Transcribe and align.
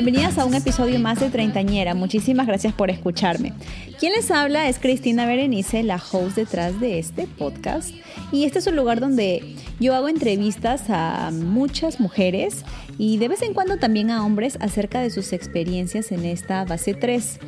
Bienvenidas 0.00 0.38
a 0.38 0.44
un 0.44 0.54
episodio 0.54 1.00
más 1.00 1.18
de 1.18 1.28
Treintañera. 1.28 1.92
Muchísimas 1.92 2.46
gracias 2.46 2.72
por 2.72 2.88
escucharme. 2.88 3.52
Quien 3.98 4.12
les 4.12 4.30
habla 4.30 4.68
es 4.68 4.78
Cristina 4.78 5.26
Berenice, 5.26 5.82
la 5.82 5.96
host 5.96 6.36
detrás 6.36 6.78
de 6.78 7.00
este 7.00 7.26
podcast. 7.26 7.92
Y 8.30 8.44
este 8.44 8.60
es 8.60 8.68
un 8.68 8.76
lugar 8.76 9.00
donde 9.00 9.56
yo 9.80 9.96
hago 9.96 10.08
entrevistas 10.08 10.84
a 10.88 11.32
muchas 11.32 11.98
mujeres 11.98 12.64
y 12.96 13.18
de 13.18 13.26
vez 13.26 13.42
en 13.42 13.54
cuando 13.54 13.78
también 13.78 14.12
a 14.12 14.24
hombres 14.24 14.56
acerca 14.60 15.00
de 15.00 15.10
sus 15.10 15.32
experiencias 15.32 16.12
en 16.12 16.24
esta 16.24 16.64
base 16.64 16.94
3. 16.94 17.40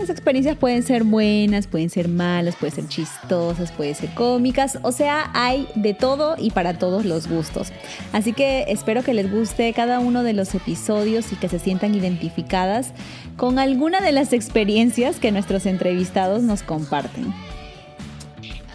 Las 0.00 0.08
experiencias 0.08 0.56
pueden 0.56 0.82
ser 0.82 1.04
buenas, 1.04 1.66
pueden 1.66 1.90
ser 1.90 2.08
malas, 2.08 2.56
pueden 2.56 2.74
ser 2.74 2.88
chistosas, 2.88 3.70
pueden 3.70 3.94
ser 3.94 4.08
cómicas, 4.14 4.78
o 4.80 4.92
sea, 4.92 5.30
hay 5.34 5.68
de 5.74 5.92
todo 5.92 6.36
y 6.38 6.52
para 6.52 6.78
todos 6.78 7.04
los 7.04 7.28
gustos. 7.28 7.70
Así 8.14 8.32
que 8.32 8.64
espero 8.68 9.02
que 9.02 9.12
les 9.12 9.30
guste 9.30 9.70
cada 9.74 10.00
uno 10.00 10.22
de 10.22 10.32
los 10.32 10.54
episodios 10.54 11.30
y 11.32 11.36
que 11.36 11.50
se 11.50 11.58
sientan 11.58 11.94
identificadas 11.94 12.94
con 13.36 13.58
alguna 13.58 14.00
de 14.00 14.12
las 14.12 14.32
experiencias 14.32 15.20
que 15.20 15.32
nuestros 15.32 15.66
entrevistados 15.66 16.42
nos 16.42 16.62
comparten. 16.62 17.34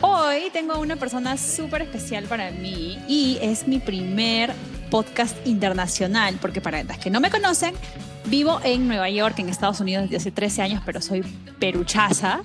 Hoy 0.01 0.51
tengo 0.53 0.79
una 0.79 0.95
persona 0.95 1.37
súper 1.37 1.81
especial 1.81 2.25
para 2.25 2.51
mí 2.51 2.99
y 3.07 3.39
es 3.41 3.67
mi 3.67 3.79
primer 3.79 4.53
podcast 4.91 5.35
internacional, 5.47 6.37
porque 6.39 6.61
para 6.61 6.83
las 6.83 6.99
que 6.99 7.09
no 7.09 7.19
me 7.19 7.31
conocen, 7.31 7.73
Vivo 8.27 8.59
en 8.63 8.87
Nueva 8.87 9.09
York, 9.09 9.39
en 9.39 9.49
Estados 9.49 9.79
Unidos, 9.79 10.03
desde 10.03 10.17
hace 10.17 10.31
13 10.31 10.61
años, 10.63 10.81
pero 10.85 11.01
soy 11.01 11.21
peruchaza. 11.59 12.41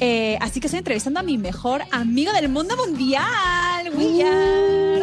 Eh, 0.00 0.36
así 0.40 0.60
que 0.60 0.66
estoy 0.66 0.78
entrevistando 0.78 1.20
a 1.20 1.22
mi 1.22 1.38
mejor 1.38 1.82
amigo 1.90 2.32
del 2.32 2.48
mundo 2.48 2.76
mundial, 2.76 3.90
William. 3.94 5.02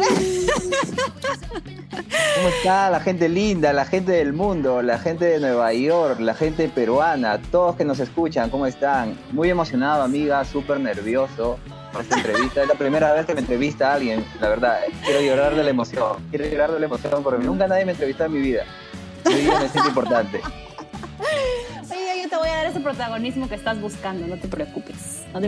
¿Cómo 2.36 2.48
está 2.48 2.90
la 2.90 3.00
gente 3.00 3.28
linda, 3.28 3.72
la 3.72 3.84
gente 3.84 4.12
del 4.12 4.32
mundo, 4.32 4.82
la 4.82 4.98
gente 4.98 5.24
de 5.24 5.40
Nueva 5.40 5.72
York, 5.72 6.20
la 6.20 6.34
gente 6.34 6.68
peruana, 6.68 7.40
todos 7.50 7.76
que 7.76 7.84
nos 7.84 8.00
escuchan, 8.00 8.50
¿cómo 8.50 8.66
están? 8.66 9.16
Muy 9.32 9.50
emocionado, 9.50 10.02
amiga, 10.02 10.44
súper 10.44 10.80
nervioso 10.80 11.58
por 11.92 12.02
esta 12.02 12.16
entrevista. 12.16 12.62
Es 12.62 12.68
la 12.68 12.74
primera 12.74 13.12
vez 13.12 13.26
que 13.26 13.34
me 13.34 13.40
entrevista 13.40 13.92
a 13.92 13.94
alguien, 13.94 14.24
la 14.40 14.48
verdad. 14.48 14.80
Quiero 15.04 15.20
llorar 15.20 15.54
de 15.54 15.62
la 15.62 15.70
emoción, 15.70 16.16
quiero 16.30 16.46
llorar 16.46 16.72
de 16.72 16.80
la 16.80 16.86
emoción 16.86 17.22
porque 17.22 17.44
nunca 17.44 17.66
nadie 17.68 17.84
me 17.84 17.92
entrevistó 17.92 18.24
en 18.24 18.32
mi 18.32 18.40
vida 18.40 18.64
me 19.24 19.68
siento 19.68 19.88
importante. 19.88 20.40
Oye, 21.90 22.22
yo 22.22 22.28
te 22.28 22.36
voy 22.36 22.48
a 22.48 22.56
dar 22.56 22.66
ese 22.66 22.80
protagonismo 22.80 23.48
que 23.48 23.54
estás 23.54 23.80
buscando, 23.80 24.26
no 24.26 24.36
te 24.36 24.48
preocupes. 24.48 25.24
No 25.32 25.40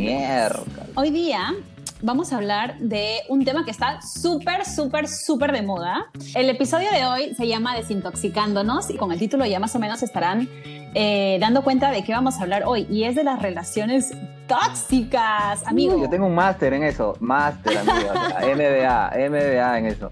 Hoy 0.94 1.10
día 1.10 1.54
vamos 2.02 2.32
a 2.32 2.36
hablar 2.36 2.78
de 2.78 3.20
un 3.28 3.44
tema 3.44 3.64
que 3.64 3.70
está 3.70 4.00
súper, 4.02 4.64
súper, 4.64 5.08
súper 5.08 5.52
de 5.52 5.62
moda. 5.62 6.06
El 6.34 6.50
episodio 6.50 6.90
de 6.90 7.04
hoy 7.06 7.34
se 7.34 7.46
llama 7.46 7.74
Desintoxicándonos 7.76 8.90
y 8.90 8.96
con 8.96 9.12
el 9.12 9.18
título 9.18 9.46
ya 9.46 9.58
más 9.58 9.74
o 9.74 9.78
menos 9.78 10.02
estarán 10.02 10.48
eh, 10.94 11.38
dando 11.40 11.62
cuenta 11.62 11.90
de 11.90 12.04
qué 12.04 12.12
vamos 12.12 12.38
a 12.38 12.42
hablar 12.42 12.64
hoy 12.66 12.86
y 12.90 13.04
es 13.04 13.14
de 13.14 13.24
las 13.24 13.40
relaciones 13.40 14.12
tóxicas, 14.46 15.66
amigo. 15.66 16.00
Yo 16.00 16.08
tengo 16.08 16.26
un 16.26 16.34
máster 16.34 16.72
en 16.74 16.84
eso, 16.84 17.16
máster, 17.20 17.78
amigo. 17.78 18.10
MBA, 18.54 19.12
MBA 19.28 19.78
en 19.78 19.86
eso. 19.86 20.10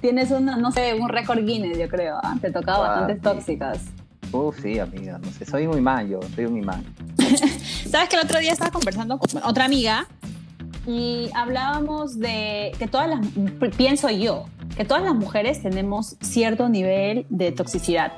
Tienes 0.00 0.30
un, 0.30 0.46
no 0.46 0.72
sé, 0.72 0.94
un 0.94 1.08
récord 1.08 1.44
Guinness, 1.44 1.78
yo 1.78 1.88
creo. 1.88 2.18
¿ah? 2.22 2.36
Te 2.40 2.50
tocaba 2.50 2.86
ah, 2.86 2.88
bastantes 2.88 3.22
tóxicas. 3.22 3.80
Uf, 4.32 4.60
sí, 4.62 4.78
amiga, 4.78 5.18
no 5.18 5.30
sé, 5.32 5.44
soy 5.44 5.66
un 5.66 5.76
imán 5.76 6.08
yo, 6.08 6.20
soy 6.34 6.44
un 6.44 6.56
imán. 6.56 6.84
Sabes 7.90 8.08
que 8.08 8.16
el 8.16 8.22
otro 8.22 8.38
día 8.38 8.52
estaba 8.52 8.70
conversando 8.70 9.18
con 9.18 9.42
otra 9.42 9.64
amiga 9.64 10.06
y 10.86 11.30
hablábamos 11.34 12.18
de 12.18 12.72
que 12.78 12.86
todas 12.86 13.08
las, 13.08 13.20
pienso 13.76 14.08
yo, 14.08 14.46
que 14.76 14.84
todas 14.84 15.02
las 15.02 15.14
mujeres 15.14 15.62
tenemos 15.62 16.16
cierto 16.20 16.68
nivel 16.68 17.26
de 17.28 17.50
toxicidad. 17.50 18.12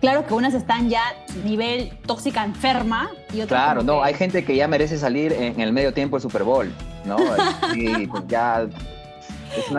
Claro 0.00 0.26
que 0.26 0.34
unas 0.34 0.54
están 0.54 0.88
ya 0.88 1.02
nivel 1.44 1.90
tóxica 2.06 2.44
enferma 2.44 3.10
y 3.32 3.40
otras. 3.40 3.62
Claro, 3.62 3.82
no, 3.82 4.02
hay 4.02 4.14
gente 4.14 4.44
que 4.44 4.56
ya 4.56 4.68
merece 4.68 4.98
salir 4.98 5.32
en 5.32 5.60
el 5.60 5.72
medio 5.72 5.92
tiempo 5.92 6.16
del 6.16 6.22
Super 6.22 6.44
Bowl, 6.44 6.72
¿no? 7.04 7.16
y 7.74 8.06
pues 8.06 8.24
ya 8.26 8.66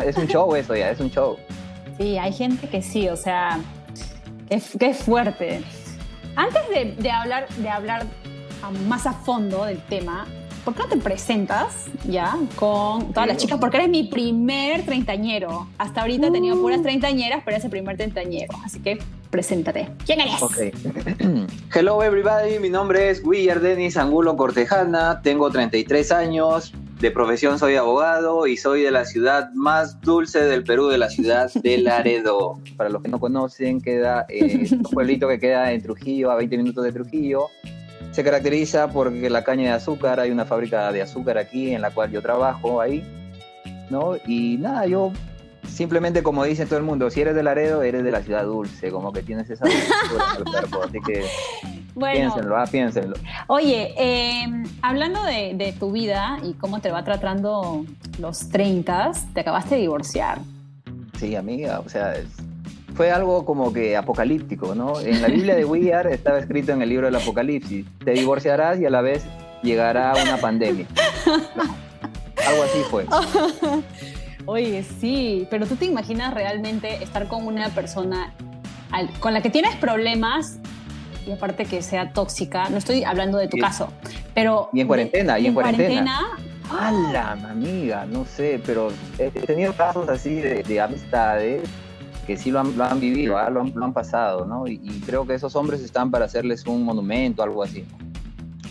es, 0.05 0.17
un 0.17 0.27
show 0.27 0.55
eso 0.55 0.75
ya, 0.75 0.91
es 0.91 0.99
un 0.99 1.09
show. 1.09 1.38
Sí, 1.97 2.17
hay 2.17 2.33
gente 2.33 2.67
que 2.67 2.81
sí, 2.81 3.09
o 3.09 3.17
sea, 3.17 3.59
que 4.49 4.88
es 4.88 4.97
fuerte. 4.97 5.61
Antes 6.35 6.61
de, 6.97 7.09
hablar, 7.09 7.47
de 7.57 7.69
hablar 7.69 8.05
más 8.87 9.07
a 9.07 9.13
fondo 9.13 9.66
del 9.66 9.81
tema, 9.85 10.27
¿por 10.63 10.75
qué 10.75 10.83
no 10.83 10.89
te 10.89 10.97
presentas 10.97 11.85
ya 12.07 12.37
con 12.55 13.11
todas 13.11 13.27
las 13.27 13.37
chicas? 13.37 13.57
Porque 13.59 13.77
eres 13.77 13.89
mi 13.89 14.03
primer 14.03 14.85
treintañero. 14.85 15.67
Hasta 15.77 16.01
ahorita 16.01 16.27
he 16.27 16.31
tenido 16.31 16.55
uh. 16.55 16.61
puras 16.61 16.83
treintañeras, 16.83 17.41
pero 17.43 17.55
eres 17.55 17.66
el 17.66 17.71
primer 17.71 17.97
treintañero. 17.97 18.53
Así 18.63 18.79
que 18.79 18.99
preséntate. 19.31 19.89
¿Quién 20.05 20.21
eres? 20.21 20.41
Ok. 20.41 20.57
Hello 21.73 22.03
everybody, 22.03 22.59
mi 22.59 22.69
nombre 22.69 23.09
es 23.09 23.23
William 23.23 23.59
Denis 23.59 23.97
Angulo 23.97 24.37
Cortejana, 24.37 25.21
tengo 25.23 25.49
33 25.49 26.11
años, 26.11 26.73
de 27.00 27.12
profesión 27.12 27.59
soy 27.59 27.75
abogado 27.75 28.47
y 28.47 28.58
soy 28.58 28.81
de 28.81 28.91
la 28.91 29.06
ciudad 29.06 29.52
más 29.53 30.02
dulce 30.02 30.41
del 30.41 30.63
Perú, 30.63 30.88
de 30.88 30.97
la 30.97 31.09
ciudad 31.09 31.52
de 31.53 31.78
Laredo. 31.78 32.59
Para 32.78 32.90
los 32.90 33.03
que 33.03 33.09
no 33.09 33.19
conocen, 33.19 33.81
queda 33.81 34.25
eh, 34.30 34.68
un 34.72 34.84
pueblito 34.84 35.28
que 35.28 35.40
queda 35.40 35.72
en 35.72 35.81
Trujillo, 35.81 36.31
a 36.31 36.35
20 36.35 36.58
minutos 36.58 36.84
de 36.84 36.91
Trujillo. 36.91 37.47
Se 38.12 38.24
caracteriza 38.24 38.88
porque 38.88 39.30
la 39.30 39.44
caña 39.44 39.66
de 39.66 39.75
azúcar, 39.75 40.19
hay 40.19 40.31
una 40.31 40.46
fábrica 40.46 40.91
de 40.91 41.03
azúcar 41.03 41.38
aquí 41.38 41.74
en 41.74 41.81
la 41.81 41.91
cual 41.91 42.12
yo 42.12 42.22
trabajo 42.22 42.81
ahí, 42.81 43.03
¿no? 43.91 44.16
Y 44.25 44.58
nada, 44.58 44.88
yo 44.88 45.12
simplemente 45.68 46.24
como 46.24 46.44
dice 46.46 46.66
todo 46.66 46.79
el 46.79 46.85
mundo, 46.85 47.12
si 47.12 47.22
eres 47.22 47.35
de 47.35 47.44
Laredo, 47.44 47.84
eres 47.84 48.03
de 48.03 48.12
la 48.12 48.24
ciudad 48.24 48.44
dulce, 48.44 48.90
como 48.90 49.12
que 49.14 49.22
tienes 49.22 49.50
esa 49.50 49.66
en 49.69 49.72
el 49.72 50.44
cuerpo, 50.46 50.84
así 50.84 50.97
que 51.06 51.24
piénsenlo, 52.00 52.58
ah, 52.58 52.66
piénsenlo. 52.69 53.16
Oye, 53.47 53.94
em, 53.97 54.63
hablando 54.81 55.24
de, 55.24 55.75
tu 55.80 55.91
vida 55.91 56.38
y 56.44 56.53
cómo 56.53 56.80
te 56.80 56.91
va 56.91 57.03
tratando 57.03 57.85
los 58.19 58.50
30, 58.50 59.12
te 59.34 59.41
acabaste 59.41 59.75
de 59.75 59.81
divorciar. 59.81 60.40
Sí, 61.19 61.35
amiga, 61.35 61.80
o 61.80 61.90
sea, 61.90 62.16
fue 62.96 63.12
algo 63.12 63.46
como 63.46 63.74
que 63.74 63.96
apocalíptico, 63.97 64.75
¿no? 64.75 65.00
En 65.00 65.22
la 65.22 65.28
Biblia 65.28 65.56
de 65.56 65.66
Willard 65.66 66.08
estaba 66.08 66.40
escrito 66.40 66.72
en 66.72 66.81
el 66.81 66.90
libro 66.90 67.08
del 67.08 67.16
Apocalipsis, 67.16 67.85
te 68.03 68.12
divorciarás 68.12 68.79
y 68.79 68.85
a 68.85 68.90
la 68.90 69.02
vez 69.02 69.25
llegará 69.64 70.14
una 70.22 70.38
pandemia. 70.38 70.88
algo 71.25 72.64
así 72.64 72.79
fue. 72.90 73.06
Oye, 74.46 74.84
sí, 74.84 75.46
pero 75.50 75.68
tú 75.68 75.75
te 75.75 75.85
imaginas 75.85 76.34
realmente 76.34 77.03
estar 77.03 77.28
con 77.28 77.46
una 77.46 77.69
persona 77.69 78.34
con 79.19 79.34
la 79.34 79.41
que 79.41 79.50
tienes 79.50 79.75
problemas 79.75 80.59
y 81.27 81.31
aparte 81.31 81.65
que 81.65 81.81
sea 81.81 82.13
tóxica, 82.13 82.69
no 82.69 82.77
estoy 82.77 83.03
hablando 83.03 83.38
de 83.38 83.47
tu 83.47 83.57
caso, 83.57 83.89
pero... 84.33 84.69
Y 84.73 84.81
en 84.81 84.88
cuarentena, 84.88 85.38
y 85.38 85.47
en, 85.47 85.53
cuarentena. 85.53 86.21
¡Hala, 86.71 87.33
amiga! 87.49 88.05
No 88.05 88.25
sé, 88.25 88.61
pero 88.65 88.89
he 89.17 89.29
tenido 89.29 89.73
casos 89.73 90.07
así 90.09 90.35
de, 90.35 90.81
amistades 90.81 91.63
que 92.25 92.37
sí 92.37 92.51
lo 92.51 92.59
han, 92.59 92.99
vivido, 92.99 93.37
¿ah? 93.37 93.49
lo, 93.49 93.61
han, 93.61 93.93
pasado, 93.93 94.45
¿no? 94.45 94.67
Y, 94.67 94.79
creo 95.05 95.25
que 95.25 95.33
esos 95.33 95.55
hombres 95.55 95.81
están 95.81 96.11
para 96.11 96.25
hacerles 96.25 96.66
un 96.66 96.83
monumento, 96.83 97.43
algo 97.43 97.63
así. 97.63 97.85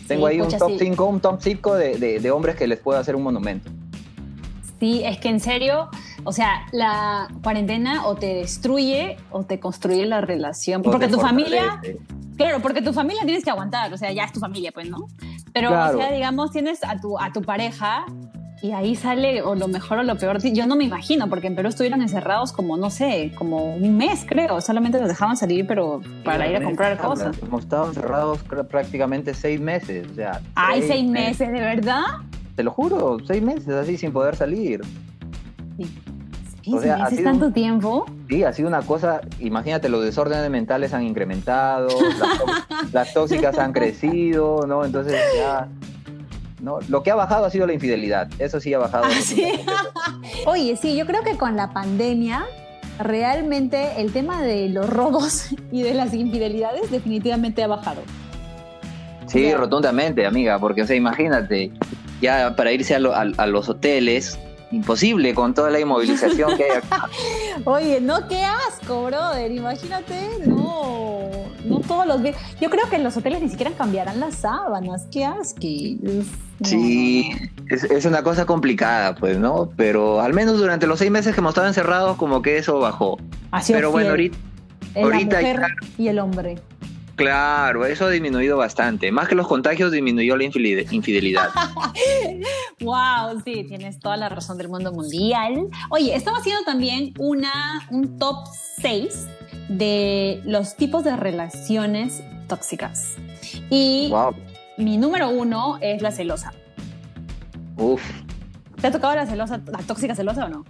Tengo 0.07 0.27
ahí 0.27 0.41
un 0.41 0.49
top 0.49 0.73
5, 0.79 1.05
un 1.05 1.21
top 1.21 1.39
5 1.41 1.75
de, 1.75 2.21
de 2.21 2.31
hombres 2.31 2.57
que 2.57 2.67
les 2.67 2.79
puedo 2.79 2.99
hacer 2.99 3.17
un 3.17 3.23
monumento. 3.23 3.71
Sí, 4.79 5.03
es 5.05 5.19
que 5.19 5.29
en 5.29 5.41
serio, 5.41 5.89
o 6.25 6.33
sea, 6.33 6.67
la 6.71 7.29
cuarentena 7.43 8.07
o 8.07 8.15
te 8.15 8.35
destruye 8.35 9.17
o 9.31 9.45
te 9.45 9.59
construye 9.59 10.05
la 10.05 10.21
relación. 10.21 10.83
porque 10.83 11.09
tu 11.09 11.19
familia, 11.19 11.81
claro, 12.37 12.61
porque 12.61 12.83
tu 12.83 12.93
familia 12.93 13.23
tienes 13.25 13.45
que 13.45 13.51
aguantar, 13.51 13.93
o 13.93 13.97
sea, 13.97 14.13
ya 14.13 14.25
es 14.25 14.33
tu 14.33 14.41
familia, 14.41 14.73
pues, 14.73 14.89
¿no? 14.89 15.07
Pero, 15.53 15.71
o 15.71 15.97
sea, 15.97 16.13
digamos, 16.13 16.51
tienes 16.51 16.85
a 16.85 16.99
tu, 17.01 17.19
a 17.19 17.33
tu 17.33 17.43
pareja 17.43 18.05
y 18.63 18.73
ahí 18.73 18.97
sale 18.97 19.43
o 19.43 19.55
lo 19.55 19.69
mejor 19.69 19.99
o 19.99 20.03
lo 20.03 20.17
peor. 20.17 20.41
Yo 20.43 20.67
no 20.67 20.77
me 20.77 20.85
imagino, 20.85 21.29
porque 21.29 21.47
en 21.47 21.55
Perú 21.55 21.69
estuvieron 21.69 22.01
encerrados 22.01 22.53
como, 22.53 22.77
no 22.77 22.91
sé, 22.91 23.33
como 23.37 23.77
un 23.77 23.97
mes, 23.97 24.25
creo. 24.27 24.61
Solamente 24.61 24.99
los 24.99 25.09
dejaban 25.09 25.37
salir, 25.37 25.67
pero 25.67 26.01
para 26.25 26.49
ir 26.49 26.57
a 26.57 26.63
comprar 26.63 26.97
cosas. 26.99 27.37
Hemos 27.43 27.65
estado 27.65 27.89
encerrados 27.89 28.41
prácticamente 28.69 29.35
seis 29.35 29.61
meses. 29.61 30.09
O 30.11 30.15
sea, 30.15 30.41
Ay, 30.55 30.83
seis 30.83 31.09
meses, 31.09 31.53
¿de 31.53 31.61
verdad? 31.61 32.03
Te 32.55 32.63
lo 32.63 32.71
juro, 32.71 33.19
seis 33.27 33.43
meses 33.43 33.69
así 33.69 33.99
sin 33.99 34.13
poder 34.13 34.37
salir. 34.37 34.81
Sí. 35.77 35.87
O 36.73 36.81
sea, 36.81 36.99
meses, 37.05 37.23
tanto 37.23 37.53
tiempo? 37.53 38.07
Sí, 38.29 38.43
ha 38.45 38.53
sido 38.53 38.69
una 38.69 38.83
cosa, 38.83 39.21
imagínate, 39.41 39.89
los 39.89 40.05
desórdenes 40.05 40.51
mentales 40.51 40.93
han 40.95 41.03
incrementado, 41.03 41.89
las, 42.93 43.13
tóxicas 43.13 43.59
han 43.59 43.73
crecido, 43.73 44.67
¿no? 44.67 44.85
Entonces 44.85 45.21
ya... 45.37 45.69
¿no? 46.61 46.79
Lo 46.89 47.03
que 47.03 47.11
ha 47.11 47.15
bajado 47.15 47.45
ha 47.45 47.51
sido 47.51 47.67
la 47.67 47.75
infidelidad, 47.75 48.29
eso 48.39 48.61
sí 48.61 48.73
ha 48.73 48.79
bajado. 48.79 49.05
Ah, 49.07 50.07
Oye, 50.47 50.77
sí, 50.77 50.97
yo 50.97 51.07
creo 51.07 51.23
que 51.23 51.37
con 51.37 51.55
la 51.55 51.73
pandemia 51.73 52.47
realmente 52.99 54.01
el 54.01 54.13
tema 54.13 54.43
de 54.43 54.69
los 54.69 54.89
robos 54.89 55.49
y 55.73 55.83
de 55.83 55.95
las 55.95 56.15
infidelidades 56.15 56.91
definitivamente 56.91 57.63
ha 57.63 57.69
bajado. 57.69 58.03
Sí, 59.27 59.53
rotundamente, 59.53 60.25
amiga, 60.25 60.59
porque, 60.59 60.83
o 60.83 60.87
sea, 60.87 60.95
imagínate, 60.95 61.73
ya 62.21 62.55
para 62.55 62.73
irse 62.73 62.95
a, 62.95 62.99
los 63.01 63.69
hoteles, 63.69 64.39
imposible 64.73 65.35
con 65.35 65.55
toda 65.55 65.71
la 65.71 65.81
inmovilización 65.81 66.57
que 66.57 66.65
hay 66.65 66.71
acá. 66.79 67.09
Oye, 67.65 68.01
no, 68.01 68.27
qué 68.29 68.43
asco, 68.45 69.05
brother. 69.05 69.51
Imagínate, 69.51 70.29
no, 70.47 71.29
no 71.65 71.81
todos 71.81 72.07
los 72.07 72.23
días. 72.23 72.37
Yo 72.61 72.71
creo 72.71 72.89
que 72.89 72.97
en 72.97 73.05
los 73.05 73.17
hoteles 73.17 73.43
ni 73.43 73.49
siquiera 73.49 73.73
cambiarán 73.73 74.21
las 74.21 74.37
sábanas. 74.37 75.07
Qué 75.11 75.25
asco. 75.25 75.61
sí, 76.63 77.31
es, 77.69 77.85
es, 77.85 78.05
una 78.05 78.23
cosa 78.23 78.45
complicada, 78.45 79.15
pues, 79.15 79.39
¿no? 79.39 79.71
Pero 79.77 80.21
al 80.21 80.35
menos 80.35 80.59
durante 80.59 80.87
los 80.87 80.99
seis 80.99 81.11
meses 81.11 81.35
que 81.35 81.41
hemos 81.41 81.51
estado 81.51 81.69
encerrados, 81.69 82.17
como 82.17 82.43
que 82.43 82.59
eso 82.59 82.79
bajó. 82.79 83.19
Pero 83.69 83.91
bueno, 83.91 84.11
ahorita, 84.11 84.37
ahorita 84.97 85.69
y 85.99 86.09
el 86.09 86.19
hombre. 86.19 86.57
Claro, 87.17 87.87
eso 87.87 88.05
ha 88.05 88.11
disminuido 88.11 88.59
bastante. 88.59 89.11
Más 89.11 89.27
que 89.27 89.35
los 89.35 89.49
contagios, 89.49 89.91
disminuyó 89.91 90.37
la 90.37 90.45
infidelidad. 90.45 91.49
wow, 92.81 93.41
sí, 93.43 93.65
tienes 93.65 93.99
toda 93.99 94.19
la 94.19 94.29
razón 94.29 94.59
del 94.59 94.69
mundo 94.69 94.93
mundial. 94.93 95.69
Oye, 95.89 96.15
estaba 96.15 96.39
haciendo 96.39 96.63
también 96.65 97.15
una, 97.19 97.87
un 97.91 98.19
top 98.19 98.47
6 98.83 99.27
de 99.71 100.43
los 100.45 100.77
tipos 100.77 101.05
de 101.05 101.17
relaciones 101.17 102.23
tóxicas. 102.49 103.17
Y 103.71 104.13
mi 104.77 104.99
número 104.99 105.31
uno 105.31 105.79
es 105.81 106.03
la 106.03 106.13
celosa. 106.13 106.53
Uf. 107.77 108.03
¿Te 108.81 108.89
ha 108.89 108.91
tocado 108.91 109.15
la 109.15 109.27
celosa, 109.27 109.61
la 109.67 109.79
tóxica 109.79 110.15
celosa 110.15 110.45
o 110.45 110.49
no? 110.51 110.65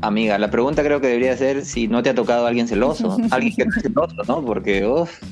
Amiga, 0.00 0.38
la 0.38 0.50
pregunta 0.50 0.82
creo 0.82 1.00
que 1.00 1.08
debería 1.08 1.36
ser 1.36 1.64
si 1.64 1.86
no 1.86 2.02
te 2.02 2.10
ha 2.10 2.14
tocado 2.14 2.46
alguien 2.46 2.66
celoso, 2.66 3.18
alguien 3.30 3.54
que 3.54 3.64
no 3.66 3.76
es 3.76 3.82
celoso, 3.82 4.16
¿no? 4.26 4.44
Porque, 4.44 4.86
uff. 4.86 5.22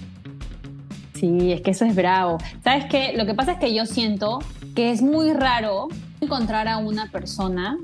Sí, 1.19 1.53
es 1.53 1.61
que 1.61 1.71
eso 1.73 1.85
es 1.85 1.95
bravo. 1.95 2.39
¿Sabes 2.63 2.87
qué? 2.87 3.13
Lo 3.17 3.27
que 3.27 3.35
pasa 3.35 3.53
es 3.53 3.59
que 3.59 3.75
yo 3.75 3.87
siento 3.87 4.39
que 4.75 4.91
es 4.91 5.03
muy 5.03 5.33
raro 5.33 5.89
encontrar 6.21 6.69
a 6.69 6.79
una 6.79 7.11
persona 7.11 7.77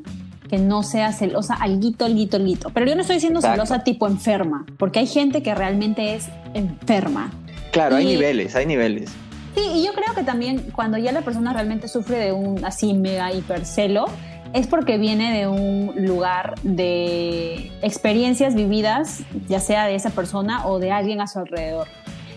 que 0.49 0.59
no 0.59 0.83
sea 0.83 1.13
celosa, 1.13 1.55
alguito, 1.55 2.05
alguito, 2.05 2.37
alguito. 2.37 2.71
Pero 2.71 2.87
yo 2.87 2.95
no 2.95 3.01
estoy 3.01 3.17
diciendo 3.17 3.41
celosa 3.41 3.83
tipo 3.83 4.07
enferma, 4.07 4.67
porque 4.79 5.01
hay 5.01 5.07
gente 5.07 5.43
que 5.43 5.55
realmente 5.55 6.15
es 6.15 6.29
enferma. 6.53 7.33
Claro, 7.73 7.97
hay 7.97 8.05
niveles, 8.05 8.55
hay 8.55 8.67
niveles. 8.67 9.11
Sí, 9.55 9.63
y 9.75 9.85
yo 9.85 9.93
creo 9.93 10.15
que 10.15 10.23
también 10.23 10.71
cuando 10.75 10.99
ya 10.99 11.13
la 11.13 11.23
persona 11.23 11.53
realmente 11.53 11.89
sufre 11.89 12.19
de 12.19 12.33
un 12.33 12.65
así 12.65 12.93
mega 12.93 13.33
hipercelo, 13.33 14.07
es 14.53 14.69
porque 14.69 14.99
viene 14.99 15.37
de 15.37 15.49
un 15.49 15.93
lugar 16.07 16.55
de 16.63 17.73
experiencias 17.83 18.55
vividas, 18.55 19.23
ya 19.49 19.59
sea 19.59 19.87
de 19.87 19.97
esa 19.97 20.11
persona 20.11 20.67
o 20.67 20.79
de 20.79 20.93
alguien 20.93 21.21
a 21.21 21.27
su 21.27 21.41
alrededor. 21.41 21.89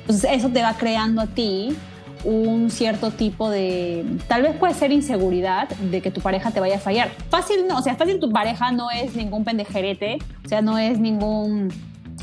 Entonces 0.07 0.30
eso 0.31 0.48
te 0.50 0.62
va 0.62 0.74
creando 0.77 1.21
a 1.21 1.27
ti 1.27 1.75
un 2.24 2.71
cierto 2.71 3.12
tipo 3.12 3.50
de, 3.50 4.06
tal 4.30 4.42
vez 4.42 4.56
puede 4.56 4.74
ser 4.74 4.94
inseguridad 4.94 5.68
de 5.68 6.01
que 6.01 6.12
tu 6.12 6.21
pareja 6.21 6.50
te 6.51 6.62
vaya 6.62 6.77
a 6.77 6.80
fallar. 6.80 7.12
Fácil 7.30 7.68
no, 7.68 7.77
o 7.77 7.81
sea, 7.81 7.95
fácil 7.95 8.18
tu 8.19 8.31
pareja 8.31 8.71
no 8.71 8.89
es 8.89 9.15
ningún 9.15 9.44
pendejerete, 9.44 10.18
o 10.45 10.48
sea, 10.48 10.62
no 10.62 10.77
es 10.77 10.98
ningún... 10.98 11.74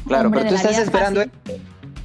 Claro, 0.07 0.31
pero 0.31 0.49
tú 0.49 0.55
estás 0.55 0.79
esperando... 0.79 1.25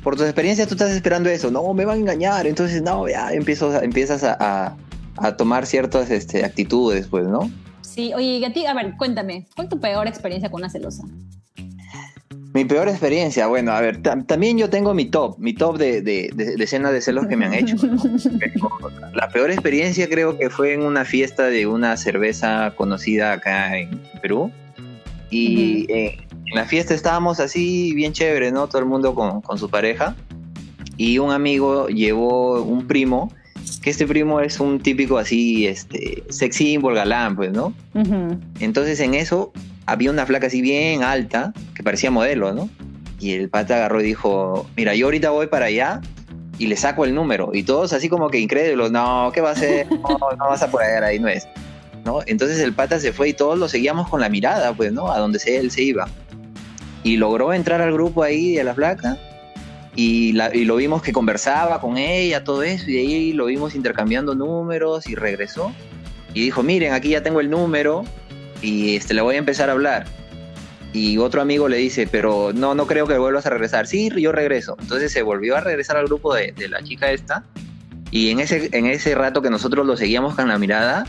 Por 0.03 0.15
tus 0.15 0.25
experiencias 0.25 0.67
tú 0.67 0.75
estás 0.75 0.91
esperando 0.91 1.29
eso, 1.29 1.49
no, 1.49 1.73
me 1.73 1.85
van 1.85 1.97
a 1.97 1.99
engañar, 2.01 2.45
entonces 2.45 2.81
no, 2.81 3.07
ya 3.07 3.31
empiezas, 3.31 3.81
empiezas 3.81 4.23
a, 4.23 4.75
a, 5.17 5.37
tomar 5.37 5.65
ciertas 5.65 6.09
este, 6.09 6.43
actitudes, 6.43 7.07
pues, 7.07 7.25
¿no? 7.27 7.49
Sí, 7.81 8.13
oye, 8.13 8.45
a 8.45 8.53
ti, 8.53 8.65
a 8.65 8.73
ver, 8.73 8.95
cuéntame, 8.97 9.47
¿cuál 9.55 9.67
es 9.67 9.69
tu 9.71 9.79
peor 9.79 10.07
experiencia 10.07 10.49
con 10.49 10.61
una 10.61 10.69
celosa? 10.69 11.03
Mi 12.53 12.65
peor 12.65 12.89
experiencia, 12.89 13.45
bueno, 13.45 13.71
a 13.73 13.81
ver, 13.81 14.01
también 14.01 14.57
yo 14.57 14.69
tengo 14.69 14.95
mi 14.95 15.05
top, 15.05 15.37
mi 15.37 15.53
top 15.53 15.77
de, 15.77 16.01
de, 16.01 16.31
de, 16.33 16.63
escenas 16.63 16.91
de 16.91 17.01
celos 17.01 17.27
que 17.27 17.37
me 17.37 17.45
han 17.45 17.53
hecho. 17.53 17.75
la 19.13 19.29
peor 19.29 19.51
experiencia 19.51 20.09
creo 20.09 20.37
que 20.37 20.49
fue 20.49 20.73
en 20.73 20.81
una 20.81 21.05
fiesta 21.05 21.45
de 21.45 21.67
una 21.67 21.95
cerveza 21.95 22.73
conocida 22.75 23.33
acá 23.33 23.77
en 23.77 24.01
Perú. 24.21 24.51
Y 25.29 25.85
eh, 25.91 26.17
en 26.47 26.55
la 26.55 26.65
fiesta 26.65 26.95
estábamos 26.95 27.39
así, 27.39 27.93
bien 27.93 28.13
chévere, 28.13 28.51
¿no? 28.51 28.67
Todo 28.67 28.79
el 28.79 28.87
mundo 28.87 29.13
con, 29.13 29.41
con 29.41 29.59
su 29.59 29.69
pareja. 29.69 30.15
Y 30.97 31.19
un 31.19 31.31
amigo 31.31 31.87
llevó 31.87 32.63
un 32.63 32.87
primo, 32.87 33.31
que 33.83 33.91
este 33.91 34.07
primo 34.07 34.39
es 34.41 34.59
un 34.59 34.79
típico 34.79 35.19
así, 35.19 35.67
este, 35.67 36.23
sex 36.29 36.55
symbol 36.55 36.95
galán, 36.95 37.35
pues, 37.35 37.51
¿no? 37.51 37.73
Entonces 38.59 38.99
en 38.99 39.13
eso 39.13 39.53
había 39.91 40.11
una 40.11 40.25
flaca 40.25 40.47
así 40.47 40.61
bien 40.61 41.03
alta, 41.03 41.53
que 41.75 41.83
parecía 41.83 42.11
modelo, 42.11 42.53
¿no? 42.53 42.69
Y 43.19 43.33
el 43.33 43.49
pata 43.49 43.75
agarró 43.75 44.01
y 44.01 44.05
dijo, 44.05 44.69
mira, 44.77 44.95
yo 44.95 45.07
ahorita 45.07 45.31
voy 45.31 45.47
para 45.47 45.65
allá 45.65 46.01
y 46.57 46.67
le 46.67 46.77
saco 46.77 47.05
el 47.05 47.15
número. 47.15 47.51
Y 47.53 47.63
todos 47.63 47.91
así 47.93 48.07
como 48.07 48.29
que 48.29 48.39
incrédulos, 48.39 48.91
no, 48.91 49.31
¿qué 49.33 49.41
va 49.41 49.49
a 49.49 49.53
hacer? 49.53 49.87
No, 49.89 50.37
vas 50.37 50.61
a 50.61 50.69
poder, 50.69 51.03
ahí 51.03 51.19
no 51.19 51.27
es. 51.27 51.47
¿No? 52.05 52.19
Entonces 52.25 52.59
el 52.59 52.73
pata 52.73 52.99
se 52.99 53.11
fue 53.11 53.29
y 53.29 53.33
todos 53.33 53.57
lo 53.57 53.67
seguíamos 53.67 54.07
con 54.07 54.21
la 54.21 54.29
mirada, 54.29 54.73
pues, 54.73 54.93
¿no? 54.93 55.11
A 55.11 55.19
donde 55.19 55.39
sea 55.39 55.59
él 55.59 55.71
se 55.71 55.83
iba. 55.83 56.07
Y 57.03 57.17
logró 57.17 57.53
entrar 57.53 57.81
al 57.81 57.91
grupo 57.91 58.23
ahí 58.23 58.55
de 58.55 58.63
la 58.63 58.73
flaca 58.73 59.17
y, 59.95 60.33
y, 60.53 60.65
lo 60.65 60.75
vimos 60.77 61.01
que 61.01 61.11
conversaba 61.11 61.81
con 61.81 61.97
ella, 61.97 62.43
todo 62.43 62.63
eso, 62.63 62.89
y 62.89 62.97
ahí 62.97 63.33
lo 63.33 63.45
vimos 63.45 63.75
intercambiando 63.75 64.35
números 64.35 65.07
y 65.07 65.15
regresó. 65.15 65.73
Y 66.33 66.43
dijo, 66.43 66.63
miren, 66.63 66.93
aquí 66.93 67.09
ya 67.09 67.23
tengo 67.23 67.41
el 67.41 67.49
número, 67.49 68.05
y 68.61 68.95
este, 68.95 69.13
le 69.13 69.21
voy 69.21 69.35
a 69.35 69.39
empezar 69.39 69.69
a 69.69 69.73
hablar. 69.73 70.05
Y 70.91 71.17
otro 71.17 71.41
amigo 71.41 71.69
le 71.69 71.77
dice, 71.77 72.07
pero 72.07 72.51
no, 72.53 72.73
no 72.73 72.87
creo 72.87 73.05
que 73.05 73.17
vuelvas 73.17 73.45
a 73.45 73.51
regresar. 73.51 73.85
Sí, 73.85 74.09
yo 74.17 74.31
regreso. 74.31 74.75
Entonces 74.79 75.11
se 75.11 75.21
volvió 75.21 75.55
a 75.55 75.61
regresar 75.61 75.97
al 75.97 76.07
grupo 76.07 76.33
de, 76.33 76.51
de 76.51 76.67
la 76.67 76.83
chica 76.83 77.11
esta. 77.11 77.43
Y 78.11 78.31
en 78.31 78.39
ese, 78.39 78.69
en 78.71 78.87
ese 78.87 79.13
rato 79.13 79.41
que 79.41 79.51
nosotros 79.51 79.85
lo 79.85 79.95
seguíamos 79.95 80.35
con 80.35 80.47
la 80.47 80.57
mirada, 80.57 81.05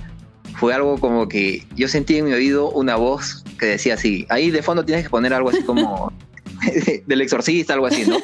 fue 0.56 0.74
algo 0.74 0.98
como 0.98 1.28
que 1.28 1.66
yo 1.74 1.88
sentí 1.88 2.18
en 2.18 2.26
mi 2.26 2.32
oído 2.34 2.70
una 2.70 2.96
voz 2.96 3.42
que 3.58 3.66
decía 3.66 3.94
así. 3.94 4.26
Ahí 4.28 4.50
de 4.50 4.62
fondo 4.62 4.84
tienes 4.84 5.04
que 5.04 5.10
poner 5.10 5.32
algo 5.32 5.48
así 5.48 5.62
como 5.62 6.12
del 7.06 7.20
exorcista, 7.22 7.72
algo 7.72 7.86
así, 7.86 8.04
¿no? 8.06 8.18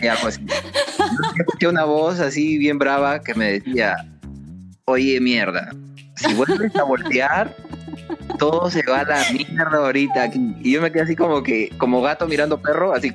Y 0.00 0.06
algo 0.06 0.28
así. 0.28 0.40
escuché 1.38 1.68
una 1.68 1.84
voz 1.84 2.20
así 2.20 2.56
bien 2.56 2.78
brava 2.78 3.20
que 3.20 3.34
me 3.34 3.60
decía, 3.60 3.96
oye 4.86 5.20
mierda, 5.20 5.70
si 6.16 6.32
vuelves 6.34 6.74
a 6.76 6.84
voltear, 6.84 7.54
todo 8.38 8.70
se 8.70 8.82
va 8.82 9.00
a 9.00 9.04
la 9.04 9.24
mierda 9.32 9.78
ahorita 9.78 10.24
aquí. 10.24 10.54
Y 10.62 10.72
yo 10.72 10.82
me 10.82 10.90
quedé 10.90 11.02
así 11.02 11.16
como 11.16 11.42
que, 11.42 11.70
como 11.78 12.00
gato 12.02 12.26
mirando 12.26 12.60
perro, 12.60 12.94
así. 12.94 13.12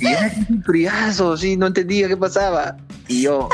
Y 0.00 0.06
era 0.06 0.30
un 0.50 0.62
friazo, 0.62 1.36
sí, 1.36 1.56
no 1.56 1.66
entendía 1.66 2.08
qué 2.08 2.16
pasaba. 2.16 2.76
Y 3.08 3.22
yo. 3.22 3.48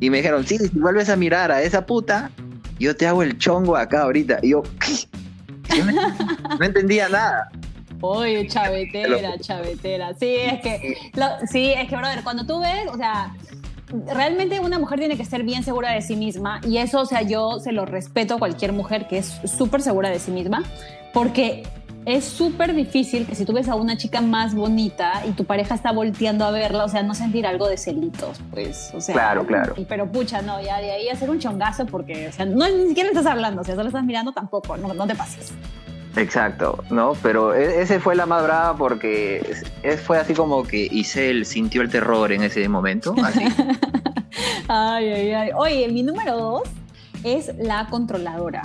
Y 0.00 0.10
me 0.10 0.18
dijeron, 0.18 0.46
sí, 0.46 0.58
si 0.58 0.68
vuelves 0.78 1.08
a 1.08 1.16
mirar 1.16 1.50
a 1.50 1.60
esa 1.62 1.84
puta, 1.84 2.30
yo 2.78 2.94
te 2.96 3.06
hago 3.06 3.22
el 3.22 3.36
chongo 3.38 3.76
acá 3.76 4.02
ahorita. 4.02 4.38
Y 4.42 4.50
yo, 4.50 4.62
¿qué? 4.78 5.82
no, 6.58 6.64
entendía 6.64 7.08
nada. 7.08 7.50
Oye, 8.00 8.46
chavetera, 8.46 9.36
chavetera. 9.40 10.14
Sí, 10.14 10.36
es 10.36 10.60
que, 10.60 10.96
sí, 11.50 11.72
es 11.72 11.88
que, 11.88 11.96
brother, 11.96 12.22
cuando 12.22 12.46
tú 12.46 12.60
ves, 12.60 12.86
o 12.92 12.96
sea, 12.96 13.34
realmente 14.06 14.60
una 14.60 14.78
mujer 14.78 14.98
tiene 14.98 15.16
que 15.16 15.24
ser 15.24 15.42
bien 15.42 15.62
segura 15.62 15.92
de 15.92 16.02
sí 16.02 16.16
misma 16.16 16.60
y 16.66 16.78
eso, 16.78 17.00
o 17.00 17.06
sea, 17.06 17.22
yo 17.22 17.58
se 17.60 17.72
lo 17.72 17.86
respeto 17.86 18.34
a 18.34 18.38
cualquier 18.38 18.72
mujer 18.72 19.06
que 19.08 19.18
es 19.18 19.40
súper 19.44 19.82
segura 19.82 20.10
de 20.10 20.18
sí 20.18 20.30
misma, 20.30 20.62
porque 21.12 21.64
es 22.04 22.24
súper 22.24 22.74
difícil 22.74 23.26
que 23.26 23.34
si 23.34 23.44
tú 23.44 23.52
ves 23.52 23.68
a 23.68 23.74
una 23.74 23.96
chica 23.96 24.20
más 24.20 24.54
bonita 24.54 25.22
y 25.26 25.32
tu 25.32 25.44
pareja 25.44 25.74
está 25.74 25.92
volteando 25.92 26.44
a 26.44 26.50
verla, 26.50 26.84
o 26.84 26.88
sea, 26.88 27.02
no 27.02 27.14
sentir 27.14 27.46
algo 27.46 27.68
de 27.68 27.76
celitos, 27.76 28.40
pues, 28.50 28.90
o 28.94 29.00
sea. 29.00 29.14
Claro, 29.14 29.46
claro. 29.46 29.74
pero 29.88 30.10
pucha, 30.10 30.40
no, 30.40 30.60
ya 30.62 30.78
de 30.78 30.90
ahí 30.90 31.08
hacer 31.08 31.28
un 31.28 31.38
chongazo 31.38 31.84
porque, 31.86 32.28
o 32.28 32.32
sea, 32.32 32.46
no 32.46 32.66
ni 32.68 32.88
siquiera 32.88 33.10
estás 33.10 33.26
hablando, 33.26 33.60
o 33.60 33.64
sea, 33.64 33.74
solo 33.74 33.88
estás 33.88 34.04
mirando 34.04 34.32
tampoco, 34.32 34.76
no, 34.76 34.94
no 34.94 35.06
te 35.06 35.14
pases. 35.14 35.52
Exacto, 36.16 36.82
¿no? 36.90 37.12
Pero 37.22 37.54
e, 37.54 37.82
ese 37.82 38.00
fue 38.00 38.14
la 38.14 38.26
más 38.26 38.42
brava 38.42 38.76
porque 38.76 39.56
fue 40.04 40.18
así 40.18 40.34
como 40.34 40.64
que 40.64 40.88
Isel 40.90 41.46
sintió 41.46 41.82
el 41.82 41.90
terror 41.90 42.32
en 42.32 42.42
ese 42.42 42.68
momento. 42.68 43.14
Así. 43.24 43.40
ay, 44.68 45.08
ay, 45.08 45.32
ay. 45.32 45.50
Oye, 45.56 45.88
mi 45.88 46.02
número 46.02 46.36
dos 46.36 46.62
es 47.24 47.52
la 47.58 47.86
controladora. 47.86 48.62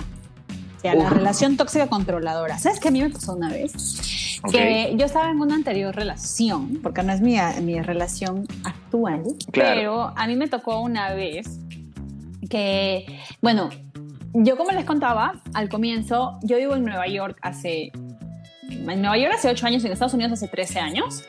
O 0.76 0.80
sea, 0.80 0.94
la 0.94 1.08
relación 1.08 1.56
tóxica 1.56 1.86
controladora. 1.86 2.58
¿Sabes 2.58 2.78
qué 2.78 2.88
a 2.88 2.90
mí 2.90 3.00
me 3.00 3.10
pasó 3.10 3.34
una 3.34 3.48
vez? 3.48 4.40
Que 4.50 4.94
yo 4.98 5.06
estaba 5.06 5.30
en 5.30 5.40
una 5.40 5.54
anterior 5.54 5.94
relación, 5.94 6.80
porque 6.82 7.02
no 7.02 7.12
es 7.12 7.22
mi, 7.22 7.36
mi 7.62 7.80
relación 7.80 8.46
actual, 8.64 9.22
pero 9.50 10.12
a 10.14 10.26
mí 10.26 10.36
me 10.36 10.48
tocó 10.48 10.80
una 10.80 11.14
vez 11.14 11.58
que, 12.50 13.06
bueno, 13.40 13.70
yo 14.34 14.56
como 14.56 14.72
les 14.72 14.84
contaba 14.84 15.40
al 15.54 15.68
comienzo, 15.68 16.38
yo 16.42 16.56
vivo 16.56 16.74
en 16.74 16.84
Nueva 16.84 17.06
York 17.06 17.38
hace... 17.40 17.92
En 18.70 19.00
Nueva 19.00 19.16
York 19.16 19.32
hace 19.34 19.48
8 19.48 19.66
años, 19.66 19.84
en 19.84 19.92
Estados 19.92 20.14
Unidos 20.14 20.32
hace 20.32 20.48
13 20.48 20.80
años. 20.80 21.22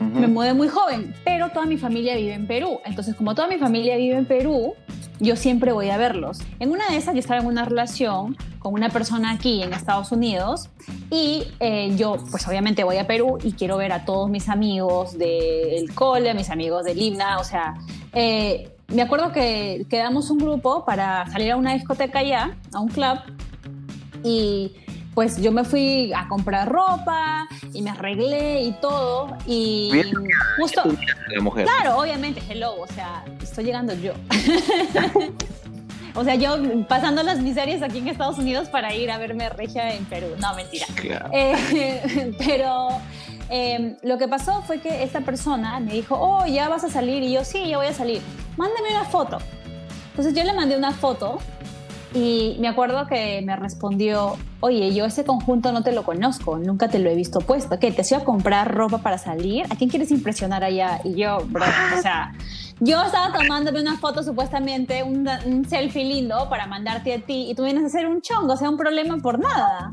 Me 0.00 0.28
mudé 0.28 0.54
muy 0.54 0.68
joven, 0.68 1.14
pero 1.24 1.48
toda 1.48 1.66
mi 1.66 1.76
familia 1.76 2.16
vive 2.16 2.34
en 2.34 2.46
Perú. 2.46 2.80
Entonces, 2.84 3.14
como 3.14 3.34
toda 3.34 3.48
mi 3.48 3.58
familia 3.58 3.96
vive 3.96 4.16
en 4.16 4.26
Perú, 4.26 4.74
yo 5.20 5.36
siempre 5.36 5.72
voy 5.72 5.90
a 5.90 5.96
verlos. 5.96 6.40
En 6.60 6.70
una 6.70 6.86
de 6.88 6.96
esas 6.96 7.14
yo 7.14 7.20
estaba 7.20 7.40
en 7.40 7.46
una 7.46 7.64
relación 7.64 8.36
con 8.58 8.74
una 8.74 8.88
persona 8.90 9.32
aquí 9.32 9.62
en 9.62 9.72
Estados 9.72 10.12
Unidos 10.12 10.70
y 11.10 11.44
eh, 11.60 11.94
yo 11.96 12.16
pues 12.30 12.46
obviamente 12.48 12.84
voy 12.84 12.96
a 12.96 13.06
Perú 13.06 13.38
y 13.42 13.52
quiero 13.52 13.76
ver 13.76 13.92
a 13.92 14.04
todos 14.04 14.30
mis 14.30 14.48
amigos 14.48 15.18
del 15.18 15.94
cole, 15.94 16.30
a 16.30 16.34
mis 16.34 16.50
amigos 16.50 16.84
del 16.84 17.00
himna, 17.00 17.38
o 17.38 17.44
sea, 17.44 17.74
eh, 18.12 18.73
me 18.94 19.02
acuerdo 19.02 19.32
que 19.32 19.86
quedamos 19.90 20.30
un 20.30 20.38
grupo 20.38 20.84
para 20.84 21.26
salir 21.30 21.52
a 21.52 21.56
una 21.56 21.74
discoteca 21.74 22.20
allá, 22.20 22.56
a 22.72 22.80
un 22.80 22.88
club, 22.88 23.18
y 24.22 24.72
pues 25.14 25.40
yo 25.40 25.52
me 25.52 25.64
fui 25.64 26.12
a 26.12 26.28
comprar 26.28 26.68
ropa 26.68 27.46
y 27.72 27.82
me 27.82 27.90
arreglé 27.90 28.62
y 28.62 28.72
todo. 28.72 29.36
Y 29.46 29.90
justo. 30.58 30.82
Claro, 31.64 31.98
obviamente, 31.98 32.42
hello, 32.48 32.74
o 32.80 32.86
sea, 32.88 33.24
estoy 33.40 33.64
llegando 33.64 33.94
yo. 33.94 34.12
o 36.14 36.24
sea, 36.24 36.34
yo 36.34 36.56
pasando 36.88 37.22
las 37.22 37.40
miserias 37.40 37.82
aquí 37.82 37.98
en 37.98 38.08
Estados 38.08 38.38
Unidos 38.38 38.68
para 38.68 38.94
ir 38.94 39.10
a 39.10 39.18
verme 39.18 39.48
regia 39.50 39.94
en 39.94 40.04
Perú. 40.06 40.28
No, 40.40 40.54
mentira. 40.54 40.86
Eh, 41.32 42.32
pero. 42.44 42.88
Em, 43.48 43.96
lo 44.02 44.18
que 44.18 44.28
pasó 44.28 44.62
fue 44.62 44.80
que 44.80 45.02
esta 45.02 45.20
persona 45.20 45.78
me 45.80 45.92
dijo, 45.92 46.16
oh, 46.18 46.46
ya 46.46 46.68
vas 46.68 46.84
a 46.84 46.90
salir. 46.90 47.22
Y 47.22 47.32
yo, 47.32 47.44
sí, 47.44 47.68
ya 47.68 47.76
voy 47.76 47.86
a 47.86 47.92
salir. 47.92 48.20
Mándame 48.56 48.90
una 48.90 49.04
foto. 49.04 49.38
Entonces 50.10 50.34
yo 50.34 50.44
le 50.44 50.52
mandé 50.52 50.76
una 50.76 50.92
foto 50.92 51.38
y 52.14 52.56
me 52.60 52.68
acuerdo 52.68 53.08
que 53.08 53.42
me 53.42 53.56
respondió, 53.56 54.36
oye, 54.60 54.94
yo 54.94 55.04
ese 55.04 55.24
conjunto 55.24 55.72
no 55.72 55.82
te 55.82 55.90
lo 55.90 56.04
conozco, 56.04 56.58
nunca 56.58 56.86
te 56.86 57.00
lo 57.00 57.10
he 57.10 57.16
visto 57.16 57.40
puesto. 57.40 57.80
¿Qué? 57.80 57.90
¿Te 57.90 58.02
has 58.02 58.10
ido 58.12 58.20
a 58.20 58.24
comprar 58.24 58.72
ropa 58.72 58.98
para 58.98 59.18
salir? 59.18 59.64
¿A 59.70 59.76
quién 59.76 59.90
quieres 59.90 60.12
impresionar 60.12 60.62
allá? 60.62 61.00
Y 61.02 61.16
yo, 61.16 61.38
bro, 61.48 61.64
o 61.98 62.00
sea, 62.00 62.32
yo 62.78 63.02
estaba 63.02 63.36
tomándome 63.36 63.80
una 63.80 63.98
foto 63.98 64.22
supuestamente, 64.22 65.02
un, 65.02 65.28
selfie 65.68 66.04
lindo 66.04 66.48
para 66.48 66.68
mandarte 66.68 67.12
a 67.14 67.18
ti 67.18 67.50
y 67.50 67.54
tú 67.56 67.64
vienes 67.64 67.82
a 67.82 67.86
hacer 67.86 68.06
un 68.06 68.20
chongo, 68.20 68.52
o 68.52 68.56
sea, 68.56 68.70
un 68.70 68.76
problema 68.76 69.16
por 69.18 69.40
nada. 69.40 69.92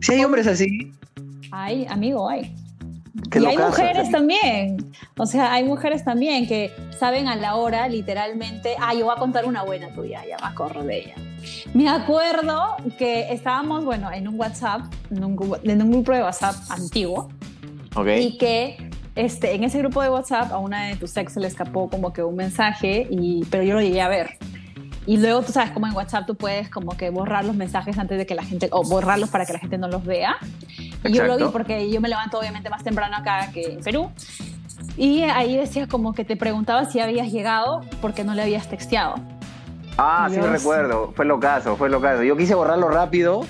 Si 0.00 0.12
hay 0.12 0.24
hombres 0.24 0.46
así. 0.46 0.90
Ay, 1.50 1.86
amigo, 1.90 2.30
hay 3.32 3.42
y 3.42 3.46
hay 3.46 3.56
mujeres 3.58 4.10
también, 4.10 4.92
o 5.16 5.26
sea, 5.26 5.52
hay 5.52 5.64
mujeres 5.64 6.04
también 6.04 6.46
que 6.46 6.72
saben 6.98 7.28
a 7.28 7.36
la 7.36 7.56
hora, 7.56 7.88
literalmente, 7.88 8.74
ah, 8.80 8.94
yo 8.94 9.04
voy 9.06 9.14
a 9.14 9.18
contar 9.18 9.44
una 9.44 9.62
buena 9.62 9.88
tuya, 9.88 10.22
ya 10.26 10.36
me 10.38 10.46
acuerdo 10.46 10.82
de 10.82 10.98
ella. 10.98 11.14
Me 11.74 11.88
acuerdo 11.88 12.76
que 12.98 13.32
estábamos, 13.32 13.84
bueno, 13.84 14.10
en 14.12 14.28
un 14.28 14.38
WhatsApp, 14.38 14.82
en 15.10 15.24
un, 15.24 15.36
grupo 15.36 16.12
de 16.12 16.22
WhatsApp 16.22 16.54
antiguo, 16.70 17.28
y 18.18 18.38
que 18.38 18.90
este, 19.14 19.54
en 19.54 19.64
ese 19.64 19.78
grupo 19.78 20.00
de 20.02 20.08
WhatsApp 20.08 20.52
a 20.52 20.58
una 20.58 20.86
de 20.86 20.96
tus 20.96 21.16
ex 21.16 21.34
se 21.34 21.40
le 21.40 21.48
escapó 21.48 21.90
como 21.90 22.12
que 22.12 22.22
un 22.22 22.36
mensaje, 22.36 23.06
y, 23.10 23.44
pero 23.50 23.62
yo 23.62 23.74
lo 23.74 23.80
llegué 23.80 24.00
a 24.00 24.08
ver. 24.08 24.38
Y 25.04 25.16
luego 25.16 25.42
tú 25.42 25.52
sabes 25.52 25.72
como 25.72 25.88
en 25.88 25.94
WhatsApp 25.94 26.26
tú 26.26 26.36
puedes 26.36 26.68
como 26.68 26.96
que 26.96 27.10
borrar 27.10 27.44
los 27.44 27.56
mensajes 27.56 27.98
antes 27.98 28.16
de 28.18 28.24
que 28.24 28.34
la 28.34 28.44
gente, 28.44 28.68
o 28.70 28.84
borrarlos 28.84 29.30
para 29.30 29.44
que 29.44 29.52
la 29.52 29.58
gente 29.58 29.76
no 29.76 29.88
los 29.88 30.04
vea. 30.04 30.36
Y 31.04 31.12
yo 31.12 31.24
lo 31.24 31.36
vi 31.36 31.44
porque 31.52 31.90
yo 31.90 32.00
me 32.00 32.08
levanto 32.08 32.38
obviamente 32.38 32.70
más 32.70 32.82
temprano 32.84 33.16
acá 33.16 33.50
que 33.52 33.74
en 33.74 33.80
Perú. 33.80 34.10
Y 34.96 35.22
ahí 35.22 35.56
decía 35.56 35.86
como 35.86 36.12
que 36.12 36.24
te 36.24 36.36
preguntaba 36.36 36.84
si 36.84 37.00
habías 37.00 37.30
llegado 37.32 37.80
porque 38.00 38.24
no 38.24 38.34
le 38.34 38.42
habías 38.42 38.68
texteado. 38.68 39.14
Ah, 39.98 40.28
sí 40.30 40.40
recuerdo. 40.40 41.12
Fue 41.14 41.24
lo 41.24 41.38
caso, 41.38 41.76
fue 41.76 41.88
lo 41.88 42.00
caso. 42.00 42.22
Yo 42.22 42.36
quise 42.36 42.54
borrarlo 42.54 42.88
rápido 42.88 43.42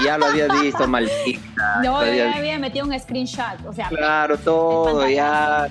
y 0.00 0.04
ya 0.04 0.18
lo 0.18 0.26
había 0.26 0.48
visto, 0.48 0.86
maldita. 0.88 1.80
No, 1.82 2.04
yo 2.04 2.12
ya 2.12 2.36
había 2.36 2.58
metido 2.58 2.86
un 2.86 2.98
screenshot, 2.98 3.64
o 3.66 3.72
sea. 3.72 3.88
Claro, 3.88 4.38
todo, 4.38 5.08
ya. 5.08 5.68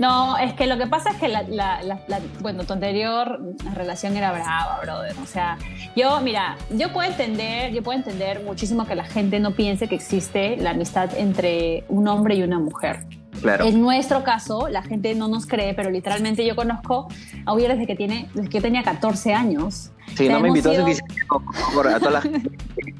No, 0.00 0.38
es 0.38 0.54
que 0.54 0.66
lo 0.66 0.78
que 0.78 0.86
pasa 0.86 1.10
es 1.10 1.16
que 1.16 1.28
la, 1.28 2.00
bueno, 2.40 2.64
tu 2.64 2.72
anterior 2.72 3.38
relación 3.74 4.16
era 4.16 4.32
brava, 4.32 4.80
brother. 4.80 5.14
O 5.22 5.26
sea, 5.26 5.58
yo, 5.94 6.22
mira, 6.22 6.56
yo 6.70 6.90
puedo 6.90 7.06
entender, 7.06 7.70
yo 7.74 7.82
puedo 7.82 7.98
entender 7.98 8.42
muchísimo 8.42 8.86
que 8.86 8.94
la 8.94 9.04
gente 9.04 9.38
no 9.40 9.50
piense 9.50 9.88
que 9.88 9.96
existe 9.96 10.56
la 10.56 10.70
amistad 10.70 11.10
entre 11.18 11.84
un 11.88 12.08
hombre 12.08 12.36
y 12.36 12.42
una 12.42 12.58
mujer. 12.58 13.00
Claro. 13.40 13.64
En 13.64 13.80
nuestro 13.80 14.22
caso, 14.22 14.68
la 14.68 14.82
gente 14.82 15.14
no 15.14 15.28
nos 15.28 15.46
cree, 15.46 15.74
pero 15.74 15.90
literalmente 15.90 16.44
yo 16.44 16.54
conozco 16.56 17.08
a 17.46 17.54
Uyer 17.54 17.72
desde 17.72 17.86
que 17.86 17.96
tiene, 17.96 18.28
desde 18.34 18.48
que 18.48 18.60
tenía 18.60 18.82
14 18.82 19.32
años. 19.32 19.90
Sí, 20.16 20.28
no 20.28 20.40
me 20.40 20.48
invitó 20.48 20.70
a 20.70 20.76
su 20.76 20.84
quinceañero. 20.84 21.94
A 21.94 21.98
toda 22.00 22.10
la 22.10 22.22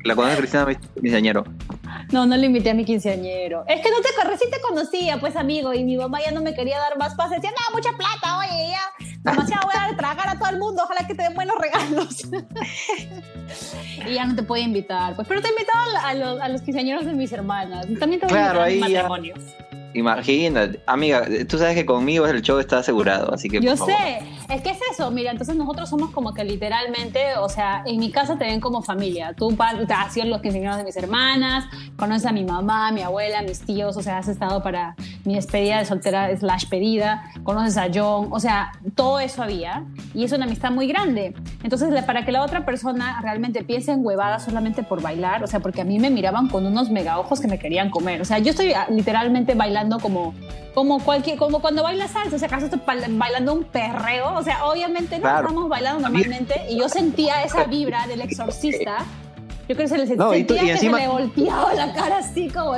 la 0.05 0.15
conoce 0.15 0.37
Cristina, 0.39 0.67
mi 0.67 0.77
quinceañero. 0.77 1.45
No, 2.13 2.27
no 2.27 2.37
le 2.37 2.47
invité 2.47 2.71
a 2.71 2.75
mi 2.75 2.85
quinceañero. 2.85 3.65
Es 3.69 3.81
que 3.81 3.91
no 3.91 3.97
te 4.01 4.29
recién 4.29 4.51
te 4.51 4.61
conocía, 4.61 5.19
pues 5.19 5.37
amigo, 5.37 5.75
y 5.75 5.85
mi 5.85 5.97
mamá 5.97 6.21
ya 6.25 6.31
no 6.31 6.41
me 6.41 6.55
quería 6.55 6.79
dar 6.79 6.99
más 6.99 7.15
pases. 7.15 7.41
Decía, 7.41 7.51
no, 7.51 7.77
mucha 7.77 7.91
plata, 7.97 8.39
oye, 8.39 8.71
ya 8.71 9.07
demasiado 9.23 9.67
voy 9.67 9.75
a 9.77 9.97
tragar 9.97 10.29
a 10.29 10.39
todo 10.39 10.51
el 10.51 10.59
mundo, 10.59 10.83
ojalá 10.85 11.07
que 11.07 11.15
te 11.15 11.23
den 11.23 11.35
buenos 11.35 11.57
regalos. 11.59 12.29
y 14.09 14.15
ya 14.15 14.25
no 14.25 14.35
te 14.35 14.43
puede 14.43 14.63
invitar. 14.63 15.15
Pues, 15.17 15.29
pero 15.29 15.41
te 15.41 15.49
he 15.49 15.51
invitado 15.51 15.83
a 16.05 16.15
los, 16.15 16.41
a 16.41 16.49
los 16.49 16.63
quinceañeros 16.63 17.05
de 17.05 17.13
mis 17.13 17.33
hermanas. 17.33 17.87
También 17.99 18.21
te 18.21 18.27
voy 18.27 18.35
claro, 18.35 18.63
a 18.63 18.71
invitar 18.71 19.05
a 19.05 19.09
matrimonios. 19.09 19.41
Imagínate, 19.95 20.81
amiga, 20.87 21.27
tú 21.49 21.59
sabes 21.59 21.75
que 21.75 21.85
conmigo 21.85 22.27
el 22.27 22.43
show 22.43 22.59
está 22.59 22.79
asegurado, 22.79 23.35
así 23.35 23.49
que. 23.49 23.61
Yo 23.61 23.77
sé, 23.77 24.21
es 24.49 24.63
que 24.63 24.71
es 24.71 24.79
eso, 24.93 25.11
mira, 25.11 25.33
entonces 25.33 25.57
nosotros 25.57 25.89
somos 25.89 26.11
como 26.11 26.33
que 26.33 26.45
literalmente, 26.45 27.37
o 27.39 27.49
sea, 27.49 27.83
en 27.87 27.99
mi 27.99 28.11
casa 28.13 28.39
te 28.39 28.45
ven 28.45 28.61
como 28.61 28.83
familia. 28.83 29.35
Tú 29.37 29.57
has 29.59 30.15
sido 30.15 30.27
los 30.27 30.41
quinceañeros 30.41 30.77
de 30.77 30.85
mis 30.85 30.97
hermanas, 30.97 31.65
conoces 31.97 32.27
a 32.27 32.33
mi 32.33 32.45
mamá, 32.45 32.89
a 32.89 32.93
mi 32.93 33.03
abuela, 33.03 33.41
a 33.41 33.43
mis 33.43 33.61
tíos, 33.61 33.97
o 33.97 34.03
sea, 34.03 34.19
has 34.19 34.29
estado 34.29 34.63
para 34.63 34.95
mi 35.25 35.35
despedida 35.35 35.79
de 35.79 35.85
soltera 35.85 36.37
slash 36.37 36.69
pedida, 36.69 37.25
conoces 37.43 37.77
a 37.77 37.89
John, 37.93 38.29
o 38.31 38.39
sea, 38.39 38.73
todo 38.95 39.19
eso 39.19 39.43
había 39.43 39.85
y 40.15 40.23
es 40.23 40.33
una 40.33 40.45
amistad 40.45 40.71
muy 40.71 40.87
grande. 40.87 41.35
Entonces, 41.65 42.05
para 42.05 42.25
que 42.25 42.31
la 42.31 42.43
otra 42.43 42.65
persona 42.65 43.21
realmente 43.23 43.65
piense 43.65 43.91
en 43.91 44.05
huevada 44.05 44.39
solamente 44.39 44.85
por 44.85 45.03
bailar, 45.03 45.43
o 45.43 45.49
sea, 45.49 45.59
porque 45.59 45.81
a 45.81 45.85
mí 45.85 45.99
me 45.99 46.11
miraban 46.11 46.49
con 46.49 46.65
unos 46.65 46.91
mega 46.91 47.19
ojos 47.19 47.41
que 47.41 47.49
me 47.49 47.59
querían 47.59 47.91
comer, 47.91 48.21
o 48.21 48.25
sea, 48.25 48.39
yo 48.39 48.51
estoy 48.51 48.73
ah, 48.73 48.87
literalmente 48.89 49.55
bailando 49.55 49.80
como, 50.01 50.35
como, 50.75 51.03
cualquier, 51.03 51.39
como 51.39 51.61
cuando 51.61 51.83
bailas 51.83 52.11
salsa, 52.11 52.37
o 52.37 52.39
sea, 52.39 52.49
acaso 52.49 52.67
estoy 52.67 52.81
bailando 52.85 53.55
un 53.55 53.65
perreo, 53.65 54.35
o 54.35 54.43
sea, 54.43 54.65
obviamente 54.65 55.19
no 55.19 55.29
estamos 55.29 55.69
bailando 55.69 56.01
normalmente 56.01 56.55
y 56.69 56.79
yo 56.79 56.89
sentía 56.89 57.43
esa 57.43 57.65
vibra 57.65 58.07
del 58.07 58.21
exorcista, 58.21 59.05
yo 59.69 59.77
creo 59.77 59.79
que 59.79 59.89
se 59.89 59.99
le 59.99 60.07
sentía 60.07 60.45
que 60.47 60.77
se 60.77 60.91
le 60.91 61.09
volteaba 61.09 61.75
la 61.75 61.93
cara 61.93 62.19
así 62.19 62.49
como, 62.49 62.75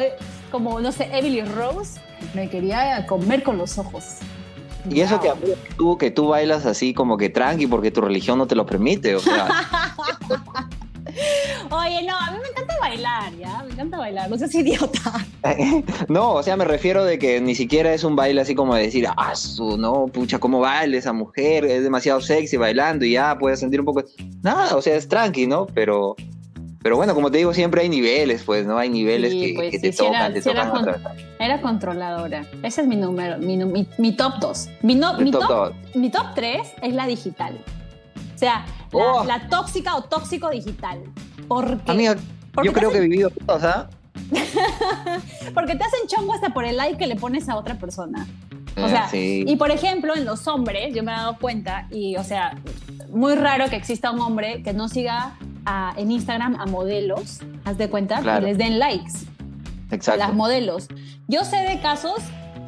como, 0.50 0.80
no 0.80 0.92
sé, 0.92 1.09
Emily 1.12 1.42
Rose, 1.42 2.00
me 2.35 2.49
quería 2.49 3.06
comer 3.06 3.42
con 3.42 3.59
los 3.59 3.78
ojos. 3.78 4.18
Y 4.90 5.00
eso 5.00 5.21
que 5.21 5.30
tú, 5.76 5.97
que 5.97 6.11
tú 6.11 6.28
bailas 6.28 6.66
así 6.66 6.92
como 6.92 7.16
que 7.16 7.30
tranqui 7.30 7.66
porque 7.66 7.90
tu 7.90 8.00
religión 8.00 8.38
no 8.38 8.47
te 8.47 8.54
lo 8.54 8.66
permite, 8.66 9.14
o 9.14 9.21
sea. 9.21 9.49
Oye, 11.71 12.02
no, 12.07 12.16
a 12.16 12.31
mí 12.31 12.38
me 12.42 12.49
encanta 12.49 12.75
bailar, 12.81 13.33
¿ya? 13.37 13.62
Me 13.64 13.73
encanta 13.73 13.99
bailar, 13.99 14.31
no 14.31 14.38
seas 14.38 14.54
idiota. 14.54 15.26
no, 16.09 16.35
o 16.35 16.42
sea, 16.42 16.57
me 16.57 16.64
refiero 16.64 17.04
de 17.04 17.19
que 17.19 17.40
ni 17.40 17.54
siquiera 17.54 17.92
es 17.92 18.04
un 18.04 18.16
baile 18.16 18.40
así 18.40 18.54
como 18.54 18.75
de 18.75 18.83
decir, 18.83 19.07
ah, 19.16 19.35
su, 19.35 19.76
no, 19.78 20.07
pucha, 20.07 20.38
cómo 20.38 20.61
baila 20.61 20.97
esa 20.97 21.12
mujer, 21.12 21.64
es 21.64 21.83
demasiado 21.83 22.21
sexy 22.21 22.57
bailando 22.57 23.04
y 23.04 23.12
ya 23.12 23.37
puedes 23.38 23.61
sentir 23.61 23.81
un 23.81 23.87
poco. 23.87 24.04
Nada, 24.42 24.76
o 24.76 24.83
sea, 24.83 24.97
es 24.97 25.09
tranqui, 25.09 25.47
¿no? 25.47 25.66
Pero. 25.66 26.16
Pero 26.83 26.97
bueno, 26.97 27.14
como 27.14 27.31
te 27.31 27.38
digo, 27.38 27.54
siempre 27.54 27.83
hay 27.83 27.88
niveles, 27.88 28.42
pues, 28.42 28.66
¿no? 28.66 28.76
Hay 28.76 28.90
niveles 28.90 29.33
que, 29.33 29.52
pues, 29.54 29.81
te 29.81 29.92
tocan, 29.92 30.35
te 30.35 30.42
tocan. 30.42 30.73
Era, 31.38 31.61
controladora. 31.61 32.45
Ese 32.64 32.81
es 32.81 32.88
mi 32.88 32.97
número, 32.97 33.38
mi, 33.38 33.57
mi, 33.99 34.16
top 34.16 34.33
2. 34.40 34.69
Mi, 34.83 34.97
mi, 34.97 35.31
top, 35.31 35.75
mi 35.95 36.11
top 36.11 36.35
3 36.35 36.73
es 36.83 36.92
la 36.92 37.07
digital. 37.07 37.57
O 38.42 38.44
sea, 38.44 38.64
Oh. 38.92 39.25
La, 39.25 39.49
tóxica 39.49 39.96
o 39.96 40.02
tóxico 40.02 40.50
digital. 40.50 41.02
Porque, 41.49 41.90
Amiga, 41.90 42.16
yo 42.62 42.72
creo 42.72 42.90
que 42.90 42.99
he 42.99 43.00
vivido 43.00 43.30
todas, 43.30 43.64
¿ah? 43.64 43.90
porque 45.54 45.75
te 45.75 45.84
hacen 45.84 46.00
chongo 46.06 46.34
hasta 46.34 46.50
por 46.50 46.64
el 46.64 46.76
like 46.76 46.99
que 46.99 47.06
le 47.06 47.16
pones 47.16 47.49
a 47.49 47.56
otra 47.56 47.76
persona. 47.76 48.26
O 48.76 48.88
sea, 48.88 49.08
y 49.12 49.54
por 49.56 49.70
ejemplo, 49.70 50.14
en 50.14 50.25
los 50.25 50.46
hombres, 50.49 50.94
yo 50.94 51.02
me 51.02 51.12
he 51.12 51.14
dado 51.14 51.37
cuenta, 51.38 51.88
y 51.90 52.16
o 52.16 52.25
sea, 52.25 52.56
muy 53.11 53.34
raro 53.34 53.68
que 53.68 53.76
exista 53.76 54.11
un 54.11 54.20
hombre 54.20 54.62
que 54.62 54.72
no 54.72 54.88
siga 54.88 55.34
en 55.96 56.11
Instagram 56.11 56.58
a 56.58 56.66
modelos, 56.66 57.40
haz 57.64 57.76
de 57.76 57.88
cuenta, 57.88 58.22
que 58.22 58.40
les 58.40 58.58
den 58.58 58.78
likes. 58.78 59.12
Exacto. 59.90 60.20
Las 60.20 60.34
modelos. 60.34 60.88
Yo 61.28 61.44
sé 61.44 61.58
de 61.58 61.80
casos 61.80 62.16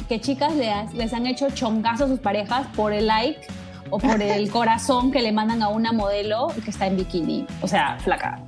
que 0.09 0.21
chicas 0.21 0.55
les, 0.57 0.93
les 0.93 1.15
han 1.15 1.27
hecho 1.27 1.49
chongazos 1.51 2.03
a 2.03 2.09
sus 2.09 2.21
parejas 2.21 2.67
por 2.77 2.93
el 2.93 3.07
like 3.07 3.47
o 3.95 3.99
por 3.99 4.21
el 4.21 4.51
corazón 4.51 5.13
que 5.13 5.23
le 5.23 5.31
mandan 5.31 5.63
a 5.63 5.69
una 5.69 5.93
modelo 5.93 6.49
que 6.65 6.71
está 6.71 6.89
en 6.89 6.97
bikini. 6.97 7.47
O 7.63 7.69
sea, 7.69 7.97
flaca. 8.01 8.41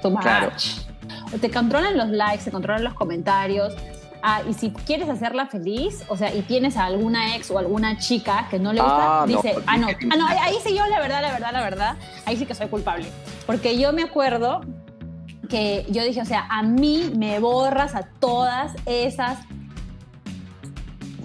Too 0.00 0.14
claro. 0.14 0.50
Te 1.38 1.50
controlan 1.50 1.98
los 1.98 2.08
likes, 2.08 2.44
te 2.44 2.50
controlan 2.50 2.82
los 2.82 2.94
comentarios. 2.94 3.74
Ah, 4.22 4.40
y 4.48 4.54
si 4.54 4.70
quieres 4.70 5.10
hacerla 5.10 5.46
feliz, 5.46 6.04
o 6.08 6.16
sea, 6.16 6.34
y 6.34 6.40
tienes 6.40 6.78
a 6.78 6.86
alguna 6.86 7.36
ex 7.36 7.50
o 7.50 7.58
alguna 7.58 7.98
chica 7.98 8.46
que 8.48 8.58
no 8.58 8.72
le 8.72 8.80
gusta, 8.80 9.22
ah, 9.22 9.26
dice, 9.26 9.56
ah, 9.66 9.76
no, 9.76 9.88
ah, 9.88 10.16
no, 10.16 10.26
ahí 10.26 10.54
sí 10.64 10.74
yo, 10.74 10.86
la 10.86 11.00
verdad, 11.00 11.20
la 11.20 11.32
verdad, 11.32 11.52
la 11.52 11.60
verdad, 11.60 11.96
ahí 12.24 12.38
sí 12.38 12.46
que 12.46 12.54
soy 12.54 12.68
culpable. 12.68 13.04
Porque 13.46 13.78
yo 13.78 13.92
me 13.92 14.02
acuerdo 14.02 14.62
que 15.50 15.84
yo 15.90 16.02
dije, 16.02 16.22
o 16.22 16.24
sea, 16.24 16.46
a 16.48 16.62
mí 16.62 17.12
me 17.14 17.40
borras 17.40 17.94
a 17.94 18.04
todas 18.04 18.72
esas 18.86 19.38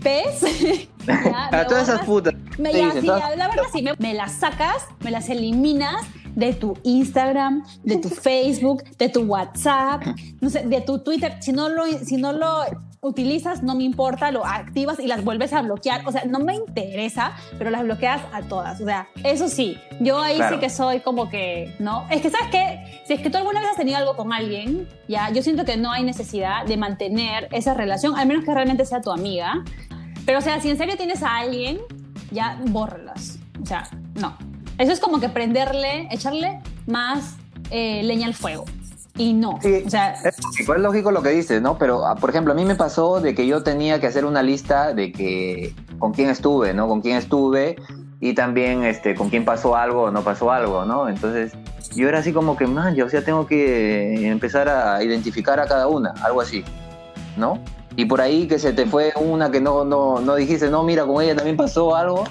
pez. 0.04 0.90
a 1.52 1.66
todas 1.68 1.90
esas 1.90 2.06
putas. 2.06 2.34
Me, 2.58 2.74
la 2.74 2.94
verdad 2.94 3.50
sí, 3.72 3.86
me, 4.00 4.14
las 4.14 4.34
sacas, 4.34 4.88
me 5.04 5.12
las 5.12 5.30
eliminas 5.30 6.06
de 6.36 6.54
tu 6.54 6.78
Instagram, 6.84 7.64
de 7.84 7.98
tu 7.98 8.10
Facebook, 8.28 8.84
de 8.98 9.10
tu 9.10 9.22
WhatsApp, 9.24 10.04
no 10.40 10.50
sé, 10.50 10.64
de 10.68 10.82
tu 10.82 11.00
Twitter. 11.00 11.38
Si 11.42 11.52
no 11.52 11.70
lo, 11.70 11.86
si 11.86 12.18
no 12.18 12.32
lo 12.32 12.64
utilizas, 13.02 13.64
no 13.64 13.76
me 13.76 13.84
importa, 13.84 14.32
lo 14.32 14.46
activas 14.46 15.00
y 15.00 15.08
las 15.08 15.24
vuelves 15.24 15.54
a 15.54 15.62
bloquear. 15.62 16.08
O 16.08 16.12
sea, 16.12 16.26
no 16.26 16.40
me 16.40 16.56
interesa, 16.56 17.34
pero 17.58 17.70
las 17.70 17.84
bloqueas 17.84 18.22
a 18.34 18.42
todas. 18.44 18.80
O 18.82 18.86
sea, 18.86 19.08
eso 19.24 19.48
sí, 19.48 19.78
yo 20.00 20.20
ahí 20.20 20.40
sí 20.50 20.60
que 20.60 20.70
soy 20.70 21.00
como 21.00 21.30
que, 21.30 21.76
¿no? 21.80 22.06
Es 22.10 22.22
que, 22.22 22.30
¿sabes 22.30 22.50
qué? 22.52 23.02
Si 23.06 23.14
es 23.14 23.22
que 23.22 23.30
tú 23.30 23.38
alguna 23.38 23.62
vez 23.62 23.72
has 23.72 23.78
tenido 23.78 23.98
algo 23.98 24.16
con 24.16 24.34
alguien, 24.34 24.88
ya, 25.08 25.30
yo 25.32 25.42
siento 25.42 25.66
que 25.66 25.78
no 25.78 25.92
hay 25.92 26.04
necesidad 26.04 26.66
de 26.66 26.78
mantener 26.78 27.48
esa 27.52 27.74
relación, 27.74 28.18
al 28.18 28.28
menos 28.28 28.44
que 28.44 28.54
realmente 28.54 28.86
sea 28.86 29.02
tu 29.02 29.12
amiga. 29.12 29.64
Pero, 30.28 30.40
o 30.40 30.42
sea, 30.42 30.60
si 30.60 30.70
en 30.70 30.78
serio 30.78 30.98
tienes 30.98 31.24
a 31.24 31.38
alguien, 31.38 31.80
ya 32.32 32.60
bórralas. 32.66 33.40
O 33.64 33.66
sea, 33.66 33.90
no. 34.16 34.38
Eso 34.78 34.92
es 34.92 35.00
como 35.00 35.22
que 35.22 35.30
prenderle, 35.30 36.10
echarle 36.12 36.60
más 36.86 37.38
eh, 37.72 38.04
leña 38.04 38.28
al 38.28 38.34
fuego 38.34 38.66
y 39.16 39.32
no. 39.32 39.58
Sí, 39.62 39.84
o 39.86 39.90
sea, 39.90 40.16
es 40.16 40.68
lógico, 40.68 41.12
lo 41.12 41.24
que 41.24 41.30
dices, 41.30 41.62
¿no? 41.62 41.78
Pero, 41.78 42.06
ah, 42.06 42.16
por 42.16 42.30
ejemplo, 42.30 42.52
a 42.52 42.56
mí 42.58 42.66
me 42.66 42.76
pasó 42.76 43.22
de 43.22 43.34
que 43.34 43.48
yo 43.48 43.64
tenía 43.64 44.02
que 44.02 44.08
hacer 44.08 44.26
una 44.26 44.44
lista 44.44 44.94
de 44.94 45.14
que 45.14 45.74
con 45.98 46.12
quién 46.12 46.30
estuve, 46.30 46.74
¿no? 46.74 46.90
Con 46.90 47.00
quién 47.00 47.16
estuve 47.16 47.78
y 48.20 48.34
también 48.34 48.84
este, 48.84 49.16
con 49.16 49.30
quién 49.30 49.46
pasó 49.46 49.78
algo 49.78 50.04
o 50.04 50.12
no 50.12 50.24
pasó 50.24 50.52
algo, 50.52 50.84
¿no? 50.84 51.08
Entonces, 51.08 51.54
yo 51.96 52.10
era 52.10 52.20
así 52.20 52.34
como 52.34 52.58
que, 52.58 52.68
man, 52.68 52.96
yo 52.96 53.06
o 53.06 53.10
sea, 53.10 53.24
tengo 53.24 53.48
que 53.48 54.28
empezar 54.28 54.68
a 54.68 55.02
identificar 55.02 55.62
a 55.62 55.68
cada 55.68 55.88
una, 55.88 56.14
algo 56.22 56.42
así, 56.42 56.66
¿no? 57.38 57.62
Y 57.98 58.06
por 58.06 58.22
ahí 58.22 58.48
que 58.48 58.60
se 58.60 58.74
te 58.74 58.86
fue 58.86 59.12
una 59.16 59.50
que 59.50 59.60
no, 59.60 59.84
no, 59.84 60.20
no 60.20 60.36
dijiste, 60.36 60.70
no, 60.70 60.84
mira, 60.84 61.04
con 61.06 61.22
ella 61.22 61.36
también 61.36 61.58
pasó 61.58 61.96
algo. 61.96 62.24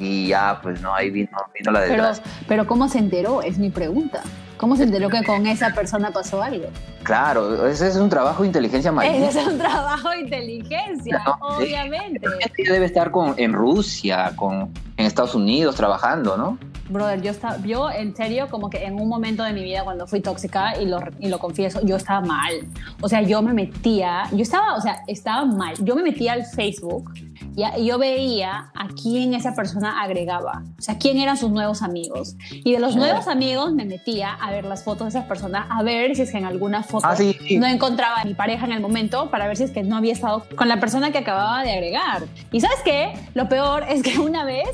Y 0.00 0.28
ya, 0.28 0.58
pues 0.60 0.82
no, 0.82 0.92
ahí 0.92 1.10
vino, 1.10 1.30
vino 1.54 1.70
la 1.70 1.80
desgracia. 1.80 2.22
Pero, 2.24 2.44
pero 2.48 2.66
¿cómo 2.66 2.88
se 2.88 2.98
enteró? 2.98 3.40
Es 3.40 3.56
mi 3.56 3.70
pregunta. 3.70 4.20
¿Cómo 4.56 4.74
se 4.74 4.82
enteró 4.82 5.08
que 5.08 5.22
con 5.22 5.46
esa 5.46 5.70
persona 5.70 6.10
pasó 6.10 6.42
algo? 6.42 6.66
Claro, 7.04 7.68
ese 7.68 7.86
es 7.86 7.96
un 7.96 8.08
trabajo 8.08 8.42
de 8.42 8.48
inteligencia 8.48 8.90
marítima. 8.90 9.28
Ese 9.28 9.42
es 9.42 9.46
un 9.46 9.58
trabajo 9.58 10.10
de 10.10 10.20
inteligencia, 10.20 11.22
obviamente. 11.40 12.26
Debe 12.68 12.86
estar 12.86 13.12
con, 13.12 13.34
en 13.36 13.52
Rusia, 13.52 14.32
con, 14.34 14.72
en 14.96 15.06
Estados 15.06 15.36
Unidos 15.36 15.76
trabajando, 15.76 16.36
¿no? 16.36 16.58
Brother, 16.88 17.22
yo, 17.22 17.30
estaba, 17.30 17.58
yo 17.58 17.90
en 17.90 18.14
serio, 18.14 18.48
como 18.50 18.70
que 18.70 18.84
en 18.84 19.00
un 19.00 19.08
momento 19.08 19.42
de 19.42 19.52
mi 19.52 19.62
vida 19.62 19.84
cuando 19.84 20.06
fui 20.06 20.20
tóxica, 20.20 20.80
y 20.80 20.86
lo, 20.86 21.00
y 21.18 21.28
lo 21.28 21.38
confieso, 21.38 21.80
yo 21.84 21.96
estaba 21.96 22.20
mal. 22.20 22.52
O 23.00 23.08
sea, 23.08 23.22
yo 23.22 23.42
me 23.42 23.52
metía, 23.52 24.24
yo 24.32 24.42
estaba, 24.42 24.74
o 24.74 24.80
sea, 24.80 25.02
estaba 25.06 25.44
mal. 25.44 25.74
Yo 25.82 25.94
me 25.96 26.02
metía 26.02 26.32
al 26.32 26.44
Facebook 26.44 27.12
y 27.56 27.86
yo 27.86 27.98
veía 27.98 28.70
a 28.74 28.88
quién 28.88 29.32
esa 29.32 29.54
persona 29.54 30.02
agregaba, 30.02 30.62
o 30.78 30.82
sea, 30.82 30.98
quién 30.98 31.16
eran 31.18 31.38
sus 31.38 31.50
nuevos 31.50 31.82
amigos. 31.82 32.36
Y 32.50 32.72
de 32.72 32.80
los 32.80 32.96
nuevos 32.96 33.28
amigos 33.28 33.72
me 33.72 33.86
metía 33.86 34.34
a 34.34 34.50
ver 34.50 34.64
las 34.64 34.84
fotos 34.84 35.04
de 35.04 35.18
esas 35.18 35.24
personas, 35.24 35.66
a 35.70 35.82
ver 35.82 36.14
si 36.14 36.22
es 36.22 36.30
que 36.30 36.38
en 36.38 36.44
alguna 36.44 36.82
foto 36.82 37.06
ah, 37.06 37.16
no 37.58 37.66
encontraba 37.66 38.20
a 38.20 38.24
mi 38.24 38.34
pareja 38.34 38.66
en 38.66 38.72
el 38.72 38.80
momento, 38.80 39.30
para 39.30 39.46
ver 39.46 39.56
si 39.56 39.64
es 39.64 39.70
que 39.70 39.82
no 39.82 39.96
había 39.96 40.12
estado 40.12 40.44
con 40.54 40.68
la 40.68 40.80
persona 40.80 41.12
que 41.12 41.18
acababa 41.18 41.62
de 41.62 41.72
agregar. 41.72 42.24
Y 42.52 42.60
sabes 42.60 42.78
qué? 42.84 43.14
Lo 43.34 43.48
peor 43.48 43.84
es 43.88 44.02
que 44.02 44.18
una 44.18 44.44
vez, 44.44 44.68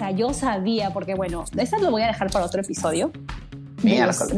sea, 0.00 0.10
yo 0.10 0.32
sabía, 0.32 0.90
porque 0.90 1.14
bueno, 1.14 1.44
eso 1.56 1.78
lo 1.78 1.90
voy 1.90 2.02
a 2.02 2.08
dejar 2.08 2.30
para 2.30 2.44
otro 2.44 2.60
episodio. 2.60 3.12
De 3.82 4.04
los, 4.04 4.28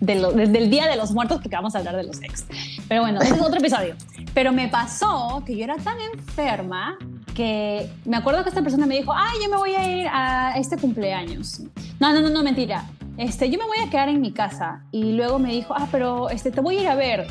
de 0.00 0.14
los, 0.14 0.34
de 0.34 0.46
del 0.46 0.70
Día 0.70 0.86
de 0.86 0.96
los 0.96 1.12
Muertos, 1.12 1.40
porque 1.42 1.54
vamos 1.54 1.74
a 1.74 1.78
hablar 1.78 1.96
de 1.96 2.04
los 2.04 2.22
ex. 2.22 2.46
Pero 2.88 3.02
bueno, 3.02 3.20
ese 3.20 3.34
es 3.34 3.40
otro 3.42 3.58
episodio. 3.58 3.94
Pero 4.32 4.52
me 4.52 4.68
pasó 4.68 5.42
que 5.44 5.54
yo 5.54 5.64
era 5.64 5.76
tan 5.76 6.00
enferma 6.00 6.96
que 7.34 7.90
me 8.06 8.16
acuerdo 8.16 8.42
que 8.42 8.48
esta 8.48 8.62
persona 8.62 8.86
me 8.86 8.96
dijo, 8.96 9.12
ay, 9.14 9.36
yo 9.42 9.50
me 9.50 9.58
voy 9.58 9.74
a 9.74 10.00
ir 10.00 10.08
a 10.10 10.54
este 10.56 10.78
cumpleaños. 10.78 11.60
No, 11.98 12.14
no, 12.14 12.22
no, 12.22 12.30
no, 12.30 12.42
mentira. 12.42 12.86
Este, 13.18 13.50
yo 13.50 13.58
me 13.58 13.66
voy 13.66 13.86
a 13.86 13.90
quedar 13.90 14.08
en 14.08 14.20
mi 14.20 14.32
casa. 14.32 14.82
Y 14.92 15.12
luego 15.12 15.38
me 15.38 15.52
dijo, 15.52 15.74
ah, 15.76 15.86
pero 15.90 16.30
este, 16.30 16.50
te 16.50 16.62
voy 16.62 16.78
a 16.78 16.80
ir 16.80 16.88
a 16.88 16.94
ver. 16.94 17.26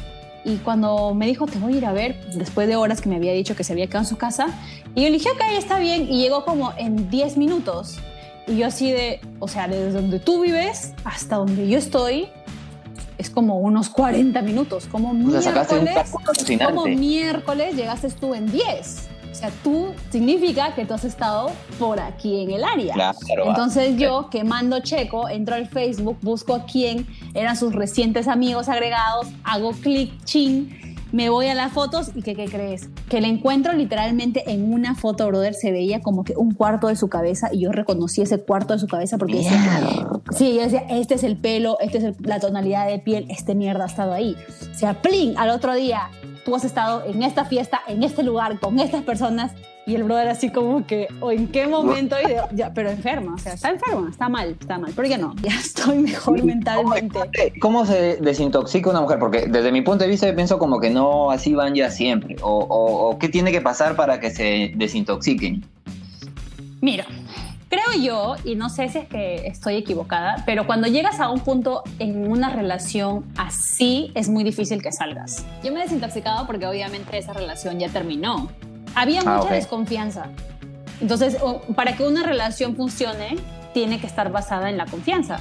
Y 0.45 0.57
cuando 0.57 1.13
me 1.13 1.27
dijo, 1.27 1.45
te 1.45 1.59
voy 1.59 1.73
a 1.73 1.77
ir 1.77 1.85
a 1.85 1.93
ver, 1.93 2.19
después 2.33 2.67
de 2.67 2.75
horas 2.75 3.01
que 3.01 3.09
me 3.09 3.15
había 3.15 3.33
dicho 3.33 3.55
que 3.55 3.63
se 3.63 3.73
había 3.73 3.87
quedado 3.87 4.03
en 4.03 4.09
su 4.09 4.17
casa, 4.17 4.47
y 4.95 5.03
yo 5.03 5.07
le 5.07 5.13
dije, 5.13 5.29
ok, 5.29 5.41
está 5.57 5.79
bien. 5.79 6.07
Y 6.09 6.21
llegó 6.21 6.45
como 6.45 6.73
en 6.77 7.09
10 7.09 7.37
minutos. 7.37 7.99
Y 8.47 8.57
yo 8.57 8.67
así 8.67 8.91
de, 8.91 9.21
o 9.39 9.47
sea, 9.47 9.67
desde 9.67 9.91
donde 9.91 10.19
tú 10.19 10.41
vives 10.41 10.93
hasta 11.03 11.35
donde 11.35 11.67
yo 11.67 11.77
estoy, 11.77 12.29
es 13.19 13.29
como 13.29 13.59
unos 13.59 13.89
40 13.89 14.41
minutos. 14.41 14.87
Como 14.89 15.13
miércoles, 15.13 16.11
como 16.65 16.85
miércoles 16.85 17.75
llegaste 17.75 18.09
tú 18.11 18.33
en 18.33 18.51
10. 18.51 19.09
Sea, 19.39 19.51
tú 19.63 19.93
significa 20.09 20.75
que 20.75 20.85
tú 20.85 20.93
has 20.93 21.05
estado 21.05 21.49
por 21.79 22.01
aquí 22.01 22.41
en 22.41 22.51
el 22.51 22.65
área. 22.65 22.93
Claro, 22.93 23.17
Entonces 23.45 23.95
yo, 23.95 24.29
que 24.29 24.43
mando 24.43 24.81
checo, 24.81 25.29
entro 25.29 25.55
al 25.55 25.69
Facebook, 25.69 26.17
busco 26.21 26.55
a 26.55 26.65
quién 26.65 27.07
eran 27.33 27.55
sus 27.55 27.73
recientes 27.73 28.27
amigos 28.27 28.67
agregados, 28.67 29.27
hago 29.45 29.71
clic, 29.71 30.11
chin, 30.25 30.97
me 31.13 31.29
voy 31.29 31.47
a 31.47 31.55
las 31.55 31.71
fotos 31.71 32.11
y 32.15 32.21
¿qué, 32.21 32.35
¿qué 32.35 32.45
crees? 32.45 32.89
Que 33.07 33.21
le 33.21 33.27
encuentro 33.29 33.71
literalmente 33.73 34.51
en 34.51 34.73
una 34.73 34.93
foto, 34.93 35.25
brother, 35.27 35.53
se 35.53 35.71
veía 35.71 36.01
como 36.01 36.25
que 36.25 36.33
un 36.35 36.53
cuarto 36.53 36.87
de 36.87 36.97
su 36.97 37.07
cabeza 37.07 37.49
y 37.51 37.61
yo 37.61 37.71
reconocí 37.71 38.21
ese 38.21 38.41
cuarto 38.41 38.73
de 38.73 38.79
su 38.79 38.87
cabeza 38.87 39.17
porque 39.17 39.37
decía, 39.37 40.09
sí, 40.31 40.53
yo 40.53 40.63
decía, 40.63 40.83
este 40.89 41.15
es 41.15 41.23
el 41.23 41.37
pelo, 41.37 41.79
esta 41.79 41.97
es 41.97 42.21
la 42.21 42.41
tonalidad 42.41 42.87
de 42.87 42.99
piel, 42.99 43.25
este 43.29 43.55
mierda 43.55 43.85
ha 43.85 43.87
estado 43.87 44.11
ahí. 44.11 44.35
O 44.69 44.77
sea, 44.77 45.01
plin, 45.01 45.37
al 45.37 45.49
otro 45.49 45.73
día, 45.73 46.09
tú 46.43 46.55
has 46.55 46.63
estado 46.63 47.03
en 47.05 47.23
esta 47.23 47.45
fiesta, 47.45 47.81
en 47.87 48.03
este 48.03 48.23
lugar, 48.23 48.59
con 48.59 48.79
estas 48.79 49.03
personas 49.03 49.53
y 49.89 49.95
el 49.95 50.03
brother 50.03 50.27
así 50.27 50.51
como 50.51 50.85
que, 50.85 51.07
o 51.19 51.31
en 51.31 51.47
qué 51.47 51.65
momento, 51.65 52.15
ya, 52.53 52.71
pero 52.73 52.91
enferma, 52.91 53.33
o 53.33 53.37
sea, 53.39 53.53
está 53.53 53.69
enferma, 53.69 54.07
está 54.09 54.29
mal, 54.29 54.55
está 54.59 54.77
mal. 54.77 54.91
¿Por 54.91 55.07
qué 55.07 55.17
no? 55.17 55.35
Ya 55.41 55.51
estoy 55.59 55.97
mejor 55.97 56.43
mentalmente. 56.43 57.19
¿Cómo 57.59 57.85
se 57.85 58.17
desintoxica 58.17 58.91
una 58.91 59.01
mujer? 59.01 59.17
Porque 59.17 59.47
desde 59.47 59.71
mi 59.71 59.81
punto 59.81 60.03
de 60.03 60.09
vista 60.11 60.27
yo 60.27 60.35
pienso 60.35 60.59
como 60.59 60.79
que 60.79 60.91
no 60.91 61.31
así 61.31 61.55
van 61.55 61.73
ya 61.73 61.89
siempre. 61.89 62.35
O, 62.41 62.59
o, 62.59 63.17
qué 63.17 63.29
tiene 63.29 63.51
que 63.51 63.61
pasar 63.61 63.95
para 63.95 64.19
que 64.19 64.29
se 64.29 64.73
desintoxiquen? 64.75 65.65
Mira, 66.81 67.05
creo 67.69 68.01
yo, 68.01 68.35
y 68.43 68.55
no 68.55 68.69
sé 68.69 68.89
si 68.89 68.97
es 68.97 69.07
que 69.07 69.47
estoy 69.47 69.75
equivocada, 69.75 70.43
pero 70.45 70.65
cuando 70.65 70.87
llegas 70.87 71.19
a 71.19 71.29
un 71.29 71.39
punto 71.39 71.83
en 71.99 72.29
una 72.29 72.49
relación 72.49 73.25
así, 73.37 74.11
es 74.15 74.27
muy 74.27 74.43
difícil 74.43 74.81
que 74.81 74.91
salgas. 74.91 75.45
Yo 75.63 75.71
me 75.71 75.79
he 75.79 75.83
desintoxicado 75.83 76.45
porque 76.47 76.65
obviamente 76.65 77.17
esa 77.17 77.33
relación 77.33 77.79
ya 77.79 77.89
terminó. 77.89 78.49
Había 78.95 79.21
ah, 79.25 79.37
mucha 79.37 79.53
desconfianza. 79.53 80.27
Entonces, 80.99 81.37
para 81.75 81.95
que 81.95 82.03
una 82.03 82.23
relación 82.23 82.75
funcione, 82.75 83.37
tiene 83.73 83.99
que 83.99 84.07
estar 84.07 84.31
basada 84.31 84.69
en 84.69 84.77
la 84.77 84.85
confianza. 84.85 85.39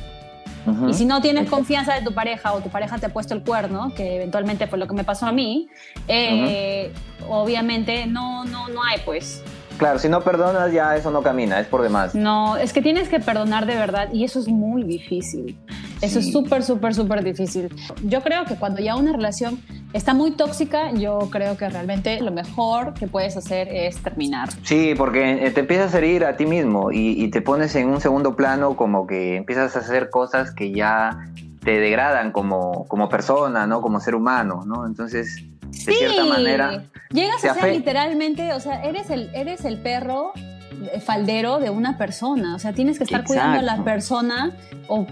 Y 0.87 0.93
si 0.93 1.07
no 1.07 1.23
tienes 1.23 1.49
confianza 1.49 1.95
de 1.95 2.03
tu 2.03 2.13
pareja 2.13 2.53
o 2.53 2.61
tu 2.61 2.69
pareja 2.69 2.99
te 2.99 3.07
ha 3.07 3.09
puesto 3.09 3.33
el 3.33 3.43
cuerno, 3.43 3.95
que 3.95 4.17
eventualmente 4.17 4.67
fue 4.67 4.79
lo 4.79 4.87
que 4.87 4.93
me 4.93 5.03
pasó 5.03 5.25
a 5.25 5.33
mí, 5.33 5.69
eh, 6.09 6.93
obviamente 7.27 8.07
no, 8.07 8.45
no, 8.45 8.69
no 8.69 8.85
hay 8.85 8.99
pues. 9.03 9.43
Claro, 9.79 10.01
si 10.01 10.09
no 10.09 10.21
perdonas 10.23 10.73
ya 10.73 10.97
eso 10.97 11.11
no 11.13 11.23
camina, 11.23 11.61
es 11.61 11.69
por 11.69 11.83
demás. 11.83 12.15
No, 12.15 12.57
es 12.57 12.73
que 12.73 12.83
tienes 12.83 13.09
que 13.09 13.21
perdonar 13.21 13.65
de 13.65 13.77
verdad 13.77 14.13
y 14.13 14.25
eso 14.25 14.41
es 14.41 14.49
muy 14.49 14.83
difícil. 14.83 15.57
Eso 16.01 16.19
es 16.19 16.33
súper, 16.33 16.63
súper, 16.65 16.95
súper 16.95 17.23
difícil. 17.25 17.75
Yo 18.03 18.21
creo 18.23 18.45
que 18.45 18.57
cuando 18.57 18.81
ya 18.81 18.97
una 18.97 19.13
relación 19.13 19.61
está 19.93 20.15
muy 20.15 20.33
tóxica, 20.33 20.93
yo 20.93 21.19
creo 21.31 21.57
que 21.57 21.69
realmente 21.69 22.21
lo 22.21 22.31
mejor 22.31 22.95
que 22.95 23.07
puedes 23.07 23.37
hacer 23.37 23.69
es 23.69 23.97
terminar. 24.03 24.49
Sí, 24.63 24.95
porque 24.97 25.47
eh, 25.47 25.51
te 25.53 25.61
empiezas 25.61 25.95
a 25.95 25.99
herir 25.99 26.25
a 26.25 26.37
ti 26.37 26.47
mismo 26.47 26.91
y, 26.93 27.29
te 27.29 27.43
pones 27.43 27.75
en 27.77 27.89
un 27.89 28.01
segundo 28.01 28.37
plano 28.37 28.75
como 28.75 29.07
que 29.07 29.37
empiezas 29.37 29.77
a 29.77 29.81
hacer 29.81 30.11
cosas 30.11 30.51
que 30.51 30.73
ya 30.73 31.31
te 31.63 31.79
degradan 31.79 32.33
como, 32.33 32.87
como 32.89 33.09
persona, 33.09 33.67
¿no? 33.67 33.83
Como 33.83 34.01
ser 34.01 34.15
humano, 34.15 34.65
¿no? 34.67 34.87
Entonces, 34.87 35.45
de 35.89 35.95
cierta 35.95 36.25
manera... 36.25 36.85
Llegas 37.11 37.45
a 37.45 37.55
ser 37.55 37.73
literalmente, 37.73 38.53
o 38.53 38.61
sea, 38.61 38.85
eres 38.85 39.11
el, 39.11 39.31
eres 39.35 39.65
el 39.65 39.79
perro 39.79 40.33
faldero 41.01 41.59
de 41.59 41.71
una 41.71 41.99
persona. 41.99 42.55
O 42.55 42.59
sea, 42.59 42.73
tienes 42.73 42.99
que 42.99 43.05
estar 43.05 43.25
cuidando 43.25 43.59
a 43.59 43.63
la 43.63 43.85
persona 43.85 44.57
o, 44.89 45.07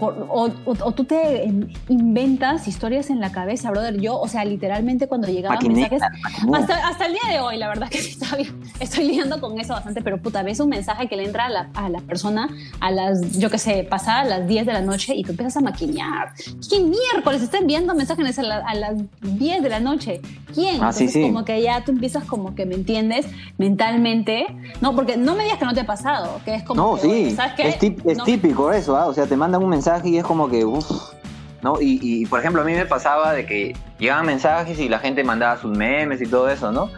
o, 0.65 0.91
tú 0.91 1.03
te 1.05 1.51
inventas 1.87 2.67
historias 2.67 3.09
en 3.09 3.19
la 3.19 3.31
cabeza, 3.31 3.69
brother. 3.71 3.99
Yo, 3.99 4.19
o 4.19 4.27
sea, 4.27 4.43
literalmente 4.43 5.07
cuando 5.07 5.27
llegaban 5.27 5.59
mensajes, 5.67 6.01
hasta, 6.01 6.87
hasta, 6.87 7.05
el 7.05 7.13
día 7.13 7.31
de 7.31 7.39
hoy, 7.39 7.57
la 7.57 7.67
verdad 7.67 7.89
que 7.89 7.99
estoy 8.79 9.03
lidiando 9.03 9.39
con 9.39 9.59
eso 9.59 9.73
bastante, 9.73 10.01
pero 10.01 10.17
puta, 10.21 10.41
ves 10.43 10.59
un 10.59 10.69
mensaje 10.69 11.07
que 11.07 11.15
le 11.15 11.25
entra 11.25 11.45
a 11.45 11.49
la, 11.49 11.69
a 11.75 11.89
la 11.89 11.99
persona 12.01 12.49
a 12.79 12.91
las, 12.91 13.37
yo 13.37 13.49
qué 13.49 13.57
sé, 13.57 13.83
pasada 13.83 14.23
las 14.23 14.47
10 14.47 14.65
de 14.65 14.73
la 14.73 14.81
noche 14.81 15.15
y 15.15 15.23
tú 15.23 15.31
empiezas 15.31 15.57
a 15.57 15.61
maquinear. 15.61 16.33
¿Quién 16.67 16.89
miércoles 16.89 17.41
está 17.41 17.57
enviando 17.57 17.93
mensajes 17.95 18.39
a, 18.39 18.43
las 18.43 18.97
10 19.21 19.63
de 19.63 19.69
la 19.69 19.79
noche? 19.79 20.21
¿Quién? 20.53 20.81
Ah, 20.81 20.89
Entonces, 20.89 21.13
como 21.21 21.45
que 21.45 21.61
ya 21.61 21.83
tú 21.83 21.91
empiezas 21.91 22.23
como 22.25 22.55
que 22.55 22.65
me 22.65 22.75
entiendes 22.75 23.27
mentalmente, 23.57 24.47
¿no? 24.81 24.95
Porque 24.95 25.17
no 25.17 25.35
me 25.35 25.43
digas 25.43 25.56
que 25.57 25.65
no 25.65 25.73
te 25.73 25.81
ha 25.81 25.85
pasado, 25.85 26.39
que 26.45 26.55
es 26.55 26.63
como... 26.63 26.81
No, 26.81 26.97
sí, 26.97 27.35
es, 27.57 27.77
típico 28.25 28.71
eso, 28.71 28.95
¿ah? 28.95 29.05
o 29.05 29.13
sea, 29.13 29.25
te 29.25 29.35
mandan 29.35 29.63
un 29.63 29.69
mensaje 29.69 30.09
y 30.09 30.17
es 30.17 30.23
como 30.23 30.49
que, 30.49 30.65
uff, 30.65 31.13
¿no? 31.61 31.77
Y, 31.81 32.25
por 32.27 32.39
ejemplo, 32.39 32.61
a 32.61 32.65
mí 32.65 32.73
me 32.73 32.85
pasaba 32.85 33.33
de 33.33 33.45
que 33.45 33.75
llegaban 33.99 34.25
mensajes 34.25 34.79
y 34.79 34.89
la 34.89 34.99
gente 34.99 35.23
mandaba 35.23 35.59
sus 35.59 35.75
memes 35.75 36.21
y 36.21 36.27
todo 36.27 36.49
eso, 36.49 36.71
¿no? 36.71 36.89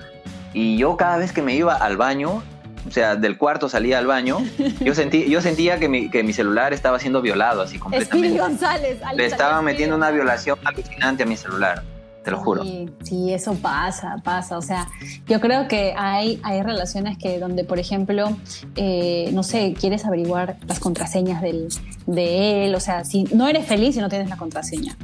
Y 0.53 0.77
yo 0.77 0.97
cada 0.97 1.17
vez 1.17 1.31
que 1.31 1.41
me 1.41 1.55
iba 1.55 1.75
al 1.75 1.97
baño, 1.97 2.43
o 2.87 2.91
sea, 2.91 3.15
del 3.15 3.37
cuarto 3.37 3.69
salía 3.69 3.99
al 3.99 4.07
baño, 4.07 4.39
yo, 4.81 4.93
sentí, 4.95 5.29
yo 5.29 5.41
sentía 5.41 5.79
que 5.79 5.87
mi, 5.87 6.09
que 6.09 6.23
mi 6.23 6.33
celular 6.33 6.73
estaba 6.73 6.99
siendo 6.99 7.21
violado 7.21 7.61
así 7.61 7.77
completamente. 7.77 8.39
González, 8.39 8.99
Le 9.15 9.25
estaban 9.25 9.63
metiendo 9.63 9.95
una 9.95 10.11
violación 10.11 10.57
alucinante 10.65 11.23
a 11.23 11.25
mi 11.25 11.37
celular. 11.37 11.83
Te 12.29 12.35
lo 12.35 12.43
juro. 12.43 12.63
Sí, 12.63 12.89
sí, 13.03 13.33
eso 13.33 13.53
pasa, 13.55 14.17
pasa. 14.23 14.57
O 14.57 14.61
sea, 14.61 14.87
yo 15.27 15.39
creo 15.39 15.67
que 15.67 15.93
hay, 15.97 16.39
hay 16.43 16.61
relaciones 16.61 17.17
que 17.17 17.39
donde, 17.39 17.63
por 17.63 17.79
ejemplo, 17.79 18.37
eh, 18.75 19.29
no 19.33 19.43
sé, 19.43 19.73
quieres 19.79 20.05
averiguar 20.05 20.57
las 20.67 20.79
contraseñas 20.79 21.41
del, 21.41 21.67
de 22.05 22.65
él. 22.65 22.75
O 22.75 22.79
sea, 22.79 23.03
si 23.05 23.23
no 23.25 23.47
eres 23.47 23.65
feliz 23.65 23.95
si 23.95 24.01
no 24.01 24.09
tienes 24.09 24.29
la 24.29 24.37
contraseña. 24.37 24.97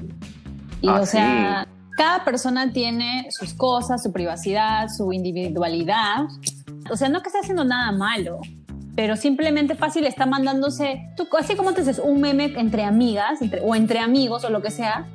Y 0.82 0.88
Ah, 0.88 1.00
o 1.02 1.06
sea, 1.06 1.68
cada 1.98 2.24
persona 2.26 2.72
tiene 2.72 3.28
sus 3.32 3.54
cosas, 3.54 4.04
su 4.04 4.12
privacidad, 4.12 4.88
su 4.96 5.12
individualidad. 5.14 6.26
O 6.92 6.98
sea, 6.98 7.10
no 7.10 7.22
que 7.22 7.28
esté 7.30 7.40
haciendo 7.40 7.64
nada 7.64 7.92
malo, 7.92 8.40
pero 8.96 9.16
simplemente 9.16 9.76
fácil 9.76 10.06
está 10.06 10.26
mandándose, 10.26 11.02
tú, 11.18 11.28
así 11.40 11.56
como 11.56 11.74
te 11.74 11.82
dices, 11.82 12.00
un 12.04 12.22
meme 12.22 12.54
entre 12.58 12.84
amigas 12.84 13.42
entre- 13.42 13.62
o 13.62 13.74
entre 13.76 14.00
amigos 14.00 14.46
o 14.46 14.50
lo 14.50 14.62
que 14.62 14.72
sea, 14.72 15.08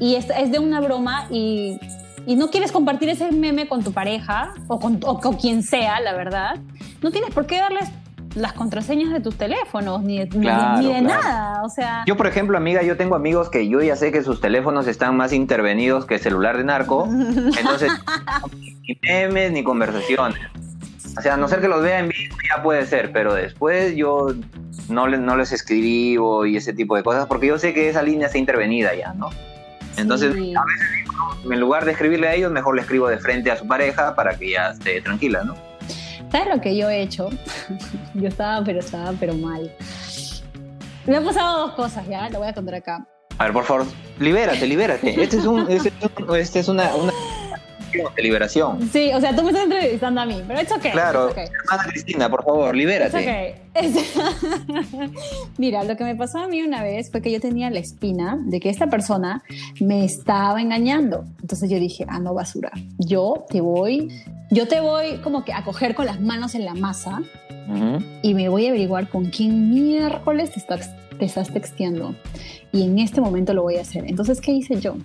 y 0.00 0.16
es, 0.16 0.26
es 0.36 0.50
de 0.50 0.58
una 0.58 0.80
broma 0.80 1.26
y, 1.30 1.78
y 2.26 2.36
no 2.36 2.48
quieres 2.50 2.72
compartir 2.72 3.08
ese 3.08 3.30
meme 3.32 3.68
con 3.68 3.82
tu 3.84 3.92
pareja 3.92 4.54
o 4.68 4.78
con, 4.80 4.98
o 5.04 5.20
con 5.20 5.36
quien 5.36 5.62
sea, 5.62 6.00
la 6.00 6.12
verdad, 6.14 6.56
no 7.02 7.10
tienes 7.10 7.30
por 7.30 7.46
qué 7.46 7.58
darles 7.58 7.88
las 8.34 8.52
contraseñas 8.52 9.12
de 9.12 9.20
tus 9.20 9.36
teléfonos 9.36 10.02
ni 10.02 10.18
de, 10.18 10.24
ni- 10.36 10.40
Claro, 10.46 10.80
ni 10.82 10.92
de 10.92 10.98
claro. 11.04 11.22
nada. 11.22 11.62
O 11.62 11.68
sea, 11.68 12.02
Yo, 12.04 12.16
por 12.16 12.26
ejemplo, 12.26 12.56
amiga, 12.58 12.82
yo 12.82 12.96
tengo 12.96 13.14
amigos 13.14 13.48
que 13.48 13.68
yo 13.68 13.80
ya 13.80 13.94
sé 13.94 14.10
que 14.10 14.24
sus 14.24 14.40
teléfonos 14.40 14.88
están 14.88 15.16
más 15.16 15.32
intervenidos 15.32 16.04
que 16.04 16.14
el 16.14 16.20
celular 16.20 16.56
de 16.56 16.64
narco. 16.64 17.06
Entonces, 17.08 17.92
ni 18.82 18.98
memes 19.02 19.52
ni 19.52 19.62
conversaciones. 19.62 20.40
O 21.16 21.20
sea, 21.22 21.34
a 21.34 21.36
no 21.36 21.46
ser 21.46 21.60
que 21.60 21.68
los 21.68 21.80
vea 21.80 22.00
en 22.00 22.08
vivo, 22.08 22.34
ya 22.56 22.60
puede 22.60 22.84
ser, 22.86 23.12
pero 23.12 23.34
después 23.34 23.94
yo 23.94 24.32
no, 24.88 25.06
le- 25.06 25.18
no 25.18 25.36
les 25.36 25.52
escribo 25.52 26.44
y 26.44 26.56
ese 26.56 26.72
tipo 26.72 26.96
de 26.96 27.04
cosas 27.04 27.26
porque 27.26 27.46
yo 27.46 27.58
sé 27.60 27.72
que 27.72 27.88
esa 27.88 28.02
línea 28.02 28.26
está 28.26 28.38
intervenida 28.38 28.96
ya, 28.96 29.12
¿no? 29.12 29.30
Entonces, 29.96 30.34
sí. 30.34 30.54
a 30.54 30.62
veces, 30.64 31.50
en 31.52 31.60
lugar 31.60 31.84
de 31.84 31.92
escribirle 31.92 32.28
a 32.28 32.34
ellos, 32.34 32.50
mejor 32.50 32.74
le 32.76 32.82
escribo 32.82 33.08
de 33.08 33.18
frente 33.18 33.50
a 33.50 33.56
su 33.56 33.66
pareja 33.66 34.14
para 34.14 34.36
que 34.36 34.50
ya 34.52 34.70
esté 34.70 35.00
tranquila, 35.00 35.44
¿no? 35.44 35.54
¿Sabes 36.32 36.48
lo 36.56 36.60
que 36.60 36.76
yo 36.76 36.88
he 36.90 37.02
hecho? 37.02 37.28
yo 38.14 38.28
estaba, 38.28 38.64
pero 38.64 38.80
estaba, 38.80 39.12
pero 39.20 39.34
mal. 39.34 39.70
Me 41.06 41.16
han 41.16 41.24
pasado 41.24 41.66
dos 41.66 41.72
cosas, 41.74 42.06
ya, 42.08 42.28
lo 42.30 42.38
voy 42.40 42.48
a 42.48 42.54
contar 42.54 42.74
acá. 42.76 43.06
A 43.38 43.44
ver, 43.44 43.52
por 43.52 43.64
favor, 43.64 43.86
libérate, 44.18 44.66
libérate. 44.66 45.20
Este 45.22 45.36
es 45.38 45.44
un, 45.44 45.68
este 45.70 45.88
es, 45.88 46.10
un- 46.28 46.36
este 46.36 46.60
es 46.60 46.68
una, 46.68 46.94
una 46.94 47.12
de 48.14 48.22
liberación. 48.22 48.88
Sí, 48.92 49.10
o 49.14 49.20
sea, 49.20 49.34
tú 49.34 49.42
me 49.42 49.50
estás 49.50 49.64
entrevistando 49.64 50.20
a 50.20 50.26
mí, 50.26 50.42
pero 50.46 50.60
es 50.60 50.70
ok. 50.70 50.90
Claro, 50.92 51.28
okay. 51.30 51.46
hermana 51.46 51.90
Cristina, 51.90 52.28
por 52.28 52.44
favor, 52.44 52.74
libérate. 52.74 53.56
It's 53.80 53.96
okay. 53.96 55.10
Mira, 55.58 55.84
lo 55.84 55.96
que 55.96 56.04
me 56.04 56.14
pasó 56.14 56.38
a 56.38 56.48
mí 56.48 56.62
una 56.62 56.82
vez 56.82 57.10
fue 57.10 57.22
que 57.22 57.30
yo 57.30 57.40
tenía 57.40 57.70
la 57.70 57.80
espina 57.80 58.38
de 58.40 58.60
que 58.60 58.70
esta 58.70 58.88
persona 58.88 59.42
me 59.80 60.04
estaba 60.04 60.60
engañando. 60.60 61.24
Entonces 61.40 61.70
yo 61.70 61.78
dije, 61.78 62.04
ah, 62.08 62.18
no, 62.18 62.34
basura. 62.34 62.70
Yo 62.98 63.44
te 63.48 63.60
voy, 63.60 64.10
yo 64.50 64.68
te 64.68 64.80
voy 64.80 65.18
como 65.22 65.44
que 65.44 65.52
a 65.52 65.64
coger 65.64 65.94
con 65.94 66.06
las 66.06 66.20
manos 66.20 66.54
en 66.54 66.64
la 66.64 66.74
masa 66.74 67.22
y 68.22 68.34
me 68.34 68.48
voy 68.48 68.66
a 68.66 68.68
averiguar 68.70 69.08
con 69.08 69.26
quién 69.26 69.70
miércoles 69.70 70.52
te 70.52 70.60
estás, 70.60 70.90
te 71.18 71.24
estás 71.24 71.52
texteando. 71.52 72.14
Y 72.72 72.82
en 72.84 72.98
este 72.98 73.20
momento 73.20 73.54
lo 73.54 73.62
voy 73.62 73.76
a 73.76 73.82
hacer. 73.82 74.04
Entonces, 74.08 74.40
¿qué 74.40 74.52
hice 74.52 74.80
yo? 74.80 74.96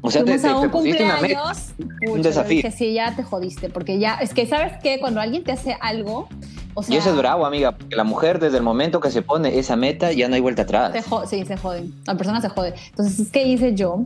O 0.00 0.10
sea, 0.10 0.24
te, 0.24 0.38
Fuimos 0.38 0.42
te- 0.42 0.48
a 0.48 0.70
te 0.70 0.76
un 0.76 1.04
una 1.04 1.20
meta. 1.20 1.40
cumpleaños. 1.40 1.58
pucha, 1.78 2.12
un 2.12 2.22
desafío. 2.22 2.56
Dije, 2.56 2.70
sí, 2.70 2.92
ya 2.94 3.14
te 3.16 3.22
jodiste, 3.22 3.68
porque 3.70 3.98
ya, 3.98 4.14
es 4.16 4.34
que, 4.34 4.46
¿sabes 4.46 4.74
qué? 4.82 4.98
Cuando 5.00 5.20
alguien 5.20 5.44
te 5.44 5.52
hace 5.52 5.76
algo, 5.80 6.28
o 6.74 6.82
sea, 6.82 6.94
Y 6.94 6.98
eso 6.98 7.10
es 7.10 7.16
bravo, 7.16 7.46
amiga, 7.46 7.72
porque 7.72 7.96
la 7.96 8.04
mujer 8.04 8.38
desde 8.38 8.58
el 8.58 8.62
momento 8.62 9.00
que 9.00 9.10
se 9.10 9.22
pone 9.22 9.58
esa 9.58 9.76
meta 9.76 10.12
ya 10.12 10.28
no 10.28 10.34
hay 10.34 10.40
vuelta 10.40 10.62
atrás. 10.62 10.92
se 10.92 11.02
sí, 11.38 11.44
se 11.46 11.56
joden. 11.56 11.94
La 12.06 12.16
persona 12.16 12.40
se 12.40 12.48
jode. 12.48 12.74
Entonces, 12.90 13.28
¿qué 13.32 13.46
hice 13.46 13.74
yo? 13.74 14.04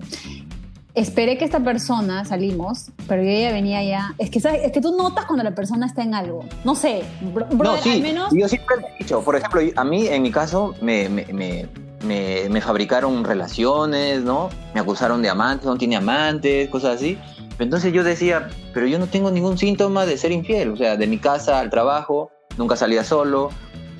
Esperé 0.94 1.38
que 1.38 1.44
esta 1.44 1.61
persona 1.61 2.24
salimos, 2.24 2.90
pero 3.07 3.22
ya 3.22 3.53
venía 3.53 3.83
ya. 3.85 4.14
Es 4.18 4.29
que, 4.31 4.40
¿sabes? 4.40 4.62
Es 4.64 4.72
que 4.72 4.81
tú 4.81 4.96
notas 4.96 5.24
cuando 5.26 5.44
la 5.44 5.55
persona 5.55 5.87
está 5.87 6.03
en 6.03 6.14
algo. 6.14 6.44
No 6.64 6.74
sé, 6.74 7.03
bro, 7.33 7.46
no, 7.53 7.76
sí, 7.79 7.90
al 7.92 8.03
menos. 8.03 8.33
yo 8.33 8.48
siempre 8.48 8.76
lo 8.81 8.87
he 8.88 8.98
dicho. 8.98 9.20
Por 9.22 9.37
ejemplo, 9.37 9.61
a 9.76 9.85
mí, 9.85 10.09
en 10.09 10.22
mi 10.22 10.31
caso, 10.33 10.74
me, 10.83 11.09
me, 11.09 11.24
me, 11.33 11.68
me- 12.05 12.48
me 12.48 12.61
fabricaron 12.61 13.22
relaciones, 13.24 14.22
¿no? 14.22 14.48
Me 14.74 14.81
acusaron 14.81 15.22
de 15.22 15.29
amantes, 15.29 15.66
no 15.66 15.76
tiene 15.76 15.96
amantes, 15.96 16.68
cosas 16.70 16.96
así. 16.96 17.16
Entonces 17.61 17.92
yo 17.92 18.03
decía, 18.03 18.48
pero 18.74 18.87
yo 18.87 18.98
no 18.98 19.07
tengo 19.07 19.31
ningún 19.31 19.59
síntoma 19.59 20.07
de 20.07 20.16
ser 20.18 20.33
infiel. 20.33 20.70
O 20.70 20.76
sea, 20.76 20.96
de 20.96 21.07
mi 21.07 21.18
casa 21.18 21.61
al 21.61 21.70
trabajo, 21.70 22.31
nunca 22.57 22.74
salía 22.74 23.05
solo, 23.05 23.50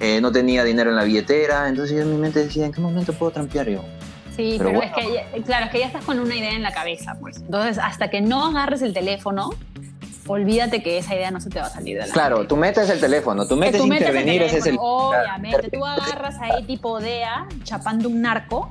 eh, 0.01 0.21
no 0.21 0.33
tenía 0.33 0.65
dinero 0.65 0.91
en 0.91 0.97
la 0.97 1.05
billetera. 1.05 1.69
Entonces 1.69 1.95
yo 1.97 2.03
en 2.03 2.11
mi 2.11 2.17
mente 2.17 2.43
decía, 2.43 2.67
¿en 2.67 2.73
qué 2.73 2.81
momento 2.81 3.13
puedo 3.13 3.31
trampear 3.31 3.69
yo? 3.69 3.83
Sí, 4.37 4.57
Pero 4.59 4.71
pero, 4.71 4.81
bueno. 4.81 4.93
es 4.97 5.33
que, 5.35 5.43
claro, 5.43 5.67
es 5.67 5.73
que 5.73 5.79
ya 5.81 5.87
estás 5.87 6.05
con 6.05 6.19
una 6.19 6.35
idea 6.35 6.53
en 6.53 6.63
la 6.63 6.73
cabeza, 6.73 7.17
pues. 7.21 7.39
Entonces, 7.39 7.79
hasta 7.79 8.09
que 8.11 8.21
no 8.21 8.47
agarres 8.47 8.83
el 8.83 8.93
teléfono, 8.95 9.51
olvídate 10.27 10.83
que 10.83 10.99
esa 10.99 11.15
idea 11.15 11.31
no 11.31 11.41
se 11.41 11.51
te 11.51 11.61
va 11.61 11.67
a 11.67 11.71
salir 11.71 12.01
de 12.01 12.07
la 12.07 12.13
Claro, 12.13 12.47
tu 12.47 12.57
meta 12.57 12.83
es 12.83 12.91
el 12.91 13.01
teléfono, 13.01 13.47
tu 13.47 13.57
meta 13.57 13.77
es 13.77 13.83
tú 13.83 13.89
metes 13.89 14.09
el 14.09 14.15
intervenir, 14.15 14.43
ese 14.43 14.59
es 14.59 14.67
el... 14.67 14.77
Obviamente, 14.79 15.71
tú 15.71 15.85
agarras 15.85 16.37
ahí 16.41 16.65
tipo 16.65 17.01
DEA, 17.01 17.47
chapando 17.65 18.09
un 18.09 18.23
narco, 18.23 18.71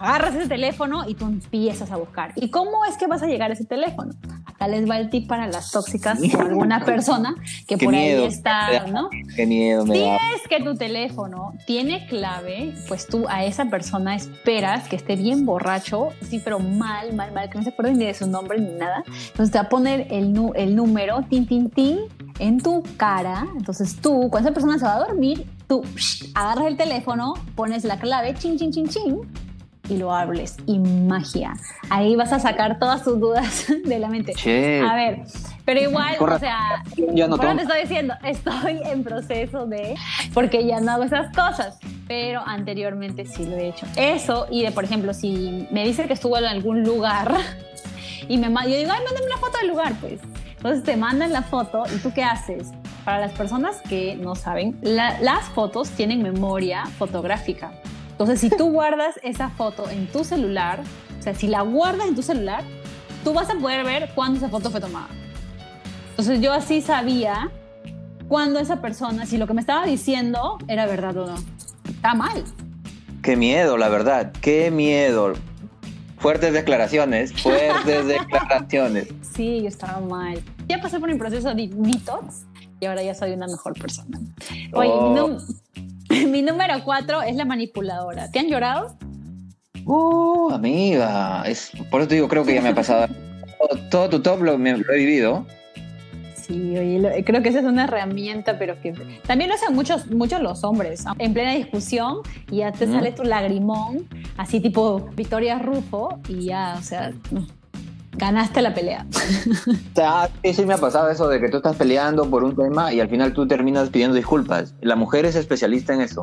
agarras 0.00 0.34
ese 0.34 0.48
teléfono 0.48 1.08
y 1.08 1.14
tú 1.14 1.26
empiezas 1.26 1.90
a 1.92 1.96
buscar. 1.96 2.32
¿Y 2.36 2.48
cómo 2.50 2.84
es 2.86 2.96
que 2.96 3.06
vas 3.06 3.22
a 3.22 3.26
llegar 3.26 3.50
a 3.50 3.54
ese 3.54 3.64
teléfono? 3.64 4.12
Acá 4.46 4.66
les 4.66 4.88
va 4.88 4.98
el 4.98 5.10
tip 5.10 5.28
para 5.28 5.46
las 5.46 5.70
tóxicas 5.70 6.18
o 6.34 6.40
alguna 6.40 6.84
persona 6.84 7.34
que 7.68 7.76
Qué 7.76 7.84
por 7.84 7.94
miedo. 7.94 8.22
ahí 8.22 8.26
está, 8.28 8.86
¿no? 8.86 9.08
Qué 9.36 9.46
miedo 9.46 9.84
me 9.86 9.94
Si 9.94 10.00
da. 10.00 10.16
es 10.36 10.48
que 10.48 10.62
tu 10.62 10.74
teléfono 10.74 11.52
tiene 11.66 12.06
clave, 12.06 12.74
pues 12.88 13.06
tú 13.06 13.26
a 13.28 13.44
esa 13.44 13.66
persona 13.66 14.14
esperas 14.16 14.88
que 14.88 14.96
esté 14.96 15.16
bien 15.16 15.46
borracho, 15.46 16.08
sí, 16.28 16.40
pero 16.42 16.58
mal, 16.58 17.12
mal, 17.14 17.32
mal, 17.32 17.48
que 17.50 17.58
no 17.58 17.64
se 17.64 17.70
acuerde 17.70 17.92
ni 17.92 18.04
de 18.06 18.14
su 18.14 18.26
nombre 18.26 18.58
ni 18.60 18.72
nada. 18.72 19.02
Entonces 19.06 19.50
te 19.50 19.58
va 19.58 19.64
a 19.64 19.68
poner 19.68 20.06
el, 20.10 20.34
el 20.56 20.76
número, 20.76 21.24
tin, 21.28 21.46
tin, 21.46 21.70
tin, 21.70 21.98
en 22.38 22.58
tu 22.60 22.82
cara. 22.96 23.46
Entonces 23.56 23.96
tú, 24.00 24.28
cuando 24.30 24.48
esa 24.48 24.54
persona 24.54 24.78
se 24.78 24.84
va 24.84 24.96
a 24.96 24.98
dormir, 25.06 25.46
tú 25.68 25.82
psh, 25.94 26.32
agarras 26.34 26.66
el 26.66 26.76
teléfono, 26.76 27.34
pones 27.54 27.84
la 27.84 27.98
clave, 27.98 28.34
chin, 28.34 28.58
chin, 28.58 28.72
chin, 28.72 28.88
chin, 28.88 29.20
y 29.90 29.96
lo 29.98 30.14
hables. 30.14 30.56
Y 30.66 30.78
magia. 30.78 31.52
Ahí 31.90 32.16
vas 32.16 32.32
a 32.32 32.38
sacar 32.38 32.78
todas 32.78 33.02
tus 33.04 33.20
dudas 33.20 33.66
de 33.84 33.98
la 33.98 34.08
mente. 34.08 34.32
Che, 34.34 34.80
A 34.80 34.94
ver, 34.94 35.22
pero 35.64 35.80
igual, 35.80 36.16
Corre- 36.16 36.36
o 36.36 36.38
sea, 36.38 36.82
ya 37.12 37.28
no 37.28 37.36
te 37.38 37.46
estoy 37.62 37.80
diciendo, 37.82 38.14
estoy 38.24 38.80
en 38.86 39.04
proceso 39.04 39.66
de, 39.66 39.96
porque 40.32 40.64
ya 40.66 40.80
no 40.80 40.92
hago 40.92 41.02
esas 41.02 41.34
cosas, 41.36 41.78
pero 42.08 42.40
anteriormente 42.46 43.24
sí 43.26 43.44
lo 43.44 43.56
he 43.56 43.68
hecho. 43.68 43.86
Eso, 43.96 44.46
y 44.50 44.62
de, 44.62 44.70
por 44.72 44.84
ejemplo, 44.84 45.12
si 45.12 45.68
me 45.70 45.84
dice 45.84 46.06
que 46.06 46.14
estuvo 46.14 46.38
en 46.38 46.44
algún 46.44 46.82
lugar 46.84 47.34
y 48.28 48.38
me 48.38 48.48
yo 48.48 48.76
digo, 48.76 48.92
ay, 48.92 49.02
mándame 49.04 49.26
una 49.26 49.36
foto 49.38 49.58
del 49.58 49.68
lugar, 49.68 49.92
pues. 50.00 50.20
Entonces 50.56 50.84
te 50.84 50.96
mandan 50.96 51.32
la 51.32 51.40
foto 51.42 51.84
y 51.94 51.98
tú 52.00 52.12
qué 52.12 52.22
haces? 52.22 52.68
Para 53.04 53.18
las 53.20 53.32
personas 53.32 53.80
que 53.88 54.14
no 54.16 54.34
saben, 54.34 54.76
la- 54.82 55.18
las 55.20 55.44
fotos 55.46 55.88
tienen 55.90 56.22
memoria 56.22 56.84
fotográfica. 56.98 57.72
Entonces, 58.20 58.38
si 58.40 58.54
tú 58.54 58.70
guardas 58.70 59.18
esa 59.22 59.48
foto 59.48 59.88
en 59.88 60.06
tu 60.06 60.24
celular, 60.24 60.82
o 61.18 61.22
sea, 61.22 61.34
si 61.34 61.48
la 61.48 61.62
guardas 61.62 62.06
en 62.06 62.14
tu 62.14 62.22
celular, 62.22 62.62
tú 63.24 63.32
vas 63.32 63.48
a 63.48 63.54
poder 63.54 63.82
ver 63.82 64.10
cuándo 64.14 64.36
esa 64.36 64.50
foto 64.50 64.70
fue 64.70 64.78
tomada. 64.78 65.08
Entonces 66.10 66.38
yo 66.42 66.52
así 66.52 66.82
sabía 66.82 67.50
cuándo 68.28 68.58
esa 68.60 68.82
persona, 68.82 69.24
si 69.24 69.38
lo 69.38 69.46
que 69.46 69.54
me 69.54 69.62
estaba 69.62 69.86
diciendo 69.86 70.58
era 70.68 70.84
verdad 70.84 71.16
o 71.16 71.26
no. 71.28 71.36
Está 71.88 72.12
mal. 72.12 72.44
qué 73.22 73.36
miedo, 73.36 73.78
la 73.78 73.88
verdad, 73.88 74.32
qué 74.42 74.70
miedo. 74.70 75.32
Fuertes 76.18 76.52
declaraciones, 76.52 77.32
fuertes 77.42 78.06
declaraciones. 78.06 79.08
Sí, 79.34 79.62
yo 79.62 79.68
estaba 79.68 79.98
mal. 80.00 80.42
Ya 80.68 80.78
pasé 80.78 81.00
por 81.00 81.10
mi 81.10 81.16
proceso 81.16 81.54
de 81.54 81.68
detox 81.72 82.42
y 82.80 82.84
ahora 82.84 83.02
ya 83.02 83.14
soy 83.14 83.32
una 83.32 83.46
mejor 83.46 83.72
persona. 83.80 84.18
Oye, 84.74 84.90
Oh. 84.92 85.14
num- 85.16 85.38
mi 86.28 86.42
número 86.42 86.74
cuatro 86.84 87.22
es 87.22 87.36
la 87.36 87.44
manipuladora. 87.44 88.30
¿Te 88.30 88.38
han 88.40 88.48
llorado? 88.48 88.96
Uh, 89.86 90.50
amiga, 90.52 91.42
es, 91.46 91.72
por 91.90 92.00
eso 92.02 92.08
te 92.08 92.14
digo, 92.16 92.28
creo 92.28 92.44
que 92.44 92.54
ya 92.54 92.60
me 92.62 92.68
ha 92.70 92.74
pasado. 92.74 93.08
Todo, 93.58 93.80
todo 93.90 94.08
tu 94.10 94.20
top 94.20 94.42
lo, 94.42 94.58
me- 94.58 94.76
lo 94.76 94.92
he 94.92 94.98
vivido. 94.98 95.46
Sí, 96.34 96.76
oye, 96.76 96.98
lo- 96.98 97.10
creo 97.24 97.42
que 97.42 97.48
esa 97.50 97.60
es 97.60 97.64
una 97.64 97.84
herramienta, 97.84 98.58
pero 98.58 98.80
que 98.80 98.92
también 99.26 99.48
lo 99.50 99.54
hacen 99.56 99.74
muchos, 99.74 100.10
muchos 100.10 100.40
los 100.42 100.64
hombres. 100.64 101.04
En 101.18 101.32
plena 101.32 101.52
discusión 101.54 102.18
y 102.50 102.58
ya 102.58 102.72
te 102.72 102.84
Ujú. 102.84 102.94
sale 102.94 103.12
tu 103.12 103.22
lagrimón, 103.24 104.06
así 104.36 104.60
tipo 104.60 105.08
Victoria 105.14 105.58
Rufo, 105.58 106.18
y 106.28 106.46
ya, 106.46 106.76
o 106.78 106.82
sea, 106.82 107.12
ganaste 108.20 108.62
la 108.62 108.72
pelea. 108.74 109.06
O 109.92 109.94
sea, 109.94 110.28
sí, 110.54 110.64
me 110.64 110.74
ha 110.74 110.78
pasado 110.78 111.10
eso 111.10 111.28
de 111.28 111.40
que 111.40 111.48
tú 111.48 111.56
estás 111.58 111.76
peleando 111.76 112.28
por 112.30 112.44
un 112.44 112.54
tema 112.54 112.92
y 112.92 113.00
al 113.00 113.08
final 113.08 113.32
tú 113.32 113.46
terminas 113.48 113.90
pidiendo 113.90 114.14
disculpas. 114.16 114.74
La 114.80 114.94
mujer 114.96 115.24
es 115.26 115.34
especialista 115.34 115.92
en 115.94 116.02
eso. 116.02 116.22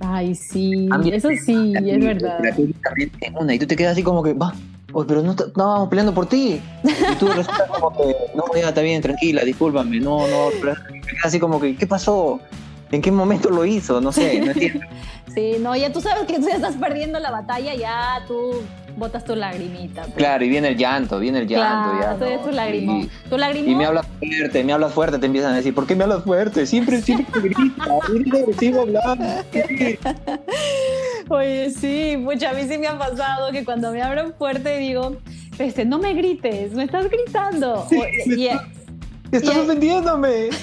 Ay, 0.00 0.34
sí, 0.34 0.88
mí- 1.00 1.10
eso 1.12 1.28
sí, 1.44 1.74
es 1.76 2.04
verdad. 2.04 2.38
Una, 3.40 3.54
y 3.54 3.58
tú 3.58 3.66
te 3.66 3.74
quedas 3.76 3.92
así 3.92 4.02
como 4.02 4.22
que, 4.22 4.32
va, 4.32 4.54
oye, 4.92 5.06
pero 5.08 5.22
no 5.22 5.32
est- 5.32 5.40
estábamos 5.48 5.88
peleando 5.88 6.14
por 6.14 6.26
ti. 6.26 6.60
Y 6.84 7.14
tú 7.16 7.26
resultas 7.26 7.68
como 7.68 7.96
que, 7.96 8.14
no, 8.36 8.44
ya 8.54 8.68
está 8.68 8.80
bien, 8.80 9.02
tranquila, 9.02 9.42
discúlpame, 9.44 9.98
no, 10.00 10.26
no, 10.28 10.48
pero 10.60 10.74
así 11.24 11.40
como 11.40 11.58
que, 11.60 11.74
¿qué 11.76 11.86
pasó? 11.86 12.38
¿En 12.92 13.02
qué 13.02 13.10
momento 13.10 13.50
lo 13.50 13.64
hizo? 13.64 14.00
No 14.00 14.12
sé, 14.12 14.40
no 14.40 14.52
entiendo. 14.52 14.80
Sí, 15.34 15.52
no, 15.60 15.76
ya 15.76 15.92
tú 15.92 16.00
sabes 16.00 16.24
que 16.26 16.38
tú 16.40 16.48
ya 16.48 16.54
estás 16.56 16.74
perdiendo 16.76 17.18
la 17.20 17.30
batalla, 17.30 17.72
ya 17.74 18.24
tú 18.26 18.54
botas 18.98 19.24
tu 19.24 19.34
lagrimita. 19.36 20.02
pues. 20.02 20.14
Claro, 20.14 20.44
y 20.44 20.48
viene 20.48 20.68
el 20.68 20.76
llanto, 20.76 21.18
viene 21.18 21.38
el 21.40 21.46
llanto. 21.46 21.96
Claro, 21.98 22.18
ya, 22.20 22.36
¿no? 22.36 22.42
tu 22.44 22.50
lagrimón. 22.50 23.00
Y- 23.02 23.28
Tu 23.28 23.38
lagrimón. 23.38 23.70
Y 23.70 23.74
me 23.74 23.86
hablas 23.86 24.06
fuerte, 24.18 24.64
me 24.64 24.72
hablas 24.72 24.92
fuerte, 24.92 25.18
te 25.18 25.26
empiezan 25.26 25.52
a 25.52 25.56
decir, 25.56 25.74
¿por 25.74 25.86
qué 25.86 25.94
me 25.96 26.04
hablas 26.04 26.24
fuerte? 26.24 26.66
Siempre, 26.66 27.00
siempre 27.02 27.26
te 27.40 27.48
grita, 27.48 27.98
eres 28.14 28.42
agresivo 28.42 28.80
hablando. 28.82 29.24
Oye, 31.30 31.70
sí, 31.70 32.16
pucha, 32.24 32.50
a 32.50 32.52
mí 32.54 32.62
sí 32.68 32.78
me 32.78 32.86
ha 32.86 32.98
pasado 32.98 33.52
que 33.52 33.64
cuando 33.64 33.92
me 33.92 34.02
hablan 34.02 34.32
fuerte 34.34 34.78
digo, 34.78 35.16
este, 35.58 35.84
no 35.84 35.98
me 35.98 36.14
grites, 36.14 36.72
me 36.72 36.84
estás 36.84 37.08
gritando. 37.10 37.86
Sí, 37.88 37.96
O- 37.96 38.00
me 38.28 38.34
y- 38.36 38.46
Estás 38.48 38.66
Y- 39.32 39.48
ofendiéndome. 39.48 40.48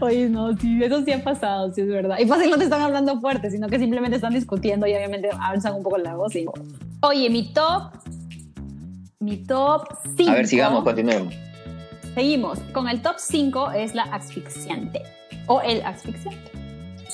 Oye, 0.00 0.28
no, 0.28 0.56
sí, 0.56 0.82
eso 0.82 1.04
sí 1.04 1.12
ha 1.12 1.22
pasado, 1.22 1.72
sí 1.72 1.80
es 1.82 1.88
verdad. 1.88 2.18
Y 2.18 2.26
fácil 2.26 2.50
no 2.50 2.58
te 2.58 2.64
están 2.64 2.82
hablando 2.82 3.20
fuerte, 3.20 3.50
sino 3.50 3.68
que 3.68 3.78
simplemente 3.78 4.16
están 4.16 4.34
discutiendo 4.34 4.86
y 4.86 4.94
obviamente 4.94 5.28
alzan 5.40 5.74
un 5.74 5.82
poco 5.82 5.98
la 5.98 6.14
voz. 6.16 6.34
y- 6.34 6.46
Oye, 7.02 7.30
mi 7.30 7.52
top, 7.52 7.92
mi 9.20 9.36
top 9.38 9.86
5. 10.16 10.30
A 10.30 10.34
ver, 10.34 10.46
sigamos, 10.46 10.84
continuemos. 10.84 11.34
Seguimos. 12.14 12.58
Con 12.72 12.88
el 12.88 13.02
top 13.02 13.16
5 13.18 13.70
es 13.72 13.94
la 13.94 14.02
asfixiante. 14.04 15.02
O 15.46 15.60
el 15.60 15.82
asfixiante. 15.82 16.50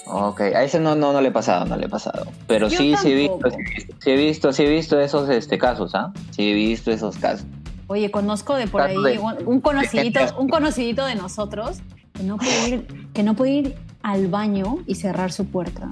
Ok, 0.06 0.40
a 0.40 0.64
ese 0.64 0.80
no, 0.80 0.94
no, 0.96 1.12
no 1.12 1.20
le 1.20 1.28
he 1.28 1.32
pasado, 1.32 1.64
no 1.66 1.76
le 1.76 1.86
he 1.86 1.88
pasado. 1.88 2.26
Pero 2.46 2.68
Yo 2.68 2.78
sí, 2.78 2.94
sí 2.96 3.12
he 3.12 3.14
visto, 3.14 3.38
tampoco. 3.38 3.62
sí 4.00 4.10
he 4.10 4.16
visto, 4.16 4.52
sí 4.52 4.62
he 4.62 4.64
visto, 4.64 4.64
sí 4.64 4.64
he 4.64 4.68
visto 4.68 5.00
esos 5.00 5.28
este, 5.30 5.58
casos, 5.58 5.94
¿ah? 5.94 6.12
Sí 6.30 6.50
he 6.50 6.54
visto 6.54 6.90
esos 6.90 7.16
casos. 7.18 7.46
Oye, 7.92 8.10
conozco 8.10 8.54
de 8.56 8.66
por 8.66 8.80
ahí 8.80 8.96
un, 8.96 9.34
un 9.46 9.60
conocidito, 9.60 10.18
de- 10.20 10.32
un 10.38 10.48
conocidito 10.48 11.04
de 11.04 11.14
nosotros 11.14 11.78
que 12.14 12.22
no 12.22 12.38
puede 12.38 12.68
ir, 12.68 12.86
que 13.12 13.22
no 13.22 13.34
puede 13.34 13.50
ir 13.52 13.74
al 14.02 14.28
baño 14.28 14.78
y 14.86 14.94
cerrar 14.94 15.30
su 15.30 15.46
puerta. 15.46 15.90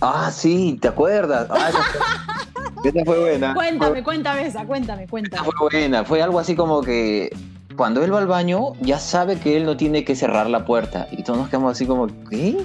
Ah, 0.00 0.30
sí, 0.32 0.78
¿te 0.80 0.88
acuerdas? 0.88 1.48
Ah, 1.50 1.68
esa, 1.68 1.82
fue, 1.82 2.90
esa 3.02 3.04
buena. 3.20 3.54
Cuéntame, 3.54 4.02
cuéntame 4.04 4.46
esa, 4.46 4.64
cuéntame, 4.64 5.02
Esa 5.02 5.10
cuéntame. 5.10 5.44
fue 5.44 5.68
buena. 5.70 6.04
Fue 6.04 6.22
algo 6.22 6.38
así 6.38 6.54
como 6.54 6.80
que 6.80 7.36
cuando 7.76 8.02
él 8.04 8.12
va 8.14 8.18
al 8.18 8.26
baño, 8.26 8.74
ya 8.80 8.98
sabe 8.98 9.36
que 9.38 9.56
él 9.56 9.64
no 9.66 9.76
tiene 9.76 10.04
que 10.04 10.14
cerrar 10.14 10.48
la 10.48 10.64
puerta. 10.64 11.08
Y 11.10 11.22
todos 11.24 11.38
nos 11.40 11.48
quedamos 11.48 11.72
así 11.72 11.86
como, 11.86 12.06
¿qué? 12.30 12.56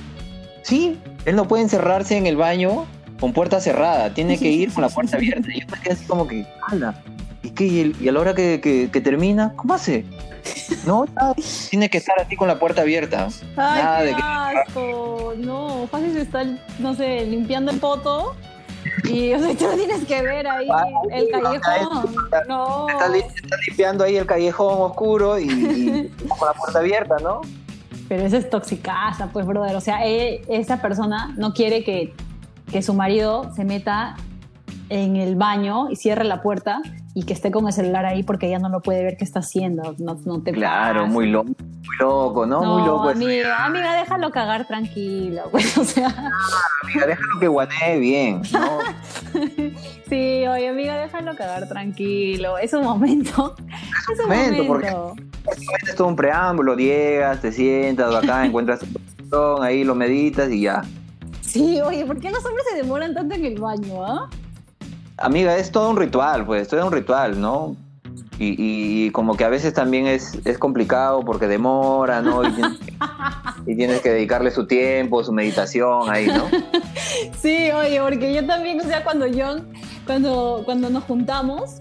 Sí, 0.62 1.00
él 1.26 1.36
no 1.36 1.48
puede 1.48 1.64
encerrarse 1.64 2.16
en 2.18 2.28
el 2.28 2.38
baño 2.38 2.86
con 3.20 3.34
puerta 3.34 3.60
cerrada. 3.60 4.14
Tiene 4.14 4.38
que 4.38 4.50
ir 4.52 4.72
con 4.72 4.84
la 4.84 4.90
puerta 4.90 5.18
abierta. 5.18 5.48
Y 5.54 5.62
yo 5.62 5.68
me 5.72 5.80
quedé 5.82 5.94
así 5.94 6.06
como 6.06 6.28
que, 6.28 6.46
¡hala! 6.68 6.94
¿Y 7.46 7.52
qué? 7.52 7.66
¿Y, 7.66 7.80
el- 7.82 7.96
y 8.02 8.08
a 8.10 8.12
la 8.12 8.20
hora 8.20 8.34
que, 8.34 8.60
que- 8.62 8.90
que 8.92 9.02
termina, 9.02 9.54
cómo 9.56 9.74
hace? 9.76 10.06
No, 10.86 11.06
tiene 11.70 11.90
que 11.90 11.98
estar 12.00 12.20
así 12.20 12.36
con 12.36 12.48
la 12.48 12.58
puerta 12.60 12.82
abierta. 12.82 13.28
Ay, 13.56 13.84
Nada 13.84 14.00
qué 14.00 14.06
de 14.06 14.16
que- 14.16 14.22
asco. 14.22 15.34
No, 15.38 15.88
fácil 15.92 16.14
se 16.14 16.22
está, 16.22 16.44
no 16.80 16.94
sé, 16.96 17.26
limpiando 17.26 17.72
el 17.72 17.80
poto. 17.80 18.36
Y 19.04 19.34
o 19.34 19.40
sea, 19.40 19.50
tú 19.56 19.66
tienes 19.76 20.06
que 20.06 20.22
ver 20.22 20.48
ahí 20.48 20.68
Ay, 20.72 20.94
el 21.12 21.24
o 21.26 21.28
sea, 21.28 21.60
callejón. 21.62 22.16
No. 22.48 22.88
Está, 22.90 23.16
está 23.18 23.58
limpiando 23.68 24.04
ahí 24.04 24.16
el 24.18 24.26
callejón 24.26 24.76
oscuro 24.92 25.38
y, 25.40 25.44
y 25.44 26.10
con 26.28 26.48
la 26.48 26.54
puerta 26.54 26.80
abierta, 26.80 27.16
¿no? 27.22 27.42
Pero 28.08 28.24
eso 28.24 28.38
es 28.38 28.50
toxicaza, 28.50 29.28
pues, 29.34 29.46
brother. 29.46 29.76
O 29.76 29.82
sea, 29.82 30.06
él- 30.06 30.42
esa 30.50 30.82
persona 30.82 31.34
no 31.38 31.54
quiere 31.54 31.84
que, 31.84 32.14
que 32.72 32.82
su 32.84 32.94
marido 32.94 33.52
se 33.56 33.66
meta 33.66 34.16
en 34.90 35.16
el 35.16 35.36
baño 35.36 35.90
y 35.90 35.96
cierre 35.96 36.24
la 36.24 36.42
puerta 36.44 36.82
y 37.18 37.24
que 37.24 37.32
esté 37.34 37.50
con 37.50 37.66
el 37.66 37.72
celular 37.74 38.06
ahí 38.06 38.24
porque 38.24 38.48
ella 38.48 38.60
no 38.60 38.68
lo 38.70 38.82
puede 38.82 39.02
ver 39.04 39.16
qué 39.18 39.24
está 39.24 39.40
haciendo. 39.40 39.96
No, 40.00 40.20
no 40.26 40.42
te 40.44 40.52
Claro, 40.52 41.00
pases. 41.00 41.14
muy 41.14 41.28
loco, 41.30 41.48
muy 41.48 41.98
loco, 41.98 42.46
¿no? 42.46 42.62
muy 42.62 42.86
loco. 42.86 43.10
eso. 43.10 43.24
amiga, 43.24 43.66
amiga, 43.66 43.94
déjalo 43.96 44.30
cagar 44.32 44.68
tranquilo. 44.68 45.44
Pues, 45.52 45.78
o 45.78 45.84
sea, 45.86 46.08
Amiga, 46.84 47.08
déjalo 47.08 47.40
que 47.40 47.48
guanee 47.48 48.00
bien, 48.00 48.42
¿no? 48.52 48.80
sí, 50.10 50.46
oye, 50.48 50.68
amiga, 50.70 50.98
déjalo 50.98 51.36
cagar 51.36 51.68
tranquilo. 51.70 52.58
Es 52.58 52.74
un 52.74 52.84
momento. 52.84 53.56
Es 54.12 54.20
un 54.20 54.26
momento, 54.28 54.64
momento. 54.64 54.68
porque- 54.68 55.26
Es 55.88 55.96
todo 55.96 56.08
un 56.10 56.16
preámbulo, 56.16 56.76
llegas, 56.76 57.40
te 57.42 57.52
sientas 57.52 58.14
acá, 58.14 58.46
encuentras 58.46 58.80
tu 58.82 58.88
posición, 58.88 59.64
ahí 59.64 59.84
lo 59.84 59.96
meditas 59.96 60.50
y 60.52 60.62
ya. 60.62 60.82
Sí, 61.42 61.80
oye, 61.82 62.06
¿por 62.06 62.20
qué 62.20 62.30
los 62.32 62.44
hombres 62.46 62.66
se 62.70 62.76
demoran 62.78 63.14
tanto 63.14 63.36
en 63.36 63.46
el 63.46 63.58
baño, 63.60 64.04
ah? 64.06 64.30
Amiga, 65.18 65.58
es 65.58 65.72
todo 65.72 65.90
un 65.90 65.98
ritual, 65.98 66.46
pues, 66.46 66.68
todo 66.68 66.86
un 66.86 66.92
ritual, 66.92 67.40
¿no? 67.40 67.76
Y, 68.38 68.56
y 68.58 69.12
como 69.12 69.38
que 69.38 69.46
a 69.46 69.50
veces 69.50 69.74
también 69.74 70.08
es, 70.08 70.40
es 70.44 70.58
complicado 70.58 71.22
porque 71.24 71.48
demora, 71.48 72.22
¿no? 72.22 72.46
Y 72.46 72.52
tienes, 72.52 72.80
y 73.66 73.76
tienes 73.76 74.02
que 74.02 74.10
dedicarle 74.12 74.52
su 74.52 74.68
tiempo, 74.68 75.24
su 75.24 75.32
meditación 75.32 76.10
ahí, 76.10 76.28
¿no? 76.28 76.46
Sí, 77.42 77.70
oye, 77.72 78.02
porque 78.02 78.34
yo 78.34 78.46
también, 78.46 78.80
o 78.82 78.84
sea, 78.84 79.04
cuando 79.04 79.26
yo, 79.28 79.58
cuando, 80.06 80.64
cuando 80.66 80.90
nos 80.90 81.04
juntamos 81.04 81.76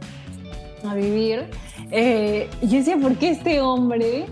a 0.86 0.94
vivir, 0.94 1.46
eh, 1.90 2.48
yo 2.62 2.78
decía, 2.78 2.96
¿por 2.96 3.16
qué 3.16 3.30
este 3.30 3.60
hombre 3.60 4.26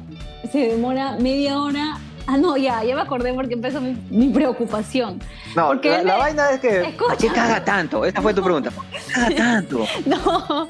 se 0.51 0.69
demora 0.69 1.17
media 1.19 1.59
hora? 1.59 1.99
Ah, 2.27 2.37
no, 2.37 2.57
ya, 2.57 2.83
ya 2.85 2.95
me 2.95 3.01
acordé 3.03 3.33
porque 3.35 3.55
empezó 3.55 3.81
mi, 3.81 3.97
mi 4.11 4.29
preocupación. 4.29 5.19
No, 5.57 5.67
Porque 5.69 5.91
la, 5.91 6.03
me- 6.05 6.19
vaina 6.19 6.51
es 6.51 6.61
que... 6.61 6.81
Escucha. 6.83 7.09
¿Por 7.09 7.17
qué 7.17 7.29
caga 7.29 7.65
tanto? 7.65 8.05
Esa 8.05 8.23
fue 8.23 8.33
tu 8.33 8.43
pregunta. 8.43 8.71
¿Por 8.71 8.85
qué 8.91 8.99
caga 9.13 9.37
tanto? 9.37 9.85
No, 10.07 10.69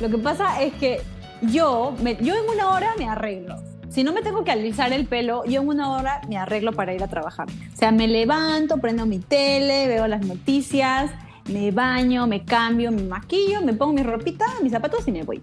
lo 0.00 0.08
que 0.10 0.18
pasa 0.18 0.60
es 0.62 0.72
que 0.74 1.00
yo, 1.42 1.94
me- 2.02 2.16
yo 2.16 2.34
en 2.34 2.48
una 2.54 2.70
hora 2.70 2.90
me 2.98 3.08
arreglo. 3.08 3.56
Si 3.88 4.04
no 4.04 4.12
me 4.12 4.22
tengo 4.22 4.44
que 4.44 4.52
alisar 4.52 4.92
el 4.92 5.06
pelo, 5.06 5.44
yo 5.46 5.62
en 5.62 5.68
una 5.68 5.90
hora 5.90 6.20
me 6.28 6.36
arreglo 6.36 6.72
para 6.72 6.94
ir 6.94 7.02
a 7.02 7.08
trabajar. 7.08 7.48
O 7.48 7.76
sea, 7.76 7.90
me 7.90 8.06
levanto, 8.06 8.76
prendo 8.78 9.04
mi 9.04 9.18
tele, 9.18 9.88
veo 9.88 10.06
las 10.06 10.24
noticias, 10.24 11.10
me 11.48 11.72
baño, 11.72 12.26
me 12.28 12.44
cambio, 12.44 12.92
me 12.92 13.02
maquillo, 13.02 13.62
me 13.62 13.72
pongo 13.72 13.94
mi 13.94 14.02
ropita, 14.04 14.44
mis 14.62 14.70
zapatos 14.70 15.08
y 15.08 15.12
me 15.12 15.24
voy. 15.24 15.42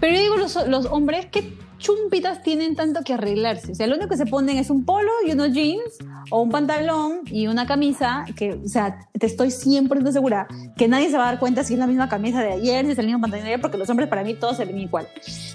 Pero 0.00 0.16
yo 0.16 0.20
digo, 0.22 0.36
los, 0.36 0.56
los 0.66 0.86
hombres, 0.86 1.26
¿qué 1.26 1.52
chumpitas 1.78 2.42
tienen 2.42 2.76
tanto 2.76 3.02
que 3.02 3.14
arreglarse? 3.14 3.72
O 3.72 3.74
sea, 3.74 3.86
lo 3.86 3.94
único 3.94 4.08
que 4.08 4.16
se 4.16 4.26
ponen 4.26 4.58
es 4.58 4.70
un 4.70 4.84
polo 4.84 5.10
y 5.26 5.32
unos 5.32 5.52
jeans 5.52 5.98
o 6.30 6.42
un 6.42 6.50
pantalón 6.50 7.20
y 7.26 7.46
una 7.46 7.66
camisa 7.66 8.24
que, 8.36 8.52
o 8.52 8.68
sea, 8.68 8.98
te 9.18 9.26
estoy 9.26 9.48
100% 9.48 10.12
segura 10.12 10.46
que 10.76 10.88
nadie 10.88 11.10
se 11.10 11.16
va 11.16 11.24
a 11.24 11.32
dar 11.32 11.38
cuenta 11.38 11.64
si 11.64 11.74
es 11.74 11.78
la 11.78 11.86
misma 11.86 12.08
camisa 12.08 12.40
de 12.42 12.52
ayer, 12.52 12.84
si 12.84 12.92
es 12.92 12.98
el 12.98 13.06
mismo 13.06 13.20
pantalón 13.20 13.44
de 13.44 13.52
ayer, 13.52 13.60
porque 13.60 13.78
los 13.78 13.88
hombres 13.88 14.08
para 14.08 14.24
mí 14.24 14.34
todos 14.34 14.56
se 14.56 14.64
ven 14.64 14.78
igual, 14.78 15.08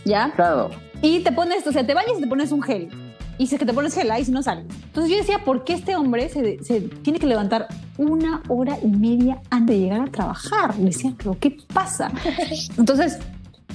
¿ya? 0.05 0.31
Claro. 0.36 0.69
Y 1.01 1.19
te 1.19 1.31
pones, 1.31 1.65
o 1.67 1.71
sea, 1.71 1.86
te 1.86 1.93
bañas 1.93 2.17
y 2.17 2.21
te 2.21 2.27
pones 2.27 2.51
un 2.51 2.62
gel. 2.62 2.89
Y 3.38 3.47
si 3.47 3.55
es 3.55 3.59
que 3.59 3.65
te 3.65 3.73
pones 3.73 3.95
gel 3.95 4.09
ahí, 4.12 4.23
si 4.23 4.31
no 4.31 4.43
sale. 4.43 4.62
Entonces 4.62 5.12
yo 5.12 5.17
decía, 5.17 5.43
¿por 5.43 5.63
qué 5.63 5.73
este 5.73 5.95
hombre 5.95 6.29
se, 6.29 6.63
se 6.63 6.81
tiene 6.81 7.19
que 7.19 7.25
levantar 7.25 7.67
una 7.97 8.43
hora 8.47 8.77
y 8.81 8.88
media 8.88 9.41
antes 9.49 9.75
de 9.75 9.81
llegar 9.81 10.01
a 10.01 10.12
trabajar? 10.12 10.77
Le 10.77 10.86
decía, 10.86 11.13
¿pero 11.17 11.38
qué 11.39 11.57
pasa? 11.73 12.12
Entonces, 12.77 13.19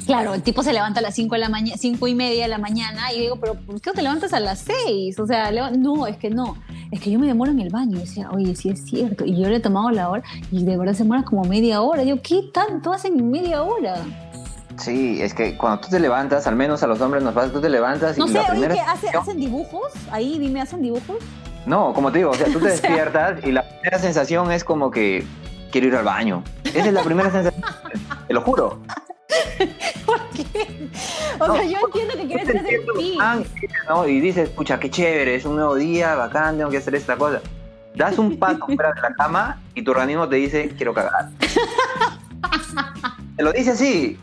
claro, 0.07 0.35
el 0.35 0.43
tipo 0.43 0.63
se 0.63 0.73
levanta 0.73 1.01
a 1.01 1.03
las 1.03 1.15
5 1.15 1.35
de 1.35 1.41
la 1.41 1.49
mañana, 1.49 1.77
cinco 1.79 2.07
y 2.09 2.15
media 2.15 2.43
de 2.45 2.49
la 2.49 2.59
mañana 2.59 3.13
y 3.13 3.17
yo 3.17 3.23
digo, 3.23 3.37
¿pero 3.41 3.55
por 3.55 3.81
qué 3.81 3.91
no 3.91 3.95
te 3.95 4.03
levantas 4.03 4.33
a 4.33 4.41
las 4.41 4.65
6? 4.87 5.19
O 5.19 5.27
sea, 5.27 5.51
no, 5.73 6.07
es 6.07 6.17
que 6.17 6.31
no. 6.31 6.57
Es 6.91 7.01
que 7.01 7.11
yo 7.11 7.19
me 7.19 7.27
demoro 7.27 7.51
en 7.51 7.61
el 7.61 7.71
baño. 7.71 7.97
Y 7.99 8.01
decía, 8.01 8.31
oye, 8.31 8.57
sí 8.57 8.71
es 8.71 8.85
cierto. 8.85 9.25
Y 9.25 9.41
yo 9.41 9.49
le 9.49 9.57
he 9.57 9.61
tomado 9.61 9.91
la 9.91 10.09
hora 10.09 10.23
y 10.51 10.65
de 10.65 10.77
verdad 10.77 10.95
se 10.95 11.03
demora 11.03 11.23
como 11.23 11.45
media 11.45 11.83
hora. 11.83 12.03
Yo, 12.03 12.23
¿qué 12.23 12.51
tanto 12.53 12.93
hacen 12.93 13.19
en 13.19 13.31
media 13.31 13.63
hora? 13.63 13.97
Sí, 14.79 15.21
es 15.21 15.35
que 15.35 15.57
cuando 15.57 15.81
tú 15.81 15.89
te 15.89 16.01
levantas, 16.01 16.47
al 16.47 16.57
menos 16.57 16.83
a 16.83 16.87
los 16.87 17.01
hombres 17.01 17.23
nos 17.23 17.35
pasa, 17.35 17.53
tú 17.53 17.61
te 17.61 17.69
levantas 17.69 18.17
y 18.17 18.21
No 18.21 18.29
sé, 18.29 18.35
la 18.35 18.41
oye, 18.43 18.51
primera... 18.51 18.75
¿qué 18.75 18.81
hace, 18.81 19.09
hacen 19.09 19.39
dibujos? 19.39 19.93
Ahí, 20.11 20.39
dime, 20.39 20.61
¿hacen 20.61 20.83
dibujos? 20.83 21.17
No, 21.67 21.93
como 21.93 22.13
te 22.13 22.19
digo, 22.19 22.31
o 22.31 22.35
sea, 22.35 22.47
tú 22.47 22.61
te 22.61 22.69
despiertas 22.69 23.45
y 23.45 23.53
la 23.53 23.69
primera 23.69 23.99
sensación 23.99 24.53
es 24.53 24.65
como 24.65 24.91
que 24.91 25.27
quiero 25.73 25.89
ir 25.89 25.97
al 25.97 26.05
baño. 26.05 26.43
Esa 26.65 26.87
es 26.87 26.93
la 26.93 27.03
primera 27.03 27.31
sensación, 27.31 27.63
te 28.29 28.35
lo 28.35 28.41
juro. 28.43 28.81
O 31.41 31.47
No, 31.47 31.55
sea, 31.55 31.65
yo 31.65 31.79
entiendo 31.87 32.15
que 32.17 32.27
quieres 32.27 32.49
hacer 32.49 32.81
pis. 32.97 33.17
ah, 33.21 33.41
¿no? 33.89 34.07
Y 34.09 34.21
dices, 34.21 34.49
pucha, 34.51 34.79
qué 34.81 34.91
chévere, 34.91 35.35
es 35.37 35.45
un 35.45 35.57
nuevo 35.57 35.75
día, 35.75 36.15
bacán, 36.15 36.57
tengo 36.59 36.71
que 36.71 36.79
hacer 36.79 36.95
esta 36.95 37.17
cosa. 37.17 37.41
Das 37.95 38.19
un 38.19 38.39
paso 38.39 38.59
fuera 38.67 38.93
de 38.93 39.01
la 39.01 39.13
cama 39.15 39.61
y 39.75 39.83
tu 39.83 39.91
organismo 39.91 40.29
te 40.29 40.37
dice, 40.37 40.69
quiero 40.77 40.95
cagar. 40.95 41.31
Te 43.37 43.43
lo 43.43 43.53
dice 43.53 43.71
así. 43.73 44.19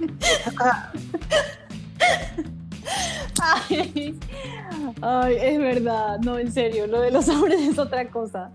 ay, 5.02 5.38
es 5.42 5.58
verdad, 5.60 6.20
no, 6.20 6.38
en 6.38 6.52
serio, 6.52 6.88
lo 6.88 7.02
de 7.02 7.12
los 7.12 7.28
hombres 7.30 7.60
es 7.62 7.78
otra 7.80 8.10
cosa. 8.10 8.52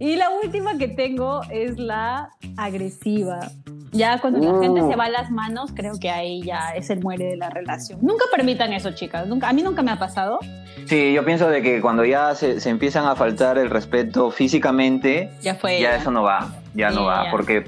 Y 0.00 0.16
la 0.16 0.30
última 0.30 0.78
que 0.78 0.88
tengo 0.88 1.40
es 1.50 1.78
la 1.78 2.30
agresiva. 2.56 3.50
Ya 3.90 4.18
cuando 4.20 4.38
la 4.40 4.60
gente 4.60 4.80
se 4.82 4.96
va 4.96 5.06
a 5.06 5.08
las 5.08 5.30
manos, 5.30 5.72
creo 5.74 5.94
que 5.98 6.10
ahí 6.10 6.42
ya 6.42 6.70
es 6.76 6.90
el 6.90 7.00
muere 7.00 7.24
de 7.24 7.36
la 7.36 7.48
relación. 7.50 7.98
Nunca 8.02 8.24
permitan 8.30 8.72
eso, 8.72 8.92
chicas. 8.92 9.26
Nunca, 9.26 9.48
a 9.48 9.52
mí 9.52 9.62
nunca 9.62 9.82
me 9.82 9.90
ha 9.90 9.98
pasado. 9.98 10.38
Sí, 10.86 11.12
yo 11.14 11.24
pienso 11.24 11.48
de 11.48 11.62
que 11.62 11.80
cuando 11.80 12.04
ya 12.04 12.34
se, 12.34 12.60
se 12.60 12.70
empiezan 12.70 13.06
a 13.06 13.16
faltar 13.16 13.58
el 13.58 13.70
respeto 13.70 14.30
físicamente, 14.30 15.30
Ya 15.42 15.54
fue. 15.54 15.80
ya 15.80 15.96
eso 15.96 16.10
no 16.10 16.22
va, 16.22 16.52
ya 16.74 16.90
no 16.90 17.00
Sí, 17.00 17.04
va, 17.06 17.24
ya. 17.24 17.30
porque 17.30 17.64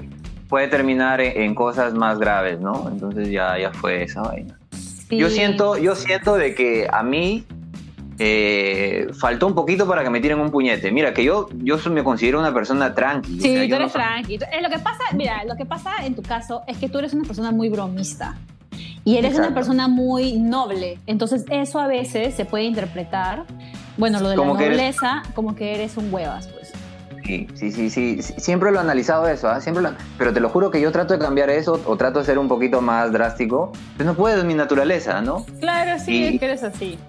puede 0.47 0.67
terminar 0.67 1.19
en, 1.21 1.41
en 1.41 1.55
cosas 1.55 1.93
más 1.93 2.19
graves, 2.19 2.59
¿no? 2.61 2.87
Entonces 2.89 3.29
ya, 3.29 3.57
ya 3.59 3.71
fue 3.71 4.03
esa 4.03 4.21
vaina. 4.21 4.57
Sí. 5.09 5.17
Yo 5.17 5.29
siento, 5.29 5.77
yo 5.77 5.95
siento 5.95 6.35
de 6.35 6.55
que 6.55 6.87
a 6.91 7.03
mí 7.03 7.45
eh, 8.23 9.07
faltó 9.13 9.47
un 9.47 9.55
poquito 9.55 9.87
para 9.87 10.03
que 10.03 10.11
me 10.11 10.19
tiren 10.21 10.39
un 10.39 10.51
puñete. 10.51 10.91
Mira, 10.91 11.11
que 11.11 11.23
yo, 11.23 11.49
yo 11.63 11.77
me 11.89 12.03
considero 12.03 12.39
una 12.39 12.53
persona 12.53 12.93
tranqui. 12.93 13.41
Sí, 13.41 13.67
tú 13.67 13.75
eres 13.75 13.91
tranqui. 13.91 14.35
Eh, 14.35 14.61
lo 14.61 14.69
que 14.69 14.77
pasa, 14.77 15.03
mira, 15.15 15.43
lo 15.43 15.55
que 15.55 15.65
pasa 15.65 16.05
en 16.05 16.13
tu 16.13 16.21
caso 16.21 16.61
es 16.67 16.77
que 16.77 16.87
tú 16.87 16.99
eres 16.99 17.15
una 17.15 17.23
persona 17.23 17.51
muy 17.51 17.69
bromista. 17.69 18.35
Y 19.03 19.17
eres 19.17 19.39
una 19.39 19.55
persona 19.55 19.87
muy 19.87 20.33
noble. 20.33 20.99
Entonces, 21.07 21.45
eso 21.49 21.79
a 21.79 21.87
veces 21.87 22.35
se 22.35 22.45
puede 22.45 22.65
interpretar, 22.65 23.45
bueno, 23.97 24.19
lo 24.19 24.29
de 24.29 24.37
la 24.37 24.45
nobleza, 24.45 25.23
como 25.33 25.55
que 25.55 25.73
eres 25.73 25.97
un 25.97 26.13
huevas, 26.13 26.47
pues. 26.49 26.71
Sí, 27.25 27.47
sí, 27.55 27.71
sí, 27.71 27.89
sí, 27.89 28.21
siempre 28.21 28.71
lo 28.71 28.77
he 28.77 28.81
analizado 28.81 29.27
eso, 29.27 29.47
¿ah? 29.47 29.61
siempre 29.61 29.83
pero 30.17 30.33
te 30.33 30.39
lo 30.39 30.49
juro 30.49 30.69
que 30.69 30.81
yo 30.81 30.91
trato 30.91 31.13
de 31.13 31.19
cambiar 31.19 31.49
eso 31.49 31.81
o 31.85 31.95
trato 31.95 32.19
de 32.19 32.25
ser 32.25 32.37
un 32.37 32.47
poquito 32.47 32.81
más 32.81 33.11
drástico, 33.11 33.71
pero 33.97 34.11
no 34.11 34.15
puedo, 34.15 34.37
es 34.37 34.43
mi 34.43 34.53
naturaleza, 34.53 35.21
¿no? 35.21 35.45
Claro, 35.59 35.99
sí, 36.03 36.25
es 36.25 36.39
que 36.39 36.45
eres 36.45 36.63
así. 36.63 36.99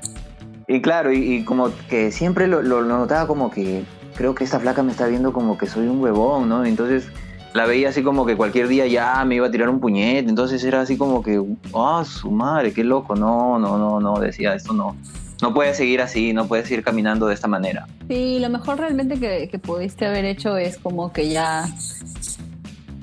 Y 0.69 0.81
claro, 0.81 1.13
y, 1.13 1.45
como 1.45 1.71
que 1.89 2.11
siempre 2.13 2.47
lo, 2.47 2.63
lo, 2.63 2.83
notaba 2.83 3.27
como 3.27 3.51
que 3.51 3.85
creo 4.15 4.35
que 4.35 4.45
esta 4.45 4.61
flaca 4.61 4.83
me 4.83 4.93
está 4.93 5.07
viendo 5.07 5.33
como 5.33 5.59
que 5.59 5.67
soy 5.67 5.89
un 5.89 6.01
huevón, 6.01 6.49
¿no? 6.49 6.65
Entonces 6.65 7.09
la 7.55 7.67
veía 7.67 7.91
así 7.91 8.03
como 8.03 8.25
que 8.25 8.37
cualquier 8.37 8.69
día 8.69 8.87
ya 8.87 9.25
me 9.25 9.37
iba 9.37 9.47
a 9.47 9.51
tirar 9.51 9.69
un 9.69 9.81
puñete, 9.81 10.29
entonces 10.29 10.63
era 10.65 10.81
así 10.81 10.97
como 10.97 11.23
que, 11.23 11.43
ah, 11.75 12.05
su 12.07 12.31
madre, 12.31 12.73
qué 12.73 12.85
loco, 12.85 13.15
no, 13.15 13.59
no, 13.59 13.77
no, 13.77 14.01
no, 14.01 14.19
decía, 14.19 14.55
esto 14.55 14.73
no, 14.73 14.97
no 15.43 15.53
puedes 15.53 15.77
seguir 15.77 16.01
así, 16.01 16.33
no 16.33 16.47
puedes 16.47 16.69
seguir 16.69 16.85
caminando 16.85 17.27
de 17.27 17.35
esta 17.35 17.49
manera. 17.49 17.87
Sí, 18.09 18.39
lo 18.39 18.49
mejor 18.49 18.79
realmente 18.79 19.19
que 19.19 19.59
pudiste 19.59 20.07
haber 20.07 20.25
hecho 20.25 20.57
es 20.57 20.79
como 20.79 21.13
que 21.13 21.29
ya 21.29 21.67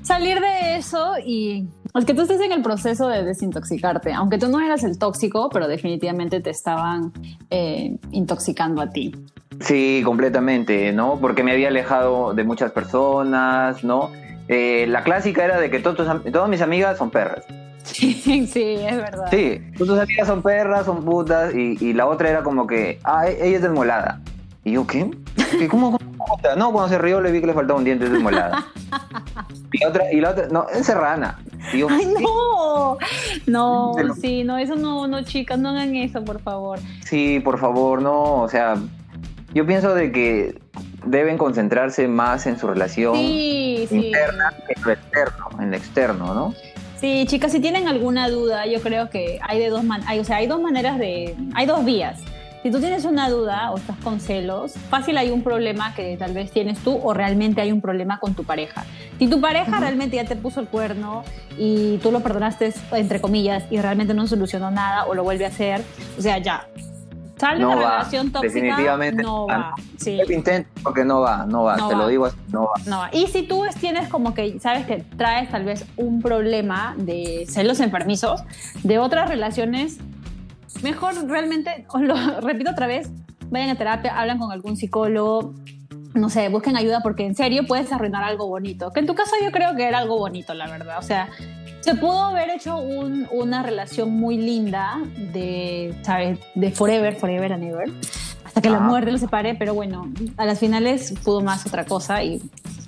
salir 0.09 0.39
de 0.39 0.77
eso 0.77 1.13
y 1.23 1.67
es 1.97 2.05
que 2.05 2.13
tú 2.13 2.21
estés 2.21 2.39
en 2.41 2.51
el 2.51 2.61
proceso 2.61 3.07
de 3.07 3.23
desintoxicarte, 3.23 4.13
aunque 4.13 4.37
tú 4.37 4.47
no 4.49 4.59
eras 4.59 4.83
el 4.83 4.99
tóxico, 4.99 5.49
pero 5.49 5.67
definitivamente 5.67 6.39
te 6.39 6.51
estaban 6.51 7.11
eh, 7.49 7.97
intoxicando 8.11 8.81
a 8.81 8.89
ti. 8.89 9.15
Sí, 9.61 10.01
completamente, 10.05 10.93
¿no? 10.93 11.17
Porque 11.19 11.43
me 11.43 11.51
había 11.51 11.69
alejado 11.69 12.33
de 12.33 12.43
muchas 12.43 12.71
personas, 12.71 13.83
¿no? 13.83 14.11
Eh, 14.47 14.85
la 14.87 15.03
clásica 15.03 15.43
era 15.43 15.59
de 15.59 15.69
que 15.69 15.79
todas 15.79 16.49
mis 16.49 16.61
amigas 16.61 16.97
son 16.97 17.09
perras. 17.09 17.45
Sí, 17.83 18.13
sí, 18.53 18.75
es 18.79 18.97
verdad. 18.97 19.27
Sí, 19.29 19.61
tus 19.77 19.89
amigas 19.89 20.27
son 20.27 20.41
perras, 20.41 20.85
son 20.85 21.03
putas, 21.03 21.53
y, 21.53 21.93
la 21.93 22.07
otra 22.07 22.29
era 22.29 22.43
como 22.43 22.67
que, 22.67 22.99
ah, 23.03 23.27
e-, 23.27 23.47
ella 23.47 23.57
es 23.57 23.61
desmolada. 23.61 24.21
Y 24.63 24.73
yo, 24.73 24.85
¿qué? 24.85 25.09
¿Cómo, 25.69 25.97
cómo, 25.97 26.39
No, 26.57 26.71
cuando 26.71 26.89
se 26.89 26.97
rió 26.97 27.21
le 27.21 27.31
vi 27.31 27.41
que 27.41 27.47
le 27.47 27.53
faltaba 27.53 27.79
un 27.79 27.85
diente, 27.85 28.05
es 28.05 28.11
desmolada. 28.11 28.65
y, 29.71 29.85
otra, 29.85 30.11
y 30.11 30.19
la 30.19 30.31
otra, 30.31 30.47
no, 30.51 30.67
es 30.69 30.85
serrana. 30.85 31.39
Ay, 31.71 32.07
no, 32.21 32.97
no, 33.47 34.15
sí, 34.19 34.43
no, 34.43 34.57
eso 34.57 34.75
no, 34.75 35.07
no, 35.07 35.23
chicas, 35.23 35.59
no 35.59 35.69
hagan 35.69 35.95
eso, 35.95 36.23
por 36.23 36.41
favor. 36.41 36.79
Sí, 37.05 37.39
por 37.39 37.59
favor, 37.59 38.01
no, 38.01 38.41
o 38.41 38.49
sea, 38.49 38.77
yo 39.53 39.65
pienso 39.65 39.93
de 39.93 40.11
que 40.11 40.59
deben 41.05 41.37
concentrarse 41.37 42.07
más 42.07 42.45
en 42.45 42.59
su 42.59 42.67
relación 42.67 43.15
interna 43.15 44.53
que 44.67 44.73
en 44.75 44.83
lo 44.83 44.91
externo, 44.91 45.47
en 45.59 45.71
lo 45.71 45.77
externo, 45.77 46.33
¿no? 46.33 46.53
Sí, 46.99 47.25
chicas, 47.27 47.53
si 47.53 47.61
tienen 47.61 47.87
alguna 47.87 48.29
duda, 48.29 48.65
yo 48.65 48.81
creo 48.81 49.09
que 49.09 49.39
hay 49.47 49.59
de 49.59 49.69
dos 49.69 49.83
man 49.85 50.01
hay, 50.05 50.19
o 50.19 50.25
sea, 50.25 50.37
hay 50.37 50.47
dos 50.47 50.61
maneras 50.61 50.99
de, 50.99 51.35
hay 51.55 51.65
dos 51.65 51.85
vías. 51.85 52.19
Si 52.61 52.71
tú 52.71 52.79
tienes 52.79 53.05
una 53.05 53.29
duda 53.29 53.71
o 53.71 53.77
estás 53.77 53.95
con 53.97 54.19
celos, 54.19 54.73
fácil 54.89 55.17
hay 55.17 55.31
un 55.31 55.43
problema 55.43 55.93
que 55.95 56.17
tal 56.17 56.33
vez 56.33 56.51
tienes 56.51 56.77
tú 56.79 56.99
o 57.01 57.13
realmente 57.13 57.61
hay 57.61 57.71
un 57.71 57.79
problema 57.79 58.19
con 58.19 58.33
tu 58.33 58.43
pareja. 58.43 58.85
Si 59.17 59.27
tu 59.27 59.39
pareja 59.39 59.79
realmente 59.79 60.17
ya 60.17 60.25
te 60.25 60.35
puso 60.35 60.59
el 60.59 60.67
cuerno 60.67 61.23
y 61.57 61.99
tú 61.99 62.11
lo 62.11 62.19
perdonaste, 62.19 62.73
entre 62.91 63.21
comillas, 63.21 63.63
y 63.69 63.79
realmente 63.79 64.13
no 64.13 64.27
solucionó 64.27 64.71
nada 64.71 65.05
o 65.05 65.13
lo 65.15 65.23
vuelve 65.23 65.45
a 65.45 65.47
hacer, 65.47 65.81
o 66.17 66.21
sea, 66.21 66.37
ya, 66.39 66.67
Sal 67.39 67.57
de 67.57 67.65
la 67.65 67.75
relación 67.75 68.31
tóxica, 68.31 68.53
definitivamente 68.53 69.23
no 69.23 69.47
va. 69.47 69.73
Sí. 69.97 70.19
intento 70.29 70.69
porque 70.83 71.05
no 71.05 71.21
va, 71.21 71.45
no 71.45 71.63
va, 71.63 71.75
te 71.87 71.95
lo 71.95 72.07
digo 72.09 72.25
así, 72.25 72.35
no 72.51 72.63
va. 72.63 72.73
No 72.85 72.97
va. 72.99 73.09
Y 73.13 73.27
si 73.27 73.43
tú 73.43 73.63
tienes 73.79 74.09
como 74.09 74.33
que, 74.33 74.59
sabes 74.59 74.85
que 74.85 74.97
traes 75.17 75.49
tal 75.49 75.63
vez 75.63 75.85
un 75.95 76.21
problema 76.21 76.95
de 76.97 77.45
celos 77.47 77.79
enfermizos, 77.79 78.43
de 78.83 78.99
otras 78.99 79.29
relaciones, 79.29 79.99
mejor 80.81 81.13
realmente, 81.27 81.85
os 81.89 82.01
lo 82.01 82.15
repito 82.41 82.71
otra 82.71 82.87
vez, 82.87 83.09
vayan 83.49 83.69
a 83.69 83.75
terapia, 83.75 84.19
hablan 84.19 84.39
con 84.39 84.51
algún 84.51 84.77
psicólogo, 84.77 85.53
no 86.13 86.29
sé, 86.29 86.49
busquen 86.49 86.75
ayuda 86.75 87.01
porque 87.01 87.25
en 87.25 87.35
serio 87.35 87.65
puedes 87.67 87.91
arruinar 87.91 88.23
algo 88.23 88.47
bonito. 88.47 88.91
Que 88.91 88.99
en 88.99 89.05
tu 89.05 89.15
caso 89.15 89.31
yo 89.43 89.51
creo 89.51 89.75
que 89.75 89.87
era 89.87 89.99
algo 89.99 90.17
bonito, 90.17 90.53
la 90.53 90.67
verdad. 90.67 90.97
O 90.97 91.01
sea, 91.01 91.29
se 91.81 91.95
pudo 91.95 92.19
haber 92.19 92.49
hecho 92.49 92.77
una 92.77 93.63
relación 93.63 94.11
muy 94.11 94.37
linda 94.37 94.99
de, 95.33 95.95
¿sabes? 96.01 96.39
De 96.55 96.71
forever, 96.71 97.15
forever 97.15 97.53
and 97.53 97.63
ever. 97.63 97.91
Hasta 98.43 98.61
que 98.61 98.69
la 98.69 98.79
muerte 98.79 99.11
lo 99.11 99.17
separe, 99.17 99.55
pero 99.55 99.75
bueno, 99.75 100.11
a 100.37 100.45
las 100.45 100.59
finales 100.59 101.13
pudo 101.23 101.41
más 101.41 101.65
otra 101.67 101.85
cosa 101.85 102.23
y 102.23 102.41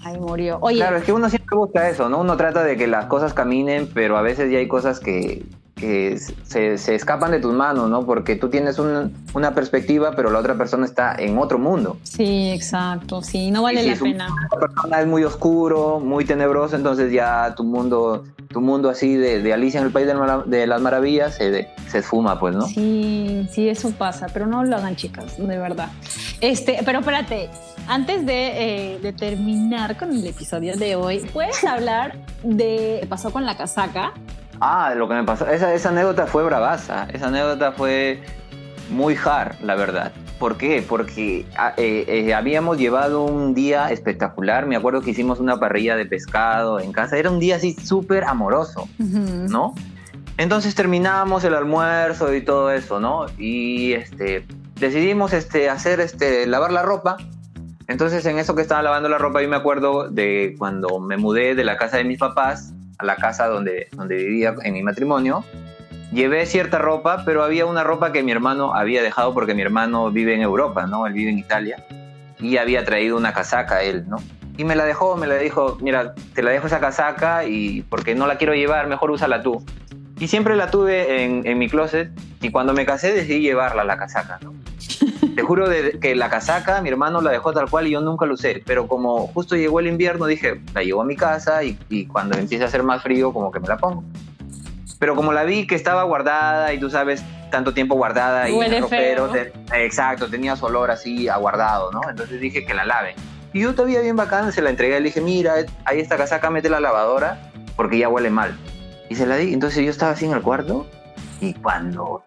ahí 0.04 0.18
murió. 0.18 0.58
Oye, 0.62 0.78
claro, 0.78 0.98
es 0.98 1.04
que 1.04 1.14
uno 1.14 1.30
siempre 1.30 1.56
busca 1.56 1.88
eso, 1.88 2.10
¿no? 2.10 2.20
Uno 2.20 2.36
trata 2.36 2.64
de 2.64 2.76
que 2.76 2.88
las 2.88 3.06
cosas 3.06 3.34
caminen, 3.34 3.88
pero 3.94 4.18
a 4.18 4.24
veces 4.24 4.52
ya 4.52 4.58
hay 4.58 4.68
cosas 4.68 5.00
que, 5.00 5.46
que 5.82 6.20
se, 6.44 6.78
se, 6.78 6.96
escapan 6.96 7.32
de 7.32 7.40
tus 7.40 7.54
manos, 7.54 7.90
¿no? 7.90 8.06
Porque 8.06 8.36
tú 8.36 8.50
tienes 8.50 8.78
una 8.78 9.56
perspectiva, 9.56 10.14
pero 10.16 10.30
la 10.30 10.38
otra 10.38 10.56
persona 10.56 10.86
está 10.86 11.16
en 11.18 11.40
otro 11.40 11.58
mundo. 11.58 11.98
Sí, 12.04 12.52
exacto, 12.52 13.24
sí, 13.24 13.50
no 13.50 13.64
vale 13.64 13.84
la 13.84 13.96
pena. 13.96 14.28
La 14.52 14.60
persona 14.60 15.02
es 15.02 15.08
muy 15.08 15.24
oscuro, 15.24 16.00
muy 16.00 16.24
tenebroso, 16.24 16.76
entonces 16.76 17.12
ya 17.12 17.56
tu 17.56 17.64
mundo, 17.64 18.24
tu 18.50 18.62
mundo 18.62 18.90
así 18.90 19.16
de, 19.16 19.42
de 19.42 19.54
Alicia 19.54 19.80
en 19.80 19.88
el 19.88 19.92
País 19.92 20.08
de, 20.46 20.68
las 20.68 20.82
Maravillas 20.82 21.36
se, 21.36 21.68
se 21.88 21.98
esfuma, 21.98 22.40
pues, 22.40 22.56
¿no? 22.56 22.68
Sí, 22.68 23.48
sí, 23.52 23.68
eso 23.68 23.92
pasa, 23.92 24.28
pero 24.32 24.46
no 24.46 24.64
lo 24.64 24.76
hagan, 24.76 24.96
chicas, 24.96 25.36
de 25.38 25.58
verdad. 25.58 25.90
Este, 26.42 26.80
pero 26.86 27.00
espérate, 27.00 27.50
antes 27.88 28.24
de, 28.26 28.94
eh, 28.94 29.00
de 29.00 29.14
terminar 29.14 29.98
con 29.98 30.12
el 30.12 30.28
episodio 30.28 30.78
de 30.78 30.96
hoy, 30.96 31.28
¿puedes 31.34 31.64
hablar 31.64 32.16
de 32.44 33.00
qué 33.02 33.08
pasó 33.08 33.32
con 33.32 33.46
la 33.46 33.58
casaca? 33.58 34.14
Ah, 34.62 34.94
lo 34.96 35.10
que 35.10 35.16
me 35.16 35.24
pasó. 35.24 35.48
Esa, 35.48 35.74
esa 35.74 35.90
anécdota 35.90 36.28
fue 36.28 36.44
bravaza. 36.44 37.08
Esa 37.12 37.28
anécdota 37.28 37.72
fue 37.72 38.22
muy 38.92 39.16
hard, 39.16 39.60
la 39.62 39.74
verdad. 39.74 40.12
¿Por 40.38 40.58
qué? 40.58 40.86
Porque 40.88 41.48
ah, 41.58 41.74
eh, 41.78 42.06
eh, 42.08 42.34
habíamos 42.36 42.78
llevado 42.78 43.24
un 43.24 43.56
día 43.56 43.92
espectacular. 43.92 44.68
Me 44.68 44.76
acuerdo 44.76 45.02
que 45.02 45.12
hicimos 45.12 45.40
una 45.40 45.60
parrilla 45.60 45.96
de 45.96 46.06
pescado 46.06 46.80
en 46.80 46.92
casa. 46.92 47.18
Era 47.18 47.32
un 47.32 47.40
día 47.40 47.56
así 47.56 47.74
súper 47.74 48.24
amoroso, 48.24 48.88
¿no? 49.00 49.74
Entonces 50.38 50.76
terminamos 50.76 51.44
el 51.44 51.56
almuerzo 51.56 52.34
y 52.34 52.42
todo 52.42 52.72
eso, 52.72 53.00
¿no? 53.00 53.26
Y 53.40 53.94
este, 53.94 54.46
decidimos 54.80 55.34
este, 55.34 55.70
hacer, 55.70 56.00
este, 56.00 56.46
lavar 56.46 56.72
la 56.72 56.84
ropa. 56.84 57.18
Entonces 57.88 58.24
en 58.28 58.38
eso 58.38 58.54
que 58.54 58.62
estaba 58.62 58.84
lavando 58.84 59.10
la 59.10 59.18
ropa, 59.18 59.42
yo 59.42 59.50
me 59.50 59.56
acuerdo 59.56 60.08
de 60.08 60.56
cuando 60.60 61.00
me 61.00 61.18
mudé 61.18 61.56
de 61.56 61.64
la 61.64 61.78
casa 61.78 61.98
de 61.98 62.04
mis 62.04 62.20
papás 62.20 62.74
a 63.02 63.06
la 63.06 63.16
casa 63.16 63.48
donde, 63.48 63.88
donde 63.94 64.16
vivía 64.16 64.54
en 64.64 64.74
mi 64.74 64.84
matrimonio, 64.84 65.44
llevé 66.12 66.46
cierta 66.46 66.78
ropa, 66.78 67.24
pero 67.26 67.44
había 67.44 67.66
una 67.66 67.84
ropa 67.84 68.12
que 68.12 68.24
mi 68.24 68.32
hermano 68.32 68.74
había 68.74 69.02
dejado 69.02 69.34
porque 69.34 69.54
mi 69.54 69.62
hermano 69.62 70.12
vive 70.12 70.36
en 70.36 70.42
Europa, 70.42 70.86
¿no? 70.86 71.08
Él 71.08 71.14
vive 71.14 71.32
en 71.32 71.40
Italia 71.40 71.86
y 72.40 72.58
había 72.58 72.86
traído 72.86 73.18
una 73.18 73.34
casaca 73.34 73.84
él, 73.84 74.08
¿no? 74.08 74.18
Y 74.58 74.64
me 74.64 74.76
la 74.76 74.86
dejó, 74.86 75.16
me 75.16 75.28
la 75.28 75.36
dijo, 75.36 75.78
mira, 75.82 76.14
te 76.34 76.44
la 76.44 76.52
dejo 76.52 76.68
esa 76.68 76.80
casaca 76.80 77.46
y 77.46 77.84
porque 77.84 78.16
no 78.16 78.28
la 78.28 78.38
quiero 78.38 78.54
llevar, 78.54 78.88
mejor 78.88 79.12
úsala 79.12 79.42
tú. 79.42 79.66
Y 80.20 80.28
siempre 80.28 80.56
la 80.56 80.70
tuve 80.70 81.24
en, 81.24 81.48
en 81.48 81.58
mi 81.58 81.68
closet 81.68 82.12
y 82.42 82.52
cuando 82.52 82.74
me 82.74 82.86
casé 82.86 83.12
decidí 83.14 83.42
llevarla 83.42 83.84
la 83.84 83.98
casaca. 83.98 84.40
Te 85.36 85.42
juro 85.44 85.70
de 85.70 86.00
que 86.00 86.16
la 86.16 86.30
casaca 86.30 86.82
mi 86.82 86.90
hermano 86.90 87.22
la 87.22 87.32
dejó 87.32 87.54
tal 87.54 87.70
cual 87.70 87.88
y 87.88 87.92
yo 87.92 88.02
nunca 88.02 88.26
la 88.26 88.34
usé, 88.34 88.62
pero 88.66 88.88
como 88.88 89.28
justo 89.28 89.56
llegó 89.56 89.80
el 89.80 89.88
invierno 89.88 90.26
dije, 90.26 90.62
la 90.74 90.84
llevo 90.84 91.02
a 91.02 91.06
mi 91.06 91.16
casa 91.16 91.64
y, 91.64 91.78
y 91.90 92.06
cuando 92.06 92.38
empiece 92.38 92.64
a 92.64 92.68
hacer 92.68 92.84
más 92.84 93.02
frío 93.02 93.32
como 93.34 93.52
que 93.52 93.60
me 93.60 93.68
la 93.68 93.78
pongo. 93.78 94.04
Pero 95.00 95.16
como 95.16 95.34
la 95.34 95.44
vi 95.44 95.66
que 95.66 95.76
estaba 95.76 96.04
guardada 96.04 96.74
y 96.74 96.80
tú 96.80 96.90
sabes, 96.90 97.24
tanto 97.50 97.74
tiempo 97.74 97.96
guardada 97.96 98.50
y 98.50 98.60
el 98.60 98.82
ropero, 98.82 99.30
exacto, 99.74 100.28
tenía 100.30 100.56
su 100.56 100.66
olor 100.66 100.92
así 100.92 101.28
aguardado, 101.28 101.92
¿no? 101.92 102.02
Entonces 102.10 102.40
dije 102.40 102.66
que 102.66 102.74
la 102.74 102.86
lave. 102.86 103.16
Y 103.54 103.62
yo 103.62 103.76
todavía 103.76 104.02
bien 104.02 104.16
bacán 104.16 104.52
se 104.52 104.62
la 104.62 104.70
entregué, 104.70 105.00
le 105.00 105.08
dije, 105.08 105.22
mira, 105.22 105.56
ahí 105.86 106.00
esta 106.00 106.18
casaca, 106.18 106.50
mete 106.50 106.70
la 106.70 106.80
lavadora 106.80 107.52
porque 107.76 107.98
ya 107.98 108.10
huele 108.10 108.30
mal. 108.30 108.58
Y 109.10 109.16
se 109.16 109.26
la 109.26 109.36
di, 109.36 109.54
entonces 109.54 109.84
yo 109.84 109.92
estaba 109.92 110.14
así 110.14 110.26
en 110.26 110.32
el 110.32 110.42
cuarto 110.42 110.88
y 111.42 111.54
cuando 111.56 112.24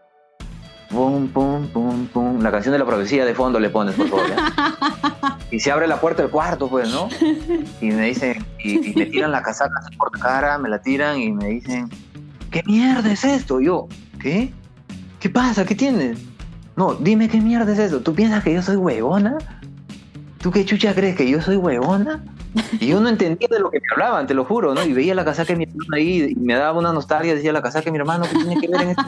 pum, 0.95 1.29
pum, 1.29 1.67
pum, 1.69 2.07
pum. 2.07 2.41
La 2.41 2.53
canción 2.53 2.73
de 2.73 2.79
la 2.79 2.87
profecía 2.87 3.25
de 3.25 3.35
fondo 3.35 3.59
le 3.59 3.69
pones, 3.69 3.97
por 3.97 4.09
favor. 4.09 4.27
y 5.51 5.59
se 5.59 5.71
abre 5.71 5.89
la 5.89 6.01
puerta 6.01 6.23
del 6.23 6.31
cuarto, 6.31 6.69
pues, 6.69 6.89
¿no? 6.91 7.09
Y 7.81 7.91
me 7.91 8.07
dicen, 8.07 8.45
y, 8.63 8.95
me 8.95 9.07
tiran 9.07 9.33
la 9.33 9.43
casaca 9.43 9.75
por 9.99 10.17
la 10.17 10.23
cara, 10.23 10.59
me 10.59 10.69
la 10.69 10.81
tiran 10.81 11.19
y 11.19 11.33
me 11.33 11.47
dicen, 11.47 11.91
¿qué 12.51 12.63
mierda 12.65 13.13
es 13.13 13.25
esto? 13.25 13.61
yo, 13.61 13.89
¿qué? 14.21 14.53
¿Qué 15.19 15.29
pasa? 15.29 15.65
¿Qué 15.65 15.75
tienes? 15.75 16.19
No, 16.77 16.95
dime 16.95 17.29
qué 17.29 17.41
mierda 17.41 17.73
es 17.73 17.79
esto. 17.79 18.01
¿Tú 18.01 18.15
piensas 18.15 18.45
que 18.45 18.55
yo 18.55 18.63
soy 18.63 18.77
huevona? 18.77 19.39
¿Tú 20.39 20.51
qué 20.51 20.65
chucha 20.65 20.95
crees 20.95 21.17
que 21.17 21.29
yo 21.29 21.43
soy 21.43 21.57
huevona? 21.57 22.23
Y 22.79 22.87
yo 22.87 23.01
no 23.01 23.09
entendía 23.09 23.49
de 23.51 23.59
lo 23.59 23.71
que 23.71 23.81
me 23.81 23.87
hablaban, 23.93 24.29
te 24.29 24.35
lo 24.35 24.45
juro, 24.45 24.75
¿no? 24.75 24.85
Y 24.85 24.93
veía 24.93 25.15
la 25.15 25.25
casaca 25.25 25.55
de 25.55 25.57
mi 25.57 25.65
hermano 25.65 25.97
ahí 25.97 26.35
y 26.37 26.37
me 26.37 26.55
daba 26.55 26.79
una 26.79 26.93
nostalgia, 26.93 27.35
decía 27.35 27.53
la 27.53 27.63
casaca 27.63 27.87
de 27.87 27.91
mi 27.91 27.99
hermano, 27.99 28.27
¿qué 28.31 28.37
tiene 28.37 28.61
que 28.61 28.69
ver 28.69 28.83
en 28.83 28.91
esto? 28.91 29.03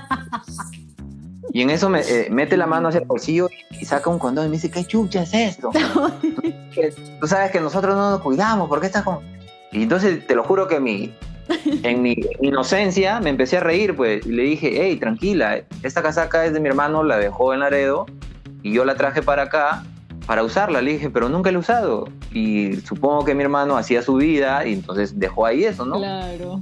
Y 1.57 1.63
en 1.63 1.71
eso 1.71 1.89
me, 1.89 2.01
eh, 2.01 2.29
mete 2.31 2.55
la 2.59 2.67
mano 2.67 2.89
hacia 2.89 3.01
el 3.01 3.07
bolsillo 3.07 3.49
y 3.71 3.87
saca 3.87 4.11
un 4.11 4.19
condón 4.19 4.45
y 4.45 4.49
me 4.51 4.57
dice, 4.57 4.71
¿qué 4.71 4.85
chucha 4.85 5.23
es 5.23 5.33
esto? 5.33 5.71
Tú 7.21 7.27
sabes 7.27 7.51
que 7.51 7.63
nosotros 7.63 7.97
no 7.97 8.11
nos 8.11 8.21
cuidamos, 8.21 8.69
¿por 8.69 8.79
qué 8.79 8.89
estás 8.89 9.05
con...? 9.05 9.21
Y 9.73 9.85
entonces 9.85 10.27
te 10.27 10.35
lo 10.35 10.45
juro 10.45 10.69
que 10.69 10.81
mi, 10.81 11.15
en 11.83 12.03
mi 12.03 12.15
inocencia 12.43 13.21
me 13.21 13.31
empecé 13.31 13.57
a 13.57 13.61
reír, 13.61 13.97
pues, 13.97 14.27
y 14.27 14.33
le 14.33 14.43
dije, 14.43 14.71
hey, 14.83 14.99
tranquila, 14.99 15.63
esta 15.83 16.03
casaca 16.03 16.45
es 16.45 16.53
de 16.53 16.61
mi 16.61 16.69
hermano, 16.69 17.03
la 17.03 17.17
dejó 17.17 17.55
en 17.55 17.61
Laredo, 17.61 18.05
y 18.63 18.75
yo 18.75 18.85
la 18.85 18.97
traje 18.97 19.23
para 19.23 19.45
acá 19.45 19.83
para 20.27 20.43
usarla. 20.43 20.83
Le 20.83 20.93
dije, 20.93 21.09
pero 21.09 21.31
nunca 21.31 21.51
la 21.51 21.57
he 21.57 21.61
usado. 21.61 22.07
Y 22.35 22.77
supongo 22.83 23.25
que 23.25 23.35
mi 23.35 23.45
hermano 23.45 23.79
hacía 23.79 24.03
su 24.03 24.17
vida 24.17 24.67
y 24.67 24.75
entonces 24.75 25.19
dejó 25.19 25.47
ahí 25.47 25.65
eso, 25.65 25.87
¿no? 25.87 25.97
Claro. 25.97 26.61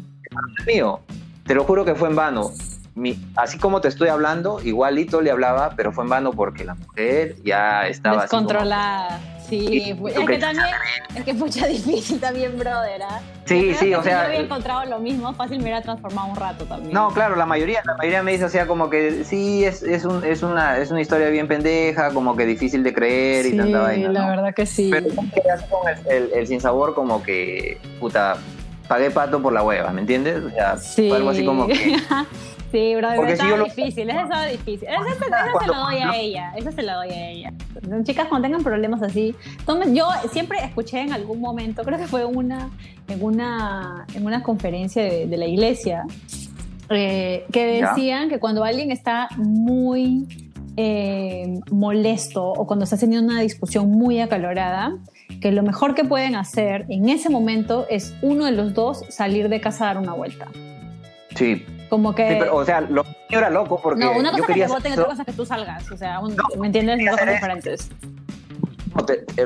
Mío, 0.68 1.00
te 1.44 1.56
lo 1.56 1.64
juro 1.64 1.84
que 1.84 1.96
fue 1.96 2.10
en 2.10 2.14
vano. 2.14 2.52
Mi, 2.94 3.18
así 3.34 3.58
como 3.58 3.80
te 3.80 3.88
estoy 3.88 4.08
hablando, 4.08 4.60
igualito 4.62 5.20
le 5.20 5.30
hablaba, 5.30 5.72
pero 5.76 5.92
fue 5.92 6.04
en 6.04 6.10
vano 6.10 6.30
porque 6.30 6.64
la 6.64 6.74
mujer 6.74 7.36
ya 7.42 7.88
estaba 7.88 8.22
descontrolada. 8.22 9.20
Sí, 9.48 9.94
es 10.08 10.26
que 10.26 10.38
también, 10.38 10.66
es 11.14 11.24
que 11.24 11.30
es 11.32 11.36
mucha 11.36 11.66
difícil 11.68 12.18
también, 12.18 12.56
brother. 12.58 13.02
¿ah? 13.02 13.20
Sí, 13.44 13.74
sí, 13.74 13.94
o 13.94 14.02
sea. 14.02 14.22
Yo 14.22 14.26
había 14.26 14.40
encontrado 14.40 14.84
lo 14.86 14.98
mismo, 14.98 15.34
fácil 15.34 15.58
me 15.58 15.64
hubiera 15.64 15.82
transformado 15.82 16.28
un 16.28 16.36
rato 16.36 16.64
también. 16.64 16.92
No, 16.92 17.10
claro, 17.10 17.36
la 17.36 17.46
mayoría, 17.46 17.82
la 17.84 17.96
mayoría 17.96 18.22
me 18.22 18.32
dice, 18.32 18.44
o 18.44 18.48
sea, 18.48 18.66
como 18.66 18.88
que 18.88 19.24
sí, 19.24 19.64
es, 19.64 19.82
es, 19.82 20.04
un, 20.04 20.24
es, 20.24 20.42
una, 20.42 20.78
es 20.78 20.90
una 20.90 21.00
historia 21.00 21.28
bien 21.28 21.46
pendeja, 21.46 22.12
como 22.12 22.36
que 22.36 22.46
difícil 22.46 22.82
de 22.82 22.94
creer 22.94 23.46
y 23.46 23.56
tanta 23.56 23.80
vaina. 23.80 24.08
la 24.10 24.28
verdad 24.30 24.54
que 24.54 24.66
sí. 24.66 24.90
Pero 24.90 25.08
con 25.14 25.26
el, 26.06 26.30
el, 26.32 26.46
sinsabor, 26.46 26.94
como 26.94 27.22
que, 27.22 27.78
puta, 28.00 28.38
pagué 28.88 29.10
pato 29.10 29.42
por 29.42 29.52
la 29.52 29.62
hueva, 29.62 29.90
¿me 29.90 30.00
entiendes? 30.00 30.42
O 30.42 30.50
sea, 30.50 30.76
fue 30.76 31.16
algo 31.16 31.30
así 31.30 31.44
como 31.44 31.66
que. 31.66 31.96
Sí, 32.74 32.96
bro, 32.96 33.08
Porque 33.14 33.36
si 33.36 33.48
yo 33.48 33.62
difícil, 33.62 34.10
eso 34.10 34.18
estaba 34.18 34.46
difícil. 34.46 34.88
Eso, 34.88 35.60
se 35.60 35.66
lo 35.68 35.74
doy 35.76 35.98
a 35.98 36.16
ella, 36.16 36.52
eso 36.56 36.72
se 36.72 36.82
lo 36.82 36.92
doy 36.94 37.10
a 37.10 37.30
ella. 37.30 37.52
Chicas, 38.02 38.26
cuando 38.26 38.48
tengan 38.48 38.64
problemas 38.64 39.00
así, 39.00 39.32
tomen, 39.64 39.94
yo 39.94 40.08
siempre 40.32 40.58
escuché 40.58 40.98
en 40.98 41.12
algún 41.12 41.40
momento, 41.40 41.84
creo 41.84 42.00
que 42.00 42.08
fue 42.08 42.24
una, 42.24 42.70
en, 43.06 43.22
una, 43.22 44.06
en 44.12 44.26
una 44.26 44.42
conferencia 44.42 45.04
de, 45.04 45.36
la 45.36 45.46
iglesia, 45.46 46.04
eh, 46.90 47.46
que 47.52 47.80
decían 47.80 48.28
que 48.28 48.40
cuando 48.40 48.64
alguien 48.64 48.90
está 48.90 49.28
muy 49.36 50.26
eh, 50.76 51.60
molesto 51.70 52.44
o 52.44 52.66
cuando 52.66 52.86
está 52.86 52.96
teniendo 52.96 53.30
una 53.30 53.40
discusión 53.40 53.88
muy 53.88 54.18
acalorada, 54.18 54.96
que 55.40 55.52
lo 55.52 55.62
mejor 55.62 55.94
que 55.94 56.02
pueden 56.02 56.34
hacer 56.34 56.86
en 56.88 57.08
ese 57.08 57.30
momento 57.30 57.86
es 57.88 58.16
uno 58.20 58.46
de 58.46 58.50
los 58.50 58.74
dos 58.74 59.04
salir 59.10 59.48
de 59.48 59.60
casa 59.60 59.84
a 59.84 59.94
dar 59.94 59.98
una 59.98 60.14
vuelta. 60.14 60.48
Sí, 61.36 61.64
como 61.88 62.14
que... 62.14 62.42
o 62.50 62.64
sea, 62.64 62.80
lo 62.80 63.04
mío 63.04 63.38
era 63.38 63.50
loco 63.50 63.80
porque 63.82 64.04
No, 64.04 64.12
una 64.12 64.30
cosa 64.30 64.42
yo 64.42 64.46
quería 64.46 64.66
que 64.66 64.68
te 64.68 64.74
voten, 64.74 64.92
otra 64.92 65.04
cosa 65.04 65.24
que 65.24 65.32
tú 65.32 65.46
salgas. 65.46 65.90
O 65.90 65.96
sea, 65.96 66.20
¿me 66.58 66.66
entiendes? 66.66 66.98
Dos 67.04 67.18
cosas 67.18 67.34
diferentes. 67.34 67.90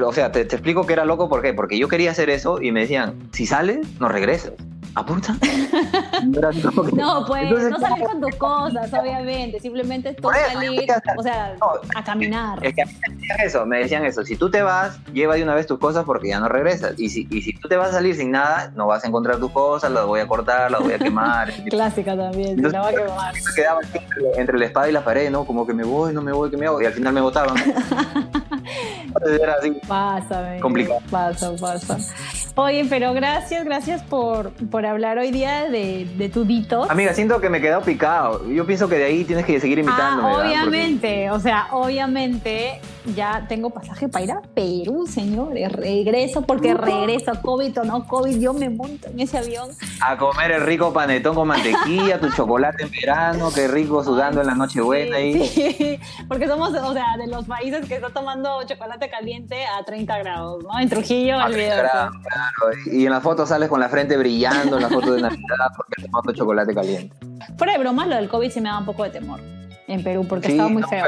o 0.05 0.12
sea, 0.12 0.32
te, 0.32 0.45
te, 0.45 0.57
explico 0.57 0.86
que 0.86 0.93
era 0.93 1.05
loco, 1.05 1.28
¿por 1.28 1.43
qué? 1.43 1.55
Porque 1.55 1.78
yo 1.78 1.89
quería 1.89 2.11
hacer 2.11 2.30
eso 2.30 2.61
y 2.61 2.72
me 2.72 2.80
decían, 2.80 3.14
si 3.32 3.47
sales, 3.47 3.86
no 4.01 4.09
regresas 4.09 4.53
apunta. 5.01 5.34
no, 6.94 7.24
pues 7.26 7.70
no 7.70 7.78
salir 7.78 8.05
con 8.05 8.20
tus 8.20 8.34
cosas, 8.36 8.92
obviamente. 8.92 9.61
Simplemente 9.61 10.14
tú 10.14 10.28
salir, 10.28 10.86
o 11.16 11.22
sea, 11.22 11.57
a 11.94 12.05
caminar. 12.05 12.64
Es 12.64 12.74
que 12.74 12.82
a 12.82 12.86
mí 12.86 12.94
me 13.01 13.16
decían 13.16 13.40
eso, 13.40 13.66
me 13.66 13.78
decían 13.78 14.05
eso. 14.05 14.24
Si 14.24 14.36
tú 14.36 14.51
te 14.51 14.62
vas, 14.62 14.99
lleva 15.12 15.34
de 15.34 15.42
una 15.42 15.55
vez 15.55 15.66
tus 15.66 15.78
cosas 15.78 16.05
porque 16.05 16.28
ya 16.28 16.40
no 16.40 16.49
regresas. 16.49 16.99
Y 16.99 17.09
si, 17.09 17.26
y 17.30 17.42
si 17.42 17.53
tú 17.53 17.68
te 17.68 17.76
vas 17.76 17.90
a 17.90 17.92
salir 17.92 18.14
sin 18.16 18.30
nada, 18.30 18.72
no 18.74 18.86
vas 18.86 19.05
a 19.05 19.09
encontrar 19.09 19.38
tus 19.38 19.51
cosas, 19.51 19.90
las 19.90 20.07
voy 20.07 20.20
a 20.20 20.26
cortar, 20.26 20.70
las 20.70 20.80
voy 20.80 20.92
a 20.92 20.99
quemar. 20.99 21.53
Clásica 21.70 22.16
también, 22.16 22.61
la 22.62 22.82
voy 22.82 22.94
a 22.94 22.96
quemar. 22.96 23.34
Quedaba 23.55 23.80
entre, 23.82 24.40
entre, 24.40 24.59
la 24.59 24.64
espada 24.66 24.88
y 24.88 24.92
la 24.92 25.05
pared, 25.05 25.30
¿no? 25.30 25.44
Como 25.44 25.66
que 25.66 25.74
me 25.74 25.84
voy, 25.84 26.12
no 26.12 26.22
me 26.22 26.32
voy, 26.32 26.51
que 26.51 26.57
me 26.57 26.66
hago. 26.66 26.80
Y 26.82 26.86
al 26.86 26.92
final 26.92 27.12
me 27.12 27.20
botaban. 27.20 27.57
Era 29.40 29.55
así. 29.55 29.70
Pasa, 29.86 30.57
complicado. 30.61 31.01
Pasa, 31.11 31.53
pasa. 31.59 31.99
Oye, 32.55 32.84
pero 32.88 33.12
gracias, 33.14 33.64
gracias 33.64 34.03
por, 34.03 34.51
por 34.51 34.84
hablar 34.89 35.18
hoy 35.18 35.30
día 35.30 35.64
de, 35.70 36.07
de 36.16 36.28
tu 36.28 36.45
Amiga, 36.89 37.12
siento 37.12 37.41
que 37.41 37.49
me 37.49 37.59
he 37.59 37.61
quedado 37.61 37.82
picado. 37.82 38.49
Yo 38.49 38.66
pienso 38.66 38.89
que 38.89 38.97
de 38.97 39.05
ahí 39.05 39.24
tienes 39.24 39.45
que 39.45 39.61
seguir 39.61 39.78
invitándome. 39.78 40.28
Ah, 40.28 40.39
obviamente, 40.39 41.30
o 41.30 41.39
sea, 41.41 41.68
obviamente 41.72 42.80
ya 43.14 43.46
tengo 43.48 43.70
pasaje 43.70 44.09
para 44.09 44.24
ir 44.24 44.32
a 44.32 44.42
Perú, 44.54 45.06
señores. 45.06 45.72
Regreso 45.72 46.42
porque 46.42 46.74
regreso, 46.74 47.32
COVID 47.40 47.80
o 47.80 47.84
no 47.84 48.06
COVID, 48.06 48.38
yo 48.38 48.52
me 48.52 48.68
monto 48.68 49.09
en 49.09 49.20
ese 49.20 49.38
avión. 49.38 49.70
A 50.00 50.16
comer 50.16 50.52
el 50.52 50.62
rico 50.62 50.92
panetón 50.92 51.34
con 51.34 51.48
mantequilla, 51.48 52.20
tu 52.20 52.30
chocolate 52.30 52.84
en 52.84 52.90
verano, 52.90 53.50
qué 53.54 53.68
rico 53.68 54.02
sudando 54.04 54.40
en 54.40 54.46
la 54.46 54.54
noche 54.54 54.80
buena. 54.80 55.16
Sí, 55.18 55.98
porque 56.28 56.46
somos, 56.46 56.70
o 56.70 56.92
sea, 56.92 57.16
de 57.16 57.26
los 57.26 57.46
países 57.46 57.86
que 57.86 57.96
está 57.96 58.11
tomando 58.11 58.62
chocolate 58.64 59.09
caliente 59.09 59.64
a 59.66 59.84
30 59.84 60.18
grados, 60.18 60.64
¿no? 60.64 60.78
En 60.78 60.88
Trujillo, 60.88 61.38
olvídate. 61.38 61.88
Claro, 61.88 62.12
Y 62.92 63.06
en 63.06 63.12
la 63.12 63.20
foto 63.20 63.46
sales 63.46 63.68
con 63.68 63.80
la 63.80 63.88
frente 63.88 64.16
brillando 64.16 64.76
en 64.76 64.82
la 64.82 64.88
foto 64.88 65.12
de 65.12 65.22
Navidad 65.22 65.70
porque 65.76 66.02
tomando 66.02 66.32
chocolate 66.32 66.74
caliente. 66.74 67.16
Fuera 67.56 67.72
de 67.72 67.78
bromas, 67.78 68.09
lo 68.09 68.16
del 68.16 68.28
COVID 68.28 68.50
sí 68.50 68.61
me 68.61 68.68
da 68.68 68.78
un 68.78 68.84
poco 68.84 69.04
de 69.04 69.11
temor 69.11 69.40
en 69.86 70.04
Perú 70.04 70.26
porque 70.28 70.48
estaba 70.48 70.68
muy 70.68 70.82
feo. 70.84 71.04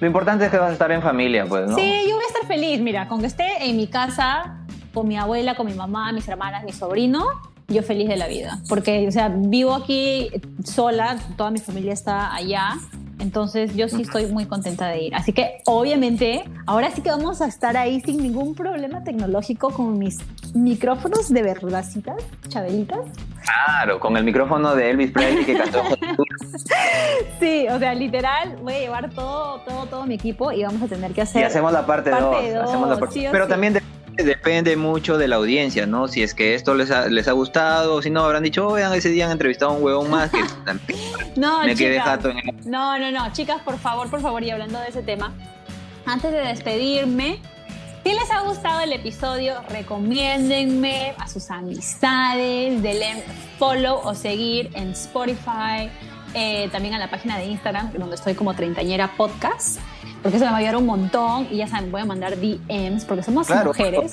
Lo 0.00 0.06
importante 0.06 0.46
es 0.46 0.50
que 0.50 0.56
vas 0.56 0.70
a 0.70 0.72
estar 0.72 0.90
en 0.90 1.02
familia, 1.02 1.44
pues, 1.46 1.68
¿no? 1.68 1.76
Sí, 1.76 2.04
yo 2.08 2.14
voy 2.14 2.24
a 2.24 2.26
estar 2.26 2.46
feliz. 2.46 2.80
Mira, 2.80 3.06
con 3.06 3.20
que 3.20 3.26
esté 3.26 3.68
en 3.68 3.76
mi 3.76 3.86
casa, 3.86 4.56
con 4.94 5.06
mi 5.06 5.18
abuela, 5.18 5.54
con 5.54 5.66
mi 5.66 5.74
mamá, 5.74 6.10
mis 6.12 6.26
hermanas, 6.26 6.64
mi 6.64 6.72
sobrino, 6.72 7.26
yo 7.68 7.82
feliz 7.82 8.08
de 8.08 8.16
la 8.16 8.26
vida. 8.26 8.58
Porque, 8.68 9.06
o 9.06 9.12
sea, 9.12 9.28
vivo 9.28 9.74
aquí 9.74 10.30
sola, 10.64 11.18
toda 11.36 11.50
mi 11.50 11.58
familia 11.58 11.92
está 11.92 12.34
allá. 12.34 12.78
Entonces 13.20 13.76
yo 13.76 13.88
sí 13.88 14.02
estoy 14.02 14.26
muy 14.26 14.46
contenta 14.46 14.88
de 14.88 15.02
ir. 15.02 15.14
Así 15.14 15.32
que 15.32 15.62
obviamente 15.66 16.44
ahora 16.66 16.90
sí 16.90 17.02
que 17.02 17.10
vamos 17.10 17.40
a 17.42 17.46
estar 17.46 17.76
ahí 17.76 18.00
sin 18.00 18.22
ningún 18.22 18.54
problema 18.54 19.04
tecnológico 19.04 19.70
con 19.70 19.98
mis 19.98 20.18
micrófonos 20.54 21.28
de 21.32 21.42
verdadcitas, 21.42 22.22
chabelitas. 22.48 23.00
Claro, 23.42 24.00
con 24.00 24.16
el 24.16 24.24
micrófono 24.24 24.74
de 24.74 24.90
Elvis 24.90 25.12
Presley 25.12 25.44
que 25.44 25.56
cantó. 25.56 25.82
sí, 27.40 27.66
o 27.68 27.78
sea, 27.78 27.94
literal, 27.94 28.56
voy 28.62 28.74
a 28.74 28.80
llevar 28.80 29.10
todo, 29.10 29.60
todo, 29.60 29.86
todo 29.86 30.06
mi 30.06 30.14
equipo 30.14 30.52
y 30.52 30.62
vamos 30.62 30.82
a 30.82 30.86
tener 30.86 31.12
que 31.12 31.22
hacer. 31.22 31.42
Y 31.42 31.44
hacemos 31.44 31.72
la 31.72 31.86
parte 31.86 32.10
2. 32.10 33.00
Pero 33.30 33.48
también 33.48 33.80
depende 34.24 34.76
mucho 34.76 35.18
de 35.18 35.28
la 35.28 35.36
audiencia, 35.36 35.86
¿no? 35.86 36.08
Si 36.08 36.22
es 36.22 36.34
que 36.34 36.54
esto 36.54 36.74
les 36.74 36.90
ha, 36.90 37.06
les 37.08 37.28
ha 37.28 37.32
gustado, 37.32 38.02
si 38.02 38.10
no, 38.10 38.24
habrán 38.24 38.42
dicho, 38.42 38.66
oh, 38.66 38.72
vean, 38.72 38.92
ese 38.94 39.08
día 39.08 39.26
han 39.26 39.32
entrevistado 39.32 39.72
a 39.72 39.74
un 39.74 39.82
huevón 39.82 40.10
más 40.10 40.30
que 40.30 40.38
no, 41.36 41.64
me 41.64 41.74
quedé 41.74 42.00
jato 42.00 42.30
en 42.30 42.38
el... 42.38 42.70
No, 42.70 42.98
no, 42.98 43.10
no, 43.10 43.32
chicas, 43.32 43.60
por 43.62 43.78
favor, 43.78 44.10
por 44.10 44.20
favor, 44.20 44.42
y 44.42 44.50
hablando 44.50 44.78
de 44.80 44.88
ese 44.88 45.02
tema, 45.02 45.32
antes 46.06 46.32
de 46.32 46.38
despedirme, 46.38 47.40
si 48.04 48.12
les 48.14 48.30
ha 48.30 48.40
gustado 48.40 48.80
el 48.80 48.92
episodio, 48.92 49.56
recomiéndenme 49.68 51.14
a 51.18 51.28
sus 51.28 51.50
amistades, 51.50 52.82
denle 52.82 53.22
follow 53.58 54.00
o 54.02 54.14
seguir 54.14 54.70
en 54.74 54.90
Spotify, 54.92 55.90
eh, 56.32 56.68
también 56.72 56.94
a 56.94 56.98
la 56.98 57.10
página 57.10 57.36
de 57.36 57.44
Instagram, 57.46 57.92
donde 57.92 58.14
estoy 58.14 58.34
como 58.34 58.54
Treintañera 58.54 59.08
Podcast, 59.16 59.78
porque 60.22 60.36
eso 60.36 60.44
me 60.46 60.50
va 60.50 60.56
a 60.56 60.60
ayudar 60.60 60.76
un 60.76 60.86
montón 60.86 61.48
y 61.50 61.58
ya 61.58 61.66
saben, 61.66 61.90
voy 61.90 62.02
a 62.02 62.04
mandar 62.04 62.36
DMs 62.36 63.04
porque 63.04 63.22
somos 63.22 63.48
mujeres 63.48 64.10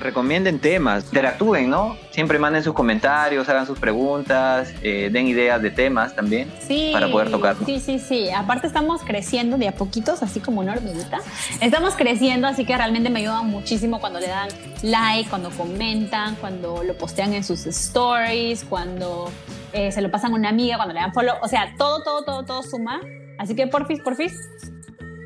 recomienden 0.00 0.58
temas, 0.58 1.06
interactúen, 1.06 1.68
¿no? 1.68 1.96
Siempre 2.10 2.38
manden 2.38 2.62
sus 2.62 2.74
comentarios, 2.74 3.48
hagan 3.48 3.66
sus 3.66 3.78
preguntas, 3.78 4.72
eh, 4.82 5.10
den 5.12 5.26
ideas 5.26 5.60
de 5.60 5.70
temas 5.70 6.14
también 6.14 6.52
sí, 6.60 6.90
para 6.92 7.10
poder 7.10 7.30
tocar. 7.30 7.56
Sí, 7.66 7.80
sí, 7.80 7.98
sí. 7.98 8.30
Aparte 8.30 8.66
estamos 8.66 9.02
creciendo 9.02 9.58
de 9.58 9.68
a 9.68 9.72
poquitos, 9.72 10.22
así 10.22 10.40
como 10.40 10.60
una 10.60 10.72
hormiguita. 10.72 11.18
Estamos 11.60 11.94
creciendo, 11.94 12.46
así 12.46 12.64
que 12.64 12.76
realmente 12.76 13.10
me 13.10 13.20
ayuda 13.20 13.42
muchísimo 13.42 14.00
cuando 14.00 14.20
le 14.20 14.28
dan 14.28 14.48
like, 14.82 15.28
cuando 15.28 15.50
comentan, 15.50 16.36
cuando 16.36 16.82
lo 16.82 16.94
postean 16.94 17.34
en 17.34 17.44
sus 17.44 17.66
stories, 17.66 18.64
cuando 18.64 19.30
eh, 19.72 19.92
se 19.92 20.00
lo 20.00 20.10
pasan 20.10 20.32
a 20.32 20.36
una 20.36 20.48
amiga, 20.48 20.76
cuando 20.76 20.94
le 20.94 21.00
dan 21.00 21.12
follow. 21.12 21.36
O 21.42 21.48
sea, 21.48 21.74
todo, 21.76 22.02
todo, 22.02 22.24
todo, 22.24 22.44
todo 22.44 22.62
suma. 22.62 23.00
Así 23.38 23.54
que 23.54 23.68
porfis, 23.68 24.00
porfis, 24.00 24.32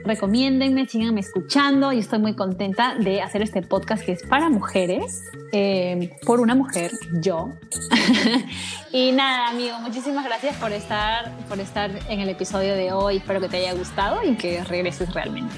recomiéndenme, 0.04 0.86
síganme 0.86 1.20
escuchando. 1.20 1.92
y 1.92 1.98
estoy 1.98 2.18
muy 2.18 2.34
contenta 2.34 2.94
de 2.96 3.22
hacer 3.22 3.42
este 3.42 3.62
podcast 3.62 4.04
que 4.04 4.12
es 4.12 4.22
para 4.22 4.48
mujeres, 4.48 5.24
eh, 5.52 6.16
por 6.24 6.40
una 6.40 6.54
mujer, 6.54 6.92
yo. 7.20 7.52
y 8.92 9.12
nada, 9.12 9.48
amigo, 9.48 9.78
muchísimas 9.80 10.24
gracias 10.24 10.56
por 10.56 10.72
estar, 10.72 11.30
por 11.48 11.60
estar 11.60 11.90
en 12.08 12.20
el 12.20 12.28
episodio 12.28 12.74
de 12.74 12.92
hoy. 12.92 13.18
Espero 13.18 13.40
que 13.40 13.48
te 13.48 13.58
haya 13.58 13.74
gustado 13.74 14.22
y 14.22 14.36
que 14.36 14.62
regreses 14.64 15.12
realmente. 15.12 15.54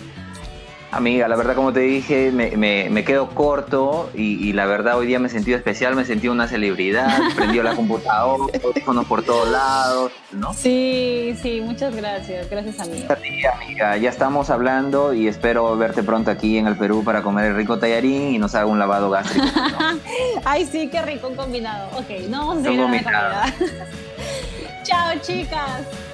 Amiga, 0.95 1.26
la 1.26 1.34
verdad 1.34 1.57
como 1.57 1.72
te 1.72 1.80
dije, 1.80 2.30
me, 2.30 2.57
me, 2.57 3.05
quedo 3.05 3.28
corto 3.30 4.11
y, 4.14 4.53
la 4.53 4.64
verdad 4.64 4.97
hoy 4.97 5.09
día 5.09 5.18
me 5.18 5.26
he 5.26 5.30
sentido 5.30 5.57
especial, 5.57 5.97
me 5.97 6.05
sentí 6.05 6.28
una 6.28 6.47
celebridad, 6.47 7.20
prendió 7.34 7.64
la 7.64 7.74
computadora, 7.74 8.57
teléfonos 8.61 9.05
por 9.07 9.24
todos 9.24 9.49
lados, 9.49 10.12
¿no? 10.30 10.55
Sí, 10.55 11.36
sí, 11.42 11.61
muchas 11.61 11.97
gracias, 11.97 12.49
gracias 12.49 12.78
amiga. 12.78 13.18
Sí, 13.20 13.45
amiga, 13.45 13.97
ya 13.97 14.09
estamos 14.09 14.51
hablando 14.51 15.12
y 15.12 15.26
espero 15.26 15.76
verte 15.76 16.05
pronto 16.05 16.30
aquí 16.30 16.59
en 16.59 16.68
el 16.68 16.76
Perú 16.76 17.03
para 17.03 17.22
comer 17.22 17.47
el 17.47 17.57
rico 17.57 17.76
tallarín 17.76 18.32
y 18.32 18.38
nos 18.38 18.55
haga 18.55 18.66
un 18.66 18.78
lavado 18.78 19.11
gástrico. 19.11 19.47
Ay, 20.45 20.64
sí, 20.64 20.88
qué 20.92 21.03
rico 21.03 21.26
un 21.26 21.34
combinado. 21.34 21.88
Ok, 21.99 22.28
no 22.28 22.47
vamos 22.47 22.64
a 22.66 22.70
a 22.70 23.28
la 23.28 23.55
Chao, 24.84 25.18
chicas. 25.20 26.13